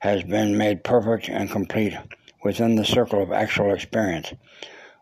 has 0.00 0.22
been 0.22 0.56
made 0.56 0.84
perfect 0.84 1.28
and 1.28 1.50
complete 1.50 1.94
within 2.44 2.74
the 2.74 2.84
circle 2.84 3.22
of 3.22 3.32
actual 3.32 3.72
experience. 3.72 4.32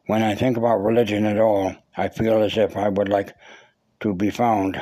When 0.06 0.22
I 0.22 0.34
think 0.34 0.56
about 0.56 0.84
religion 0.84 1.24
at 1.26 1.38
all, 1.38 1.74
I 1.96 2.08
feel 2.08 2.42
as 2.42 2.56
if 2.56 2.76
I 2.76 2.88
would 2.88 3.08
like 3.08 3.32
to 4.00 4.14
be 4.14 4.30
found 4.30 4.80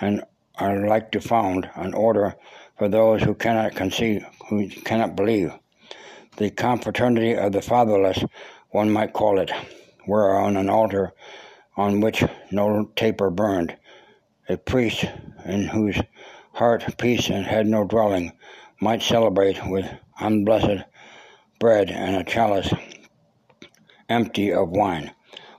and 0.00 0.24
I 0.56 0.74
like 0.74 1.12
to 1.12 1.20
found 1.20 1.70
an 1.76 1.94
order 1.94 2.34
for 2.76 2.88
those 2.88 3.22
who 3.22 3.34
cannot 3.34 3.74
conceive, 3.74 4.24
who 4.48 4.68
cannot 4.68 5.16
believe. 5.16 5.52
The 6.36 6.50
confraternity 6.50 7.34
of 7.34 7.52
the 7.52 7.62
fatherless, 7.62 8.24
one 8.70 8.90
might 8.90 9.12
call 9.12 9.38
it, 9.38 9.50
were 10.06 10.38
on 10.38 10.56
an 10.56 10.68
altar 10.68 11.12
on 11.76 12.00
which 12.00 12.24
no 12.50 12.90
taper 12.96 13.30
burned. 13.30 13.76
A 14.48 14.56
priest 14.56 15.04
in 15.44 15.68
whose 15.68 16.00
heart 16.54 16.98
peace 16.98 17.28
and 17.28 17.46
had 17.46 17.66
no 17.66 17.84
dwelling 17.84 18.32
might 18.80 19.02
celebrate 19.02 19.64
with 19.66 19.86
unblessed 20.18 20.84
bread 21.58 21.90
and 21.90 22.16
a 22.16 22.24
chalice 22.24 22.72
empty 24.08 24.52
of 24.52 24.70
wine. 24.70 25.12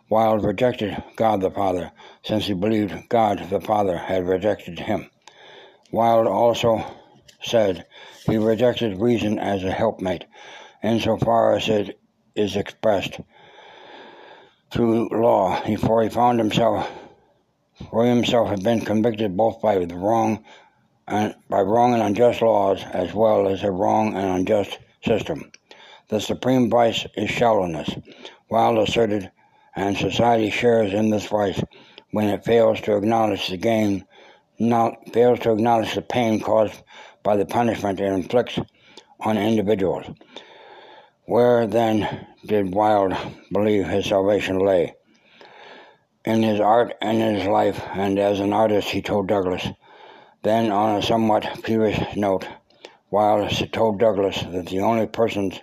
Wilde 0.10 0.44
rejected 0.44 1.04
God 1.16 1.42
the 1.42 1.52
Father, 1.52 1.92
since 2.24 2.48
he 2.48 2.54
believed 2.54 3.10
God 3.10 3.50
the 3.50 3.62
Father 3.62 3.98
had 3.98 4.28
rejected 4.28 4.80
him. 4.80 5.10
Wilde 5.92 6.28
also 6.28 6.84
said 7.42 7.86
he 8.26 8.38
rejected 8.38 9.00
reason 9.00 9.38
as 9.38 9.64
a 9.64 9.72
helpmate, 9.72 10.26
insofar 10.82 11.56
as 11.56 11.70
it 11.70 12.00
is 12.36 12.56
expressed 12.56 13.20
through 14.72 15.10
law, 15.10 15.62
for 15.78 16.04
he 16.04 16.10
found 16.10 16.40
himself, 16.40 16.90
for 17.90 18.06
himself 18.06 18.50
had 18.50 18.64
been 18.64 18.82
convicted 18.82 19.36
both 19.36 19.62
by 19.62 19.84
the 19.84 19.96
wrong 19.96 20.44
and 21.08 21.36
by 21.50 21.62
wrong 21.62 21.94
and 21.94 22.04
unjust 22.04 22.42
laws 22.42 22.84
as 22.94 23.14
well 23.14 23.48
as 23.48 23.64
a 23.64 23.72
wrong 23.72 24.16
and 24.16 24.26
unjust 24.26 24.78
system. 25.04 25.52
The 26.10 26.20
supreme 26.20 26.72
vice 26.72 27.06
is 27.16 27.30
shallowness. 27.30 27.88
Wilde 28.50 28.90
asserted, 28.90 29.32
and 29.76 29.96
society 29.96 30.50
shares 30.50 30.92
in 30.92 31.12
this 31.12 31.28
vice 31.28 31.62
when 32.10 32.30
it 32.30 32.44
fails 32.44 32.82
to 32.82 32.98
acknowledge 32.98 33.48
the 33.48 33.58
gain, 33.58 34.06
not 34.58 35.14
fails 35.14 35.40
to 35.42 35.52
acknowledge 35.52 35.94
the 35.94 36.02
pain 36.02 36.40
caused 36.40 36.82
by 37.22 37.38
the 37.38 37.46
punishment 37.46 38.00
it 38.00 38.12
inflicts 38.12 38.58
on 39.20 39.38
individuals. 39.38 40.08
Where 41.26 41.68
then 41.68 42.26
did 42.44 42.74
Wilde 42.74 43.16
believe 43.52 43.88
his 43.88 44.08
salvation 44.08 44.58
lay? 44.58 44.96
In 46.26 46.42
his 46.42 46.60
art 46.60 46.96
and 47.04 47.22
in 47.22 47.36
his 47.36 47.48
life, 47.48 47.84
and 47.94 48.18
as 48.18 48.40
an 48.40 48.52
artist, 48.52 48.90
he 48.90 49.04
told 49.04 49.28
Douglas. 49.28 49.68
Then, 50.42 50.72
on 50.72 50.98
a 50.98 51.04
somewhat 51.04 51.62
peevish 51.64 52.00
note, 52.16 52.48
Wilde 53.12 53.52
told 53.72 54.00
Douglas 54.00 54.42
that 54.42 54.66
the 54.66 54.80
only 54.80 55.06
persons 55.06 55.60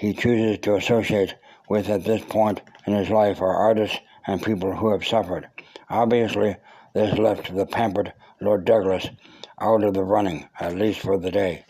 he 0.00 0.14
chooses 0.14 0.56
to 0.56 0.76
associate 0.76 1.34
with 1.68 1.90
at 1.90 2.04
this 2.04 2.24
point 2.24 2.62
in 2.86 2.94
his 2.94 3.10
life 3.10 3.42
are 3.42 3.54
artists 3.54 3.98
and 4.26 4.42
people 4.42 4.74
who 4.74 4.90
have 4.90 5.06
suffered. 5.06 5.46
Obviously, 5.90 6.56
this 6.94 7.18
left 7.18 7.54
the 7.54 7.66
pampered 7.66 8.14
Lord 8.40 8.64
Douglas 8.64 9.10
out 9.60 9.84
of 9.84 9.92
the 9.92 10.02
running, 10.02 10.48
at 10.58 10.74
least 10.74 11.00
for 11.00 11.18
the 11.18 11.30
day. 11.30 11.66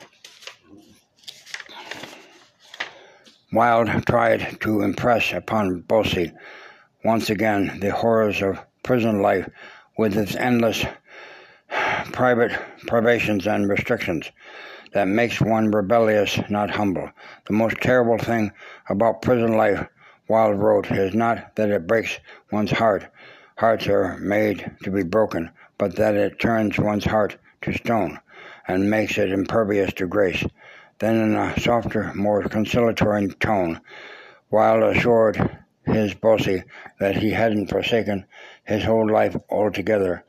Wilde 3.53 4.07
tried 4.07 4.61
to 4.61 4.83
impress 4.83 5.33
upon 5.33 5.81
Bosie 5.81 6.31
once 7.05 7.31
again 7.31 7.81
the 7.81 7.91
horrors 7.91 8.41
of 8.43 8.61
prison 8.85 9.23
life 9.23 9.49
with 9.99 10.17
its 10.17 10.37
endless 10.37 10.85
private 12.13 12.53
privations 12.87 13.49
and 13.49 13.69
restrictions 13.69 14.31
that 14.93 15.09
makes 15.09 15.41
one 15.41 15.71
rebellious, 15.71 16.39
not 16.49 16.71
humble. 16.71 17.11
The 17.47 17.53
most 17.53 17.77
terrible 17.81 18.19
thing 18.19 18.53
about 18.89 19.23
prison 19.23 19.57
life, 19.57 19.87
Wilde 20.29 20.59
wrote, 20.59 20.91
is 20.91 21.15
not 21.15 21.57
that 21.57 21.71
it 21.71 21.87
breaks 21.87 22.19
one's 22.51 22.71
heart. 22.71 23.07
Hearts 23.57 23.87
are 23.89 24.17
made 24.19 24.71
to 24.83 24.91
be 24.91 25.03
broken, 25.03 25.51
but 25.79 25.97
that 25.97 26.15
it 26.15 26.39
turns 26.39 26.79
one's 26.79 27.05
heart 27.05 27.37
to 27.63 27.73
stone 27.73 28.19
and 28.67 28.91
makes 28.91 29.19
it 29.19 29.33
impervious 29.33 29.93
to 29.95 30.07
grace. 30.07 30.45
Then, 30.99 31.17
in 31.17 31.35
a 31.35 31.59
softer, 31.59 32.13
more 32.15 32.43
conciliatory 32.45 33.29
tone, 33.29 33.81
Wilde 34.51 34.97
assured 34.97 35.59
his 35.85 36.15
Bosie 36.15 36.65
that 36.99 37.17
he 37.17 37.31
hadn't 37.31 37.69
forsaken 37.69 38.27
his 38.65 38.85
whole 38.85 39.11
life 39.11 39.37
altogether. 39.49 40.25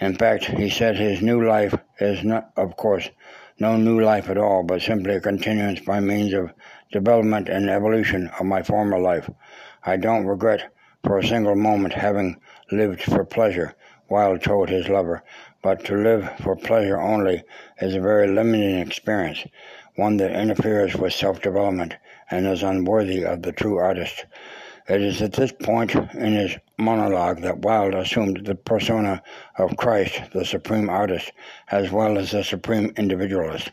In 0.00 0.14
fact, 0.14 0.44
he 0.44 0.70
said 0.70 0.96
his 0.96 1.22
new 1.22 1.46
life 1.46 1.74
is 2.00 2.24
not, 2.24 2.52
of 2.56 2.76
course, 2.76 3.10
no 3.60 3.76
new 3.76 4.00
life 4.00 4.28
at 4.28 4.38
all, 4.38 4.62
but 4.62 4.80
simply 4.80 5.14
a 5.14 5.20
continuance 5.20 5.80
by 5.80 6.00
means 6.00 6.32
of 6.32 6.52
development 6.92 7.48
and 7.48 7.68
evolution 7.68 8.30
of 8.38 8.46
my 8.46 8.62
former 8.62 8.98
life. 8.98 9.28
I 9.84 9.96
don't 9.96 10.26
regret 10.26 10.72
for 11.04 11.18
a 11.18 11.26
single 11.26 11.56
moment 11.56 11.94
having 11.94 12.40
lived 12.70 13.02
for 13.02 13.24
pleasure, 13.24 13.74
Wilde 14.08 14.42
told 14.42 14.68
his 14.68 14.88
lover, 14.88 15.22
but 15.62 15.84
to 15.84 15.96
live 15.96 16.30
for 16.40 16.56
pleasure 16.56 17.00
only 17.00 17.42
is 17.80 17.94
a 17.94 18.00
very 18.00 18.28
limiting 18.28 18.78
experience, 18.78 19.44
one 19.96 20.16
that 20.18 20.30
interferes 20.30 20.94
with 20.94 21.12
self-development 21.12 21.94
and 22.30 22.46
is 22.46 22.62
unworthy 22.62 23.24
of 23.24 23.42
the 23.42 23.52
true 23.52 23.78
artist. 23.78 24.24
It 24.88 25.02
is 25.02 25.20
at 25.20 25.34
this 25.34 25.52
point 25.52 25.94
in 25.94 26.32
his 26.32 26.56
monologue 26.78 27.42
that 27.42 27.58
Wilde 27.58 27.94
assumed 27.94 28.46
the 28.46 28.54
persona 28.54 29.22
of 29.58 29.76
Christ, 29.76 30.32
the 30.32 30.46
supreme 30.46 30.88
artist, 30.88 31.30
as 31.70 31.92
well 31.92 32.16
as 32.16 32.30
the 32.30 32.42
supreme 32.42 32.94
individualist, 32.96 33.70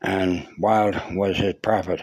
and 0.00 0.48
Wilde 0.58 1.02
was 1.12 1.36
his 1.36 1.52
prophet. 1.62 2.02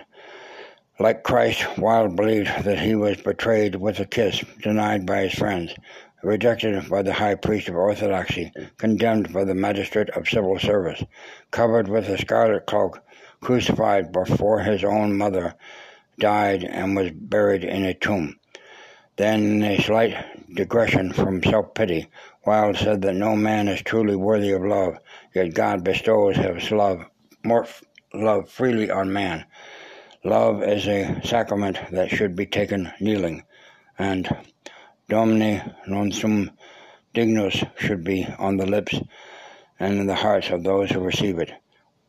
Like 0.99 1.23
Christ, 1.23 1.65
Wilde 1.79 2.15
believed 2.15 2.63
that 2.65 2.77
he 2.77 2.93
was 2.93 3.17
betrayed 3.17 3.75
with 3.77 3.99
a 3.99 4.05
kiss, 4.05 4.43
denied 4.61 5.07
by 5.07 5.23
his 5.23 5.33
friends, 5.33 5.73
rejected 6.21 6.87
by 6.87 7.01
the 7.01 7.13
high 7.13 7.35
priest 7.35 7.67
of 7.67 7.75
orthodoxy, 7.75 8.51
condemned 8.77 9.33
by 9.33 9.43
the 9.43 9.55
magistrate 9.55 10.11
of 10.11 10.29
civil 10.29 10.59
service, 10.59 11.03
covered 11.49 11.87
with 11.87 12.07
a 12.09 12.17
scarlet 12.19 12.67
cloak, 12.67 12.99
crucified 13.41 14.11
before 14.11 14.59
his 14.59 14.83
own 14.83 15.17
mother, 15.17 15.55
died 16.19 16.63
and 16.63 16.95
was 16.95 17.11
buried 17.11 17.63
in 17.63 17.85
a 17.85 17.93
tomb. 17.93 18.39
Then, 19.17 19.43
in 19.43 19.63
a 19.63 19.81
slight 19.81 20.15
digression 20.53 21.13
from 21.13 21.43
self 21.43 21.73
pity, 21.73 22.07
Wilde 22.45 22.77
said 22.77 23.01
that 23.01 23.15
no 23.15 23.35
man 23.35 23.67
is 23.67 23.81
truly 23.81 24.15
worthy 24.15 24.51
of 24.51 24.63
love, 24.63 24.97
yet 25.33 25.53
God 25.53 25.83
bestows 25.83 26.35
his 26.35 26.71
love, 26.71 27.05
more 27.43 27.67
love 28.13 28.49
freely 28.49 28.91
on 28.91 29.13
man. 29.13 29.45
Love 30.23 30.63
is 30.63 30.87
a 30.87 31.21
sacrament 31.23 31.77
that 31.91 32.09
should 32.09 32.35
be 32.35 32.45
taken 32.45 32.91
kneeling, 32.99 33.43
and 33.97 34.27
Domine 35.07 35.75
non 35.85 36.11
sum 36.11 36.49
dignus 37.13 37.63
should 37.77 38.03
be 38.03 38.27
on 38.39 38.57
the 38.57 38.65
lips 38.65 38.99
and 39.79 39.99
in 39.99 40.07
the 40.07 40.15
hearts 40.15 40.49
of 40.49 40.63
those 40.63 40.89
who 40.89 40.99
receive 40.99 41.37
it. 41.37 41.51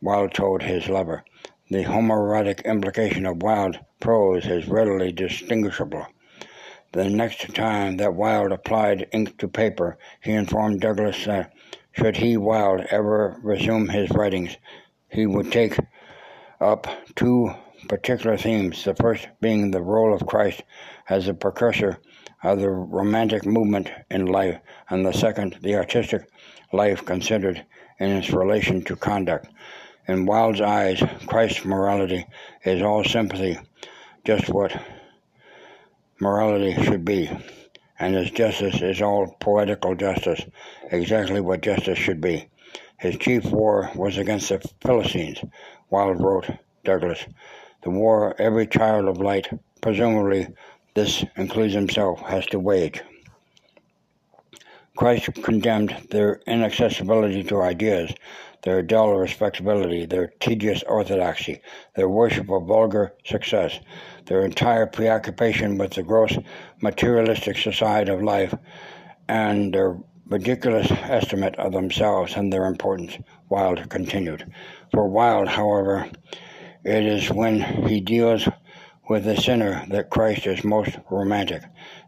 Wilde 0.00 0.32
told 0.32 0.62
his 0.62 0.88
lover. 0.88 1.24
The 1.68 1.82
homoerotic 1.82 2.64
implication 2.64 3.26
of 3.26 3.42
Wilde 3.42 3.80
prose 3.98 4.46
is 4.46 4.68
readily 4.68 5.10
distinguishable. 5.10 6.06
The 6.92 7.10
next 7.10 7.52
time 7.56 7.96
that 7.96 8.14
Wilde 8.14 8.52
applied 8.52 9.08
ink 9.12 9.36
to 9.38 9.48
paper, 9.48 9.98
he 10.22 10.30
informed 10.30 10.80
Douglas 10.80 11.24
that 11.24 11.52
should 11.90 12.18
he, 12.18 12.36
Wilde, 12.36 12.86
ever 12.90 13.40
resume 13.42 13.88
his 13.88 14.10
writings, 14.10 14.56
he 15.08 15.26
would 15.26 15.50
take 15.50 15.76
up 16.60 16.86
two 17.16 17.52
particular 17.88 18.36
themes, 18.36 18.84
the 18.84 18.94
first 18.94 19.26
being 19.40 19.72
the 19.72 19.82
role 19.82 20.14
of 20.14 20.24
Christ 20.24 20.62
as 21.08 21.26
a 21.26 21.34
precursor 21.34 21.98
of 22.44 22.60
the 22.60 22.70
romantic 22.70 23.44
movement 23.44 23.90
in 24.08 24.26
life, 24.26 24.60
and 24.88 25.04
the 25.04 25.12
second, 25.12 25.58
the 25.62 25.74
artistic 25.74 26.30
life 26.72 27.04
considered 27.04 27.66
in 27.98 28.10
its 28.10 28.30
relation 28.30 28.84
to 28.84 28.94
conduct. 28.94 29.48
In 30.08 30.24
Wilde's 30.24 30.60
eyes, 30.60 31.02
Christ's 31.26 31.64
morality 31.64 32.26
is 32.64 32.80
all 32.80 33.02
sympathy, 33.02 33.58
just 34.24 34.48
what 34.48 34.80
morality 36.20 36.80
should 36.84 37.04
be, 37.04 37.28
and 37.98 38.14
his 38.14 38.30
justice 38.30 38.80
is 38.82 39.02
all 39.02 39.36
poetical 39.40 39.96
justice, 39.96 40.42
exactly 40.92 41.40
what 41.40 41.60
justice 41.60 41.98
should 41.98 42.20
be. 42.20 42.48
His 42.98 43.16
chief 43.16 43.46
war 43.46 43.90
was 43.96 44.16
against 44.16 44.48
the 44.48 44.60
Philistines, 44.80 45.40
Wilde 45.90 46.20
wrote 46.20 46.50
Douglas. 46.84 47.26
The 47.82 47.90
war 47.90 48.36
every 48.38 48.68
child 48.68 49.08
of 49.08 49.18
light, 49.18 49.48
presumably 49.80 50.46
this 50.94 51.24
includes 51.34 51.74
himself, 51.74 52.20
has 52.20 52.46
to 52.46 52.60
wage. 52.60 53.02
Christ 54.96 55.34
condemned 55.42 55.96
their 56.10 56.40
inaccessibility 56.46 57.42
to 57.42 57.60
ideas 57.60 58.14
their 58.62 58.82
dull 58.82 59.14
respectability, 59.16 60.06
their 60.06 60.28
tedious 60.40 60.82
orthodoxy, 60.84 61.60
their 61.94 62.08
worship 62.08 62.50
of 62.50 62.66
vulgar 62.66 63.14
success, 63.24 63.78
their 64.26 64.44
entire 64.44 64.86
preoccupation 64.86 65.78
with 65.78 65.92
the 65.92 66.02
gross 66.02 66.36
materialistic 66.80 67.58
society 67.58 68.10
of 68.10 68.22
life, 68.22 68.54
and 69.28 69.72
their 69.72 69.96
ridiculous 70.28 70.90
estimate 70.90 71.54
of 71.56 71.72
themselves 71.72 72.34
and 72.34 72.52
their 72.52 72.66
importance, 72.66 73.16
Wilde 73.48 73.88
continued. 73.88 74.52
For 74.92 75.08
Wilde, 75.08 75.48
however, 75.48 76.10
it 76.84 77.04
is 77.04 77.30
when 77.30 77.60
he 77.86 78.00
deals 78.00 78.48
with 79.08 79.24
the 79.24 79.36
sinner 79.36 79.84
that 79.88 80.10
Christ 80.10 80.46
is 80.46 80.64
most 80.64 80.98
romantic, 81.10 81.62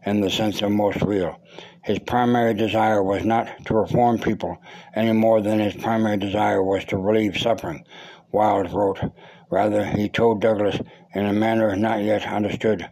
in 0.05 0.19
the 0.19 0.29
sense 0.29 0.61
of 0.61 0.71
most 0.71 1.01
real. 1.01 1.39
His 1.83 1.99
primary 1.99 2.53
desire 2.53 3.01
was 3.01 3.23
not 3.23 3.65
to 3.65 3.73
reform 3.73 4.19
people 4.19 4.57
any 4.95 5.13
more 5.13 5.41
than 5.41 5.59
his 5.59 5.75
primary 5.75 6.17
desire 6.17 6.61
was 6.61 6.83
to 6.85 6.97
relieve 6.97 7.37
suffering, 7.37 7.85
Wilde 8.31 8.71
wrote. 8.73 8.99
Rather, 9.49 9.85
he 9.85 10.09
told 10.09 10.41
Douglas, 10.41 10.79
in 11.13 11.25
a 11.25 11.33
manner 11.33 11.75
not 11.75 12.03
yet 12.03 12.27
understood 12.27 12.89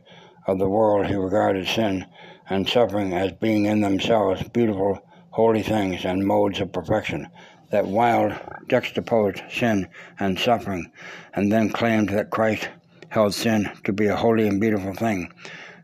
of 0.47 0.57
the 0.57 0.69
world, 0.69 1.05
he 1.05 1.15
regarded 1.15 1.67
sin 1.67 2.05
and 2.49 2.67
suffering 2.67 3.13
as 3.13 3.33
being 3.33 3.65
in 3.65 3.81
themselves 3.81 4.41
beautiful, 4.49 4.99
holy 5.31 5.61
things 5.61 6.05
and 6.05 6.25
modes 6.25 6.61
of 6.61 6.71
perfection. 6.71 7.27
That 7.71 7.85
Wilde 7.85 8.33
juxtaposed 8.69 9.41
sin 9.51 9.89
and 10.17 10.39
suffering, 10.39 10.89
and 11.33 11.51
then 11.51 11.69
claimed 11.69 12.09
that 12.09 12.29
Christ 12.29 12.69
held 13.17 13.33
sin 13.33 13.67
to 13.83 13.91
be 13.91 14.05
a 14.05 14.15
holy 14.15 14.47
and 14.47 14.61
beautiful 14.61 14.93
thing, 14.93 15.33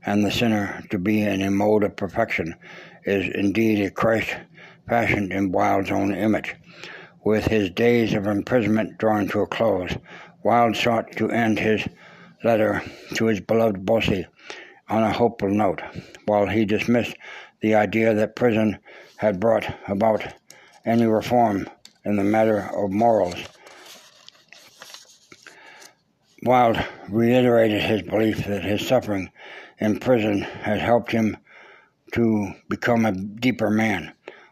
and 0.06 0.24
the 0.24 0.30
sinner 0.30 0.84
to 0.92 1.00
be 1.00 1.24
in 1.24 1.42
a 1.42 1.50
mode 1.50 1.84
of 1.84 1.96
perfection, 1.96 2.54
is 3.06 3.28
indeed 3.34 3.84
a 3.84 3.90
Christ 3.90 4.36
fashioned 4.88 5.34
in 5.34 5.52
Wilde's 5.52 5.90
own 5.90 6.14
image. 6.14 6.54
With 7.24 7.46
his 7.46 7.72
days 7.72 8.14
of 8.14 8.28
imprisonment 8.28 9.00
drawing 9.00 9.30
to 9.30 9.40
a 9.40 9.48
close, 9.48 9.90
Wilde 10.44 10.78
sought 10.78 11.12
to 11.14 11.32
end 11.32 11.58
his 11.58 11.88
letter 12.44 12.84
to 13.16 13.26
his 13.26 13.40
beloved 13.40 13.84
Bosie 13.84 14.28
on 14.88 15.02
a 15.02 15.12
hopeful 15.12 15.50
note, 15.50 15.82
while 16.28 16.46
he 16.46 16.66
dismissed 16.66 17.16
the 17.62 17.74
idea 17.74 18.14
that 18.14 18.36
prison 18.36 18.78
had 19.18 19.40
brought 19.40 19.66
about 19.88 20.24
any 20.86 21.08
reform 21.08 21.68
in 22.06 22.16
the 22.16 22.24
matter 22.24 22.70
of 22.76 22.92
morals. 22.92 23.44
Wilde 26.46 26.86
reiterated 27.08 27.82
his 27.82 28.02
belief 28.02 28.46
that 28.48 28.66
his 28.66 28.86
suffering 28.86 29.32
in 29.80 29.98
prison 29.98 30.42
had 30.42 30.80
helped 30.80 31.14
him 31.14 31.38
to 32.12 32.52
become 32.68 33.06
a 33.06 33.14
deeper 33.14 33.70
man. 33.70 34.12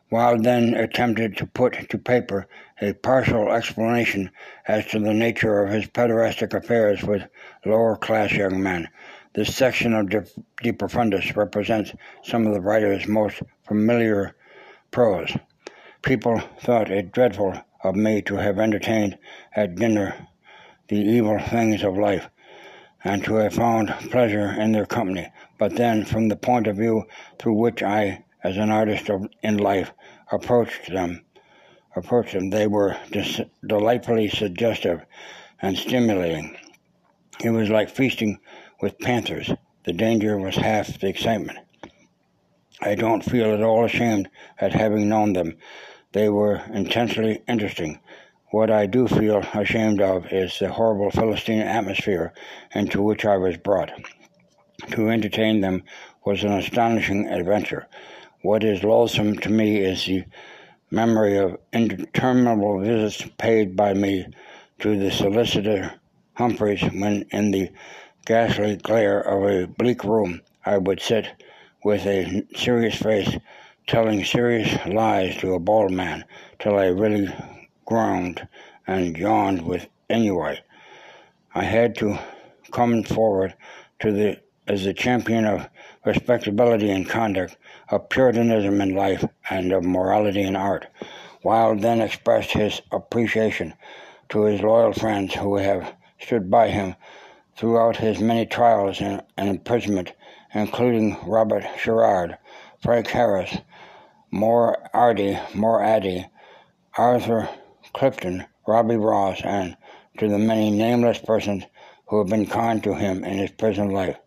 Wilde 0.10 0.46
then 0.46 0.74
attempted 0.74 1.36
to 1.36 1.46
put 1.46 1.90
to 1.90 1.98
paper 1.98 2.48
a 2.82 2.94
partial 2.94 3.52
explanation 3.52 4.32
as 4.70 4.86
to 4.86 5.00
the 5.00 5.14
nature 5.14 5.64
of 5.64 5.74
his 5.74 5.86
pederastic 5.86 6.54
affairs 6.54 7.04
with 7.04 7.28
lower 7.66 7.98
class 7.98 8.32
young 8.32 8.64
men. 8.64 8.88
This 9.34 9.54
section 9.54 9.94
of 9.94 10.10
De, 10.10 10.26
De 10.64 10.72
Profundis 10.72 11.36
represents 11.36 11.94
some 12.24 12.48
of 12.48 12.54
the 12.54 12.62
writer's 12.62 13.06
most 13.06 13.42
familiar 13.68 14.34
prose. 14.92 15.36
People 16.04 16.40
thought 16.62 16.90
it 16.90 17.12
dreadful 17.12 17.54
of 17.84 17.96
me 17.96 18.22
to 18.22 18.38
have 18.38 18.60
entertained 18.60 19.18
at 19.58 19.76
dinner 19.76 20.28
the 20.92 20.98
evil 20.98 21.40
things 21.40 21.84
of 21.84 21.98
life, 21.98 22.30
and 23.06 23.24
to 23.24 23.36
have 23.36 23.54
found 23.54 23.88
pleasure 24.12 24.52
in 24.52 24.74
their 24.74 24.86
company. 24.86 25.26
But 25.58 25.78
then, 25.78 26.04
from 26.04 26.28
the 26.28 26.36
point 26.36 26.68
of 26.68 26.76
view 26.76 27.06
through 27.40 27.54
which 27.54 27.82
I, 27.82 28.26
as 28.44 28.58
an 28.58 28.70
artist 28.70 29.10
of, 29.10 29.26
in 29.42 29.58
life, 29.58 29.94
approached 30.34 30.92
them, 30.92 31.24
approached 31.96 32.34
them, 32.34 32.50
they 32.50 32.68
were 32.68 32.98
dis- 33.10 33.40
delightfully 33.66 34.28
suggestive 34.28 35.06
and 35.62 35.78
stimulating. 35.78 36.58
It 37.42 37.52
was 37.52 37.70
like 37.70 37.90
feasting 37.90 38.40
with 38.82 39.00
panthers. 39.00 39.50
The 39.86 39.94
danger 39.94 40.38
was 40.38 40.58
half 40.58 41.00
the 41.00 41.08
excitement. 41.08 41.58
I 42.82 42.96
don't 42.96 43.24
feel 43.24 43.54
at 43.54 43.64
all 43.64 43.86
ashamed 43.86 44.28
at 44.60 44.74
having 44.74 45.08
known 45.08 45.32
them. 45.32 45.56
They 46.12 46.28
were 46.28 46.62
intensely 46.74 47.44
interesting. 47.48 48.02
What 48.52 48.70
I 48.70 48.86
do 48.86 49.08
feel 49.08 49.38
ashamed 49.54 50.02
of 50.02 50.28
is 50.34 50.60
the 50.60 50.68
horrible 50.68 51.10
Philistine 51.10 51.62
atmosphere 51.62 52.34
into 52.76 53.02
which 53.02 53.24
I 53.24 53.38
was 53.38 53.56
brought. 53.56 53.94
To 54.92 55.10
entertain 55.10 55.62
them 55.62 55.84
was 56.26 56.44
an 56.44 56.52
astonishing 56.52 57.30
adventure. 57.30 57.88
What 58.42 58.66
is 58.66 58.84
loathsome 58.84 59.38
to 59.38 59.50
me 59.50 59.78
is 59.78 60.06
the 60.06 60.26
memory 60.90 61.38
of 61.38 61.60
interminable 61.72 62.82
visits 62.82 63.26
paid 63.38 63.78
by 63.78 63.94
me 63.94 64.28
to 64.80 65.00
the 65.00 65.12
solicitor 65.12 65.94
Humphreys 66.34 66.82
when 66.82 67.26
in 67.32 67.52
the 67.52 67.70
ghastly 68.26 68.76
glare 68.76 69.22
of 69.22 69.50
a 69.50 69.68
bleak 69.68 70.04
room 70.04 70.42
I 70.66 70.78
would 70.78 71.00
sit 71.00 71.26
with 71.86 72.06
a 72.06 72.46
serious 72.54 72.96
face 72.96 73.38
telling 73.88 74.26
serious 74.26 74.78
lies 74.86 75.38
to 75.38 75.54
a 75.54 75.60
bald 75.60 75.92
man 75.92 76.26
till 76.60 76.78
I 76.78 76.88
really 76.88 77.30
groaned 77.92 78.48
and 78.88 79.18
yawned 79.18 79.62
with 79.64 79.86
ennui. 80.10 80.58
I 81.54 81.64
had 81.66 81.94
to 81.96 82.18
come 82.72 83.04
forward 83.04 83.54
to 84.00 84.14
the 84.14 84.40
as 84.66 84.86
the 84.86 84.94
champion 84.94 85.44
of 85.44 85.68
respectability 86.06 86.90
in 86.90 87.04
conduct, 87.04 87.58
of 87.90 88.08
puritanism 88.08 88.80
in 88.80 88.96
life, 88.96 89.26
and 89.50 89.74
of 89.74 89.84
morality 89.84 90.42
in 90.42 90.56
art. 90.56 90.88
Wilde 91.44 91.82
then 91.82 92.00
expressed 92.00 92.52
his 92.52 92.82
appreciation 92.94 93.74
to 94.30 94.44
his 94.44 94.62
loyal 94.62 94.94
friends 94.94 95.34
who 95.34 95.58
have 95.58 95.94
stood 96.18 96.50
by 96.50 96.70
him 96.70 96.96
throughout 97.58 97.98
his 97.98 98.22
many 98.22 98.46
trials 98.46 99.02
and, 99.02 99.22
and 99.36 99.50
imprisonment, 99.50 100.14
including 100.54 101.18
Robert 101.26 101.66
Sherard, 101.78 102.38
Frank 102.82 103.08
Harris, 103.08 103.58
Moore 104.32 104.78
Ardy, 104.94 105.38
More 105.54 105.82
Adey, 105.82 106.30
Arthur 106.98 107.50
Clifton, 107.94 108.46
Robbie 108.68 108.96
Ross, 108.96 109.42
and 109.44 109.76
to 110.18 110.28
the 110.28 110.38
many 110.38 110.70
nameless 110.70 111.20
persons 111.20 111.66
who 112.08 112.18
have 112.20 112.28
been 112.28 112.46
kind 112.46 112.84
to 112.84 112.94
him 112.94 113.24
in 113.24 113.38
his 113.38 113.52
prison 113.52 113.90
life. 113.90 114.18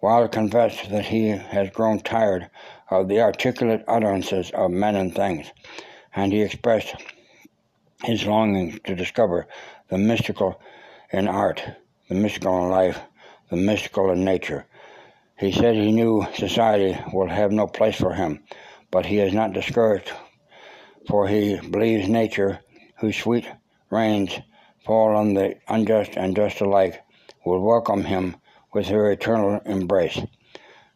Wilde 0.00 0.32
confessed 0.32 0.90
that 0.90 1.06
he 1.06 1.28
has 1.28 1.70
grown 1.70 2.00
tired 2.00 2.50
of 2.90 3.08
the 3.08 3.20
articulate 3.20 3.84
utterances 3.88 4.50
of 4.50 4.70
men 4.70 4.96
and 4.96 5.14
things, 5.14 5.50
and 6.14 6.32
he 6.32 6.42
expressed 6.42 6.94
his 8.04 8.26
longing 8.26 8.78
to 8.84 8.94
discover 8.94 9.46
the 9.88 9.98
mystical 9.98 10.60
in 11.10 11.26
art, 11.26 11.62
the 12.08 12.14
mystical 12.14 12.64
in 12.64 12.70
life, 12.70 13.00
the 13.48 13.56
mystical 13.56 14.10
in 14.10 14.24
nature. 14.24 14.66
He 15.38 15.52
said 15.52 15.74
he 15.74 15.92
knew 15.92 16.26
society 16.34 16.98
will 17.12 17.28
have 17.28 17.50
no 17.50 17.66
place 17.66 17.96
for 17.96 18.12
him, 18.12 18.44
but 18.90 19.06
he 19.06 19.18
is 19.18 19.32
not 19.32 19.52
discouraged, 19.52 20.12
for 21.08 21.26
he 21.26 21.58
believes 21.58 22.08
nature 22.08 22.60
whose 23.04 23.18
sweet 23.18 23.46
rains 23.90 24.40
fall 24.82 25.14
on 25.14 25.34
the 25.34 25.54
unjust 25.68 26.16
and 26.16 26.34
just 26.34 26.62
alike, 26.62 27.02
will 27.44 27.60
welcome 27.60 28.02
him 28.02 28.34
with 28.72 28.86
her 28.86 29.10
eternal 29.10 29.60
embrace. 29.66 30.18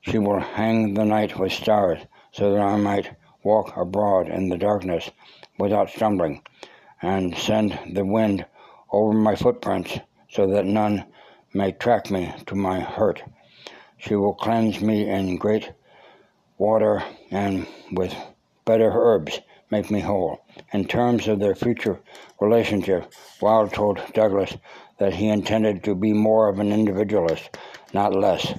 She 0.00 0.16
will 0.16 0.40
hang 0.40 0.94
the 0.94 1.04
night 1.04 1.38
with 1.38 1.52
stars, 1.52 2.00
so 2.32 2.54
that 2.54 2.62
I 2.62 2.76
might 2.76 3.14
walk 3.42 3.76
abroad 3.76 4.26
in 4.30 4.48
the 4.48 4.56
darkness 4.56 5.11
without 5.59 5.90
stumbling, 5.90 6.40
and 7.02 7.36
send 7.36 7.78
the 7.92 8.06
wind 8.06 8.46
over 8.90 9.12
my 9.12 9.36
footprints, 9.36 9.98
so 10.30 10.46
that 10.46 10.64
none 10.64 11.04
may 11.52 11.72
track 11.72 12.11
me 12.11 12.32
to 12.46 12.54
my 12.54 12.80
hurt. 12.80 13.22
She 13.98 14.14
will 14.14 14.32
cleanse 14.32 14.80
me 14.80 15.11
in 15.11 15.36
great 15.36 15.72
water 16.56 17.04
and 17.30 17.66
with 17.92 18.14
better 18.64 18.90
herbs 18.94 19.40
make 19.70 19.90
me 19.90 20.00
whole. 20.00 20.44
In 20.72 20.86
terms 20.86 21.28
of 21.28 21.38
their 21.38 21.54
future 21.54 22.00
relationship, 22.40 23.12
Wilde 23.40 23.72
told 23.72 24.00
Douglas 24.14 24.56
that 24.98 25.14
he 25.14 25.28
intended 25.28 25.84
to 25.84 25.94
be 25.94 26.12
more 26.12 26.48
of 26.48 26.58
an 26.58 26.72
individualist, 26.72 27.56
not 27.92 28.14
less. 28.14 28.54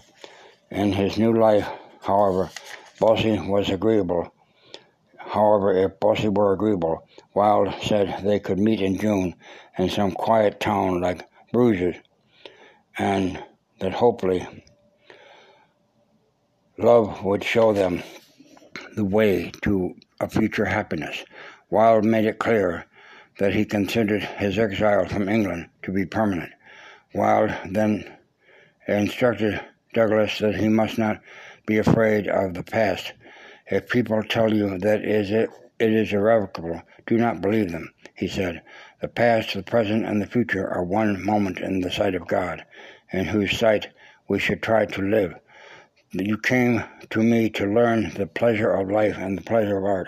In 0.71 0.93
his 0.93 1.17
new 1.17 1.33
life, 1.33 1.67
however, 2.01 2.49
Bosie 2.99 3.39
was 3.39 3.69
agreeable. 3.69 4.33
However, 5.17 5.77
if 5.77 5.99
Bosie 5.99 6.29
were 6.29 6.53
agreeable, 6.53 7.07
Wilde 7.33 7.73
said 7.81 8.23
they 8.23 8.39
could 8.39 8.59
meet 8.59 8.81
in 8.81 8.97
June 8.97 9.35
in 9.77 9.89
some 9.89 10.11
quiet 10.11 10.59
town 10.59 11.01
like 11.01 11.27
Bruges, 11.51 11.95
and 12.97 13.43
that 13.79 13.93
hopefully 13.93 14.47
love 16.77 17.23
would 17.23 17.43
show 17.43 17.73
them 17.73 18.03
the 18.95 19.05
way 19.05 19.51
to 19.61 19.95
a 20.19 20.29
future 20.29 20.65
happiness. 20.65 21.23
Wilde 21.69 22.05
made 22.05 22.25
it 22.25 22.39
clear 22.39 22.85
that 23.37 23.53
he 23.53 23.65
considered 23.65 24.23
his 24.23 24.57
exile 24.57 25.05
from 25.05 25.29
England 25.29 25.69
to 25.83 25.91
be 25.91 26.05
permanent. 26.05 26.51
Wilde 27.13 27.55
then 27.69 28.11
instructed 28.87 29.61
Douglas 29.93 30.39
that 30.39 30.55
he 30.55 30.67
must 30.67 30.97
not 30.97 31.21
be 31.65 31.77
afraid 31.77 32.27
of 32.27 32.53
the 32.53 32.63
past. 32.63 33.13
If 33.67 33.89
people 33.89 34.23
tell 34.23 34.53
you 34.53 34.77
that 34.79 35.03
is 35.03 35.31
it, 35.31 35.49
it 35.79 35.93
is 35.93 36.11
irrevocable, 36.11 36.81
do 37.05 37.17
not 37.17 37.41
believe 37.41 37.71
them, 37.71 37.93
he 38.15 38.27
said. 38.27 38.61
The 39.01 39.07
past, 39.07 39.53
the 39.53 39.63
present, 39.63 40.05
and 40.05 40.21
the 40.21 40.25
future 40.25 40.67
are 40.67 40.83
one 40.83 41.23
moment 41.23 41.59
in 41.59 41.79
the 41.79 41.91
sight 41.91 42.15
of 42.15 42.27
God, 42.27 42.65
in 43.13 43.25
whose 43.25 43.57
sight 43.57 43.87
we 44.27 44.39
should 44.39 44.61
try 44.61 44.85
to 44.85 45.01
live. 45.01 45.35
You 46.11 46.39
came 46.39 46.83
to 47.11 47.21
me 47.21 47.51
to 47.51 47.67
learn 47.67 48.09
the 48.15 48.25
pleasure 48.25 48.71
of 48.71 48.89
life 48.89 49.15
and 49.19 49.37
the 49.37 49.43
pleasure 49.43 49.77
of 49.77 49.85
art. 49.85 50.07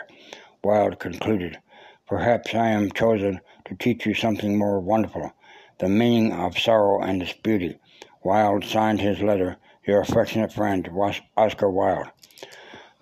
Wilde 0.63 0.97
concluded. 0.97 1.59
Perhaps 2.07 2.55
I 2.55 2.69
am 2.69 2.91
chosen 2.91 3.39
to 3.65 3.75
teach 3.75 4.07
you 4.07 4.15
something 4.15 4.57
more 4.57 4.79
wonderful, 4.79 5.31
the 5.77 5.89
meaning 5.89 6.33
of 6.33 6.57
sorrow 6.57 7.03
and 7.03 7.21
its 7.21 7.33
beauty. 7.33 7.77
Wilde 8.23 8.65
signed 8.65 8.99
his 8.99 9.21
letter, 9.21 9.57
Your 9.85 10.01
affectionate 10.01 10.51
friend, 10.51 10.89
Oscar 11.37 11.69
Wilde. 11.69 12.07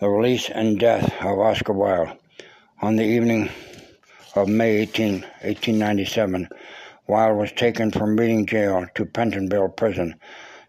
The 0.02 0.10
release 0.10 0.50
and 0.50 0.78
death 0.78 1.06
of 1.22 1.40
Oscar 1.40 1.72
Wilde. 1.72 2.18
On 2.82 2.98
the 2.98 3.06
evening 3.06 3.50
of 4.36 4.50
May 4.50 4.76
18, 4.76 5.22
1897, 5.22 6.50
Wilde 7.08 7.38
was 7.38 7.54
taken 7.54 7.92
from 7.92 8.18
Reading 8.18 8.46
Jail 8.46 8.88
to 8.96 9.06
Pentonville 9.06 9.70
Prison, 9.70 10.16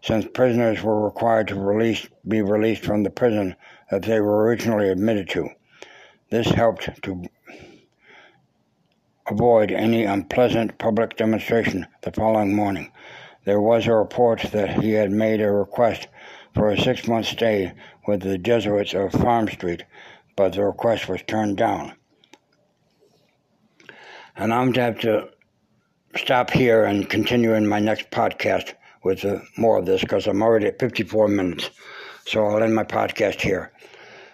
since 0.01 0.25
prisoners 0.33 0.81
were 0.81 1.03
required 1.03 1.47
to 1.47 1.55
release, 1.55 2.07
be 2.27 2.41
released 2.41 2.83
from 2.83 3.03
the 3.03 3.09
prison 3.09 3.55
that 3.89 4.01
they 4.01 4.19
were 4.19 4.43
originally 4.43 4.89
admitted 4.89 5.29
to. 5.29 5.49
This 6.29 6.47
helped 6.47 7.03
to 7.03 7.23
avoid 9.27 9.71
any 9.71 10.03
unpleasant 10.03 10.77
public 10.77 11.15
demonstration 11.17 11.85
the 12.01 12.11
following 12.11 12.55
morning. 12.55 12.91
There 13.45 13.61
was 13.61 13.85
a 13.85 13.93
report 13.93 14.41
that 14.51 14.81
he 14.81 14.91
had 14.91 15.11
made 15.11 15.41
a 15.41 15.51
request 15.51 16.07
for 16.53 16.69
a 16.69 16.79
six 16.79 17.07
month 17.07 17.27
stay 17.27 17.73
with 18.07 18.21
the 18.21 18.37
Jesuits 18.37 18.93
of 18.93 19.11
Farm 19.11 19.47
Street, 19.47 19.83
but 20.35 20.53
the 20.53 20.63
request 20.63 21.07
was 21.07 21.21
turned 21.27 21.57
down. 21.57 21.93
And 24.35 24.53
I'm 24.53 24.71
going 24.71 24.73
to 24.73 24.81
have 24.81 24.99
to 24.99 25.29
stop 26.15 26.49
here 26.49 26.83
and 26.85 27.09
continue 27.09 27.53
in 27.53 27.67
my 27.67 27.79
next 27.79 28.09
podcast 28.09 28.73
with 29.03 29.25
uh, 29.25 29.39
more 29.57 29.77
of 29.77 29.85
this 29.85 30.01
because 30.01 30.27
I'm 30.27 30.41
already 30.41 30.67
at 30.67 30.79
54 30.79 31.27
minutes. 31.27 31.69
So 32.25 32.45
I'll 32.45 32.63
end 32.63 32.75
my 32.75 32.83
podcast 32.83 33.41
here. 33.41 33.71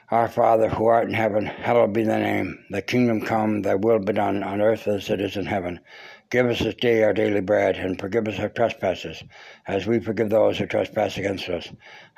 Our 0.10 0.30
Father, 0.30 0.70
who 0.70 0.86
art 0.86 1.08
in 1.08 1.14
heaven, 1.14 1.46
hallowed 1.46 1.92
be 1.92 2.04
thy 2.04 2.22
name. 2.22 2.64
Thy 2.70 2.82
kingdom 2.82 3.22
come, 3.22 3.62
thy 3.62 3.76
will 3.76 4.00
be 4.00 4.14
done, 4.14 4.42
on 4.42 4.62
earth 4.62 4.88
as 4.88 5.10
it 5.10 5.20
is 5.20 5.36
in 5.36 5.46
heaven. 5.46 5.82
Give 6.30 6.46
us 6.46 6.60
this 6.60 6.76
day 6.76 7.04
our 7.04 7.14
daily 7.14 7.42
bread, 7.42 7.76
and 7.76 8.00
forgive 8.00 8.28
us 8.28 8.40
our 8.40 8.50
trespasses, 8.50 9.24
as 9.68 9.86
we 9.86 10.00
forgive 10.00 10.30
those 10.30 10.58
who 10.58 10.66
trespass 10.66 11.18
against 11.18 11.50
us. 11.50 11.70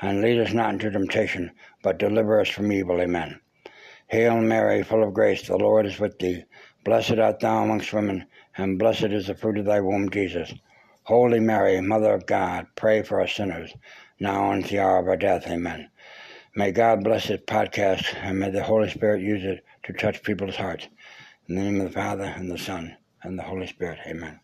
And 0.02 0.22
lead 0.22 0.40
us 0.40 0.54
not 0.54 0.74
into 0.74 0.92
temptation, 0.92 1.52
but 1.82 1.98
deliver 1.98 2.40
us 2.40 2.50
from 2.50 2.72
evil. 2.72 3.02
Amen. 3.02 3.40
Hail 4.08 4.42
Mary, 4.42 4.84
full 4.84 5.04
of 5.04 5.14
grace, 5.14 5.48
the 5.48 5.58
Lord 5.58 5.86
is 5.86 6.00
with 6.00 6.18
thee. 6.20 6.44
Blessed 6.84 7.20
art 7.20 7.40
thou 7.40 7.64
amongst 7.64 7.94
women, 7.94 8.26
and 8.58 8.80
blessed 8.80 9.06
is 9.06 9.28
the 9.28 9.36
fruit 9.36 9.58
of 9.58 9.66
thy 9.66 9.80
womb, 9.80 10.10
Jesus. 10.10 10.54
Holy 11.10 11.40
Mary, 11.40 11.82
Mother 11.82 12.14
of 12.14 12.28
God, 12.28 12.68
pray 12.76 13.02
for 13.02 13.20
us 13.20 13.34
sinners, 13.34 13.74
now 14.20 14.52
and 14.52 14.64
at 14.64 14.70
the 14.70 14.78
hour 14.78 15.00
of 15.00 15.08
our 15.08 15.18
death. 15.18 15.48
Amen. 15.48 15.90
May 16.56 16.72
God 16.72 17.04
bless 17.04 17.30
this 17.30 17.42
podcast, 17.48 18.14
and 18.18 18.38
may 18.38 18.52
the 18.52 18.62
Holy 18.62 18.92
Spirit 18.92 19.24
use 19.24 19.44
it 19.44 19.66
to 19.86 19.94
touch 19.94 20.22
people's 20.22 20.56
hearts. 20.56 20.88
In 21.48 21.56
the 21.56 21.64
name 21.64 21.82
of 21.82 21.88
the 21.88 22.00
Father, 22.00 22.26
and 22.26 22.52
the 22.52 22.60
Son, 22.60 22.96
and 23.24 23.40
the 23.40 23.42
Holy 23.42 23.66
Spirit. 23.66 23.98
Amen. 24.06 24.40